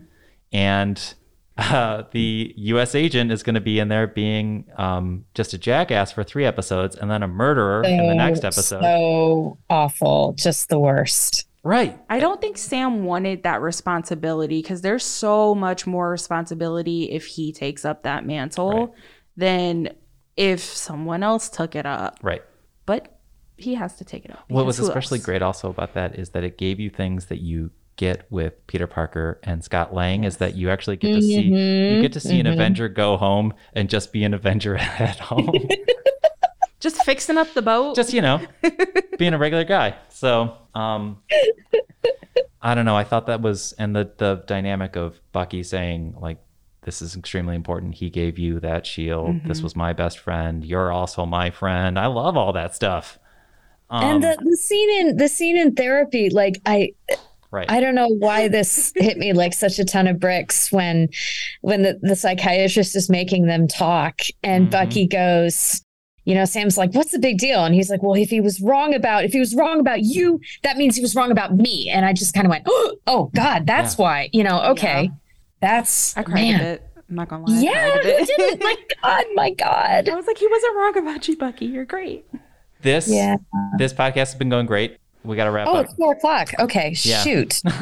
And 0.52 1.14
uh, 1.58 2.04
the 2.12 2.54
U.S. 2.56 2.94
agent 2.94 3.30
is 3.32 3.42
going 3.42 3.54
to 3.56 3.60
be 3.60 3.78
in 3.78 3.88
there 3.88 4.06
being 4.06 4.66
um, 4.76 5.24
just 5.34 5.52
a 5.52 5.58
jackass 5.58 6.12
for 6.12 6.22
three 6.24 6.44
episodes 6.44 6.96
and 6.96 7.10
then 7.10 7.22
a 7.22 7.28
murderer 7.28 7.82
in 7.84 8.06
the 8.08 8.14
next 8.14 8.44
episode. 8.44 8.80
So 8.82 9.58
awful, 9.68 10.34
just 10.38 10.68
the 10.68 10.78
worst. 10.78 11.46
right. 11.62 11.98
I 12.08 12.20
don't 12.20 12.40
think 12.40 12.58
Sam 12.58 13.04
wanted 13.04 13.42
that 13.44 13.60
responsibility 13.62 14.62
because 14.62 14.80
there's 14.82 15.04
so 15.04 15.54
much 15.54 15.86
more 15.86 16.10
responsibility 16.10 17.10
if 17.10 17.26
he 17.26 17.52
takes 17.52 17.84
up 17.84 18.02
that 18.04 18.24
mantle 18.26 18.86
Right. 18.86 18.90
than 19.36 19.88
if 20.36 20.60
someone 20.60 21.22
else 21.22 21.48
took 21.50 21.74
it 21.76 21.84
up. 21.86 22.18
Right. 22.22 22.42
But 22.86 23.18
he 23.56 23.74
has 23.74 23.96
to 23.96 24.04
take 24.04 24.24
it 24.24 24.30
up. 24.30 24.44
What 24.48 24.66
was 24.66 24.78
especially 24.78 25.18
else? 25.18 25.26
great 25.26 25.42
also 25.42 25.70
about 25.70 25.94
that 25.94 26.18
is 26.18 26.30
that 26.30 26.44
it 26.44 26.58
gave 26.58 26.80
you 26.80 26.90
things 26.90 27.26
that 27.26 27.40
you 27.40 27.70
get 27.96 28.26
with 28.30 28.66
Peter 28.66 28.86
Parker 28.86 29.38
and 29.42 29.62
Scott 29.62 29.94
Lang 29.94 30.24
is 30.24 30.38
that 30.38 30.56
you 30.56 30.70
actually 30.70 30.96
get 30.96 31.14
to 31.14 31.22
see 31.22 31.42
you 31.42 32.02
get 32.02 32.12
to 32.14 32.20
see 32.20 32.40
an 32.40 32.46
mhm. 32.46 32.54
Avenger 32.54 32.88
go 32.88 33.16
home 33.16 33.54
and 33.74 33.88
just 33.88 34.12
be 34.12 34.24
an 34.24 34.34
Avenger 34.34 34.76
at 34.78 35.18
home. 35.18 35.52
Just 36.80 37.04
fixing 37.04 37.38
up 37.38 37.54
the 37.54 37.62
boat. 37.62 37.94
just, 37.94 38.12
you 38.12 38.20
know, 38.20 38.44
being 39.16 39.34
a 39.34 39.38
regular 39.38 39.62
guy. 39.62 39.94
So, 40.08 40.56
um 40.74 41.18
I 42.60 42.74
don't 42.74 42.84
know. 42.84 42.96
I 42.96 43.04
thought 43.04 43.26
that 43.26 43.40
was 43.40 43.72
and 43.74 43.94
the 43.94 44.10
the 44.16 44.42
dynamic 44.48 44.96
of 44.96 45.20
Bucky 45.30 45.62
saying 45.62 46.16
like 46.18 46.38
this 46.82 47.00
is 47.00 47.14
extremely 47.14 47.54
important. 47.54 47.94
He 47.94 48.10
gave 48.10 48.36
you 48.36 48.58
that 48.60 48.84
shield. 48.84 49.42
This 49.44 49.62
was 49.62 49.76
my 49.76 49.92
best 49.92 50.18
friend. 50.18 50.64
You're 50.64 50.90
also 50.90 51.24
my 51.24 51.50
friend. 51.50 51.96
I 51.96 52.06
love 52.06 52.36
all 52.36 52.52
that 52.54 52.74
stuff. 52.74 53.20
Um, 53.92 54.02
and 54.04 54.24
the, 54.24 54.38
the 54.42 54.56
scene 54.56 54.90
in 55.00 55.16
the 55.18 55.28
scene 55.28 55.56
in 55.56 55.74
therapy, 55.74 56.30
like 56.30 56.60
I 56.66 56.92
right. 57.50 57.70
I 57.70 57.78
don't 57.80 57.94
know 57.94 58.08
why 58.08 58.48
this 58.48 58.92
hit 58.96 59.18
me 59.18 59.32
like 59.34 59.52
such 59.52 59.78
a 59.78 59.84
ton 59.84 60.06
of 60.06 60.18
bricks 60.18 60.72
when 60.72 61.08
when 61.60 61.82
the, 61.82 61.98
the 62.02 62.16
psychiatrist 62.16 62.96
is 62.96 63.10
making 63.10 63.46
them 63.46 63.68
talk 63.68 64.20
and 64.42 64.68
Mhm. 64.68 64.70
Bucky 64.70 65.06
goes, 65.06 65.82
you 66.24 66.34
know, 66.34 66.44
Sam's 66.46 66.78
like, 66.78 66.94
what's 66.94 67.12
the 67.12 67.18
big 67.18 67.36
deal? 67.38 67.64
And 67.64 67.74
he's 67.74 67.90
like, 67.90 68.02
well, 68.02 68.14
if 68.14 68.30
he 68.30 68.40
was 68.40 68.60
wrong 68.62 68.94
about 68.94 69.24
if 69.24 69.32
he 69.32 69.40
was 69.40 69.54
wrong 69.54 69.78
about 69.78 70.02
you, 70.02 70.40
that 70.62 70.76
means 70.78 70.96
he 70.96 71.02
was 71.02 71.14
wrong 71.14 71.30
about 71.30 71.54
me. 71.54 71.90
And 71.90 72.06
I 72.06 72.12
just 72.14 72.32
kind 72.32 72.46
of 72.46 72.50
went, 72.50 72.64
oh 73.06 73.30
God, 73.34 73.66
that's 73.66 73.98
why, 73.98 74.30
you 74.32 74.42
know, 74.42 74.62
okay. 74.70 75.02
Yeah. 75.04 75.08
That's 75.60 76.16
I 76.16 76.22
cried 76.22 76.34
man. 76.34 76.54
a 76.54 76.62
bit. 76.64 76.88
I'm 77.10 77.16
not 77.16 77.28
gonna 77.28 77.44
lie. 77.44 77.60
Yeah, 77.60 77.98
who 77.98 78.24
didn't? 78.26 78.62
My 78.62 78.74
God, 79.02 79.24
my 79.34 79.50
God. 79.50 80.08
I 80.08 80.14
was 80.16 80.26
like, 80.26 80.38
he 80.38 80.46
wasn't 80.48 80.76
wrong 80.76 80.96
about 80.96 81.28
you, 81.28 81.36
Bucky. 81.36 81.66
You're 81.66 81.84
great. 81.84 82.24
This 82.82 83.08
Yeah. 83.08 83.36
this 83.78 83.92
podcast 83.92 84.14
has 84.14 84.34
been 84.34 84.48
going 84.50 84.66
great. 84.66 84.98
We 85.24 85.36
got 85.36 85.44
to 85.44 85.50
wrap 85.52 85.68
Oh, 85.68 85.76
up. 85.76 85.84
it's 85.86 85.94
four 85.94 86.12
o'clock. 86.14 86.50
Okay, 86.58 86.94
Yeah. 87.02 87.22
shoot. 87.22 87.60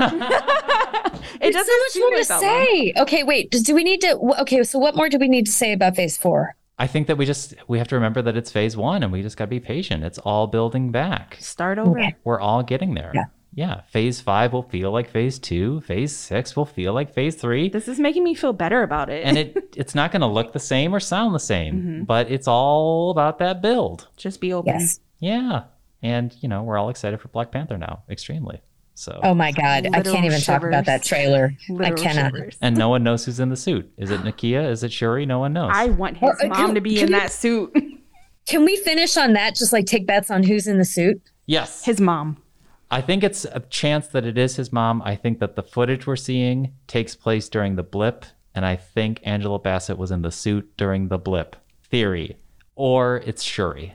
It 1.43 1.53
There's 1.53 1.55
so 1.55 1.61
doesn't 1.61 1.81
much 1.81 1.97
more 2.01 2.11
to 2.11 2.17
like 2.17 2.29
that 2.29 2.43
long. 2.43 2.67
say. 2.67 2.93
Okay, 2.99 3.23
wait. 3.23 3.51
Do 3.51 3.75
we 3.75 3.83
need 3.83 4.01
to? 4.03 4.19
Okay, 4.41 4.63
so 4.63 4.79
what 4.79 4.95
more 4.95 5.09
do 5.09 5.17
we 5.19 5.29
need 5.29 5.47
to 5.47 5.53
say 5.53 5.73
about 5.73 5.97
phase 5.97 6.17
four? 6.19 6.55
I 6.79 6.87
think 6.87 7.07
that 7.07 7.17
we 7.17 7.25
just 7.25 7.55
we 7.69 7.79
have 7.79 7.89
to 7.89 7.95
remember 7.95 8.21
that 8.23 8.37
it's 8.37 8.51
phase 8.51 8.77
one, 8.77 9.03
and 9.03 9.11
we 9.13 9.23
just 9.23 9.37
got 9.37 9.45
to 9.47 9.49
be 9.51 9.61
patient. 9.61 10.05
It's 10.05 10.19
all 10.19 10.47
building 10.47 10.91
back. 10.91 11.37
Start 11.41 11.79
over. 11.79 11.99
Okay. 11.99 12.15
We're 12.25 12.41
all 12.41 12.63
getting 12.63 12.95
there. 12.95 13.11
Yeah. 13.15 13.25
Yeah. 13.53 13.81
Phase 13.91 14.21
five 14.21 14.53
will 14.53 14.63
feel 14.63 14.93
like 14.93 15.11
phase 15.11 15.39
two. 15.39 15.81
Phase 15.83 16.15
six 16.15 16.55
will 16.57 16.65
feel 16.67 16.93
like 16.93 17.13
phase 17.13 17.35
three. 17.35 17.69
This 17.69 17.89
is 17.89 17.99
making 17.99 18.23
me 18.25 18.35
feel 18.35 18.53
better 18.53 18.83
about 18.83 19.11
it. 19.11 19.25
and 19.25 19.37
it 19.37 19.75
it's 19.77 19.95
not 19.95 20.13
going 20.13 20.21
to 20.21 20.27
look 20.27 20.53
the 20.53 20.59
same 20.61 20.95
or 20.95 21.01
sound 21.01 21.35
the 21.35 21.39
same, 21.41 21.75
Mm-hmm. 21.75 22.03
but 22.05 22.31
it's 22.31 22.47
all 22.49 23.11
about 23.11 23.39
that 23.39 23.61
build. 23.61 24.09
just 24.17 24.41
be 24.41 24.53
open. 24.53 24.75
Yes. 24.75 25.01
Yeah. 25.19 25.65
And 26.03 26.35
you 26.41 26.49
know, 26.49 26.63
we're 26.63 26.79
all 26.79 26.89
excited 26.91 27.21
for 27.21 27.29
Black 27.29 27.51
Panther 27.51 27.77
now, 27.77 28.03
extremely. 28.09 28.61
So 28.95 29.19
Oh 29.23 29.35
my 29.35 29.51
God, 29.53 29.87
I 29.95 30.03
can't 30.03 30.25
even 30.27 30.41
talk 30.43 30.63
about 30.63 30.85
that 30.85 31.05
shivers. 31.05 31.53
trailer. 31.67 31.85
I 31.85 31.91
cannot. 31.93 32.33
shivers. 32.33 32.57
and 32.61 32.77
no 32.77 32.89
one 32.91 33.03
knows 33.03 33.25
who's 33.25 33.41
in 33.41 33.49
the 33.49 33.57
suit. 33.57 33.91
Is 33.97 34.11
it 34.11 34.21
Nakia? 34.21 34.69
Is 34.71 34.83
it 34.85 34.93
Shuri? 34.93 35.25
No 35.27 35.39
one 35.39 35.53
knows. 35.55 35.71
I 35.75 35.87
want 35.87 36.19
his 36.19 36.29
Well, 36.29 36.37
uh, 36.43 36.49
mom 36.49 36.67
can- 36.67 36.75
to 36.77 36.81
be 36.81 37.01
in 37.01 37.09
you- 37.09 37.17
that 37.19 37.31
suit. 37.33 37.73
Can 38.47 38.65
we 38.65 38.77
finish 38.79 39.17
on 39.17 39.35
that? 39.35 39.55
Just 39.55 39.73
like 39.73 39.87
take 39.87 40.07
bets 40.07 40.31
on 40.31 40.43
who's 40.43 40.67
in 40.67 40.79
the 40.79 40.85
suit. 40.85 41.21
yes. 41.47 41.85
His 41.85 42.01
mom. 42.01 42.43
I 42.91 43.01
think 43.01 43.23
it's 43.23 43.45
a 43.45 43.61
chance 43.71 44.09
that 44.09 44.25
it 44.25 44.37
is 44.37 44.57
his 44.57 44.73
mom. 44.73 45.01
I 45.05 45.15
think 45.15 45.39
that 45.39 45.55
the 45.57 45.63
footage 45.63 46.07
we're 46.07 46.17
seeing 46.17 46.73
takes 46.89 47.15
place 47.15 47.49
during 47.49 47.77
the 47.77 47.83
blip, 47.85 48.25
and 48.55 48.67
I 48.67 48.77
think 48.77 49.21
Angela 49.23 49.59
Bassett 49.61 49.97
was 49.97 50.11
in 50.11 50.23
the 50.23 50.31
suit 50.33 50.77
during 50.77 51.09
the 51.09 51.19
blip. 51.19 51.55
Theory. 51.89 52.37
Or 52.75 53.19
it's 53.25 53.43
Shuri. 53.43 53.95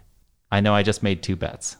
I 0.51 0.61
know 0.61 0.73
I 0.73 0.83
just 0.83 1.03
made 1.03 1.21
two 1.23 1.35
bets. 1.35 1.75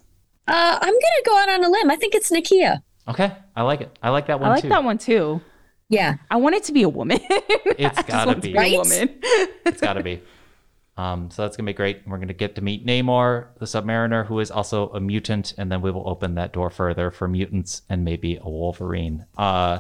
Uh, 0.48 0.78
I'm 0.82 0.94
gonna 0.94 1.24
go 1.26 1.38
out 1.38 1.50
on 1.50 1.64
a 1.64 1.70
limb. 1.70 1.90
I 1.90 1.96
think 1.96 2.16
it's 2.16 2.30
Nakia. 2.32 2.82
Okay. 3.08 3.32
I 3.56 3.62
like 3.62 3.82
it. 3.82 3.98
I 4.04 4.10
like 4.10 4.28
that 4.28 4.40
one 4.40 4.48
too. 4.48 4.52
I 4.52 4.54
like 4.56 4.62
too. 4.64 4.70
that 4.70 4.84
one 4.84 4.98
too. 4.98 5.42
Yeah. 5.90 6.16
I 6.30 6.36
want 6.38 6.56
it 6.56 6.64
to 6.66 6.72
be 6.74 6.84
a 6.84 6.90
woman. 6.90 7.20
It's 7.78 8.02
gotta 8.04 8.28
want 8.28 8.38
it 8.40 8.42
to 8.42 8.48
be. 8.48 8.54
be 8.54 8.58
Right? 8.58 8.74
a 8.74 8.78
woman. 8.78 9.20
It's 9.66 9.82
got 9.82 9.94
to 9.94 10.04
be. 10.04 10.22
Um, 10.98 11.30
so 11.30 11.42
that's 11.42 11.58
gonna 11.58 11.68
be 11.68 11.74
great. 11.74 12.04
We're 12.08 12.18
gonna 12.20 12.32
get 12.34 12.56
to 12.56 12.62
meet 12.62 12.86
Namor, 12.86 13.48
the 13.60 13.66
Submariner, 13.66 14.26
who 14.26 14.40
is 14.40 14.50
also 14.50 14.88
a 14.92 15.00
mutant, 15.02 15.54
and 15.58 15.70
then 15.70 15.82
we 15.82 15.92
will 15.92 16.08
open 16.08 16.36
that 16.36 16.54
door 16.54 16.70
further 16.70 17.12
for 17.12 17.28
mutants 17.28 17.82
and 17.90 18.06
maybe 18.06 18.38
a 18.38 18.50
Wolverine. 18.50 19.26
Uh, 19.38 19.80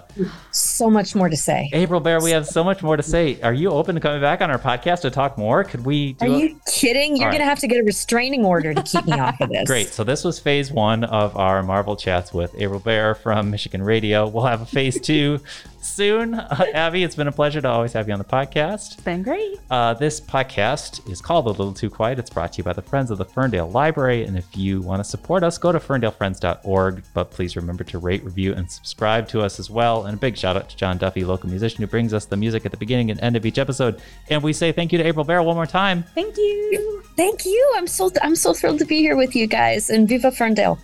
So 0.51 0.89
much 0.89 1.16
more 1.16 1.30
to 1.30 1.38
say. 1.38 1.70
April 1.72 2.01
Baer, 2.01 2.22
we 2.22 2.32
have 2.32 2.45
so 2.45 2.66
much 2.66 2.84
more 2.84 2.97
to 2.97 3.03
say. 3.03 3.39
Are 3.41 3.53
you 3.53 3.70
open 3.70 3.95
to 3.95 4.01
coming 4.01 4.20
back 4.20 4.41
on 4.41 4.51
our 4.51 4.59
podcast 4.59 5.01
to 5.01 5.09
talk 5.09 5.38
more? 5.38 5.63
Could 5.63 5.86
we 5.86 6.13
do? 6.13 6.26
Are 6.26 6.36
a- 6.36 6.38
you 6.38 6.59
kidding? 6.68 7.16
You're 7.16 7.28
All 7.28 7.32
right. 7.32 7.38
gonna 7.38 7.49
have 7.49 7.59
to 7.59 7.68
get 7.68 7.80
a 7.80 7.84
restraining 7.84 8.43
order 8.43 8.74
to 8.74 8.84
keep 8.84 9.05
me 9.05 9.13
off 9.13 9.39
of 9.39 9.49
this. 9.49 9.66
Great. 9.68 9.88
So 9.88 10.03
this 10.03 10.26
was 10.26 10.38
phase 10.39 10.70
one 10.70 11.05
of 11.05 11.38
our 11.38 11.63
Marvel 11.63 11.95
chats 11.95 12.34
with 12.34 12.53
April 12.57 12.80
Baer 12.82 13.16
from 13.16 13.51
Michigan 13.51 13.82
Radio. 13.84 14.28
We'll 14.28 14.45
have 14.45 14.61
a 14.61 14.66
phase 14.66 14.99
two 14.99 15.39
soon. 15.86 16.41
Uh, 16.55 16.63
Aby, 16.73 17.03
it's 17.03 17.15
been 17.15 17.27
a 17.27 17.31
pleasure 17.33 17.59
to 17.59 17.67
always 17.67 17.91
have 17.91 18.07
you 18.07 18.13
on 18.13 18.19
the 18.19 18.23
podcast. 18.23 18.93
It's 18.93 19.01
been 19.01 19.23
great. 19.23 19.59
Uh, 19.69 19.93
this 19.93 20.21
podcast 20.21 21.09
is 21.09 21.19
called 21.19 21.47
A 21.47 21.49
Little 21.49 21.73
Too 21.73 21.89
Quiet. 21.89 22.17
It's 22.17 22.29
brought 22.29 22.53
to 22.53 22.57
you 22.59 22.63
by 22.63 22.71
the 22.71 22.81
Friends 22.81 23.11
of 23.11 23.17
the 23.17 23.25
Ferndale 23.25 23.69
Library. 23.69 24.23
And 24.23 24.38
if 24.38 24.55
you 24.55 24.79
want 24.79 25.01
to 25.01 25.03
support 25.03 25.43
us, 25.43 25.57
go 25.57 25.71
to 25.73 25.79
ferndalefriends.org. 25.79 27.03
But 27.13 27.31
please 27.31 27.55
remember 27.55 27.83
to 27.86 27.97
rate, 27.97 28.23
review, 28.23 28.53
and 28.53 28.71
subscribe 28.71 29.27
to 29.29 29.41
us 29.41 29.59
as 29.59 29.69
well. 29.69 30.05
And 30.05 30.15
a 30.15 30.17
big 30.17 30.38
shout 30.38 30.55
out 30.55 30.69
to 30.69 30.77
John 30.77 30.97
Duffy, 30.97 31.25
local 31.25 31.49
musician 31.49 31.81
who 31.81 31.88
brings 31.88 32.13
us 32.13 32.25
the 32.25 32.38
music 32.38 32.65
at 32.65 32.71
the 32.71 32.77
beginning 32.77 33.11
and 33.11 33.19
end 33.19 33.36
of 33.36 33.45
each 33.45 33.57
episode. 33.57 34.01
And 34.29 34.41
we 34.41 34.53
say 34.53 34.71
thank 34.71 34.91
you 34.91 34.97
to 34.99 35.03
April 35.03 35.25
Baer 35.25 35.43
one 35.43 35.55
more 35.55 35.65
time. 35.65 36.03
Thank 36.15 36.38
you. 36.38 37.03
Thank 37.17 37.45
you. 37.45 37.73
I'm 37.75 37.88
so 37.88 38.11
I'm 38.21 38.36
so 38.36 38.53
thrilled 38.53 38.79
to 38.79 38.86
be 38.86 38.99
here 38.99 39.15
with 39.15 39.36
you 39.36 39.47
guys 39.47 39.89
and 39.89 40.07
Viva 40.07 40.31
Ferndale. 40.31 40.79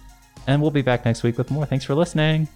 And 0.48 0.62
we'll 0.62 0.72
be 0.72 0.82
back 0.82 1.06
next 1.06 1.24
week 1.24 1.38
with 1.38 1.52
more. 1.52 1.66
Thanks 1.66 1.86
for 1.86 1.96
listening. 1.96 2.48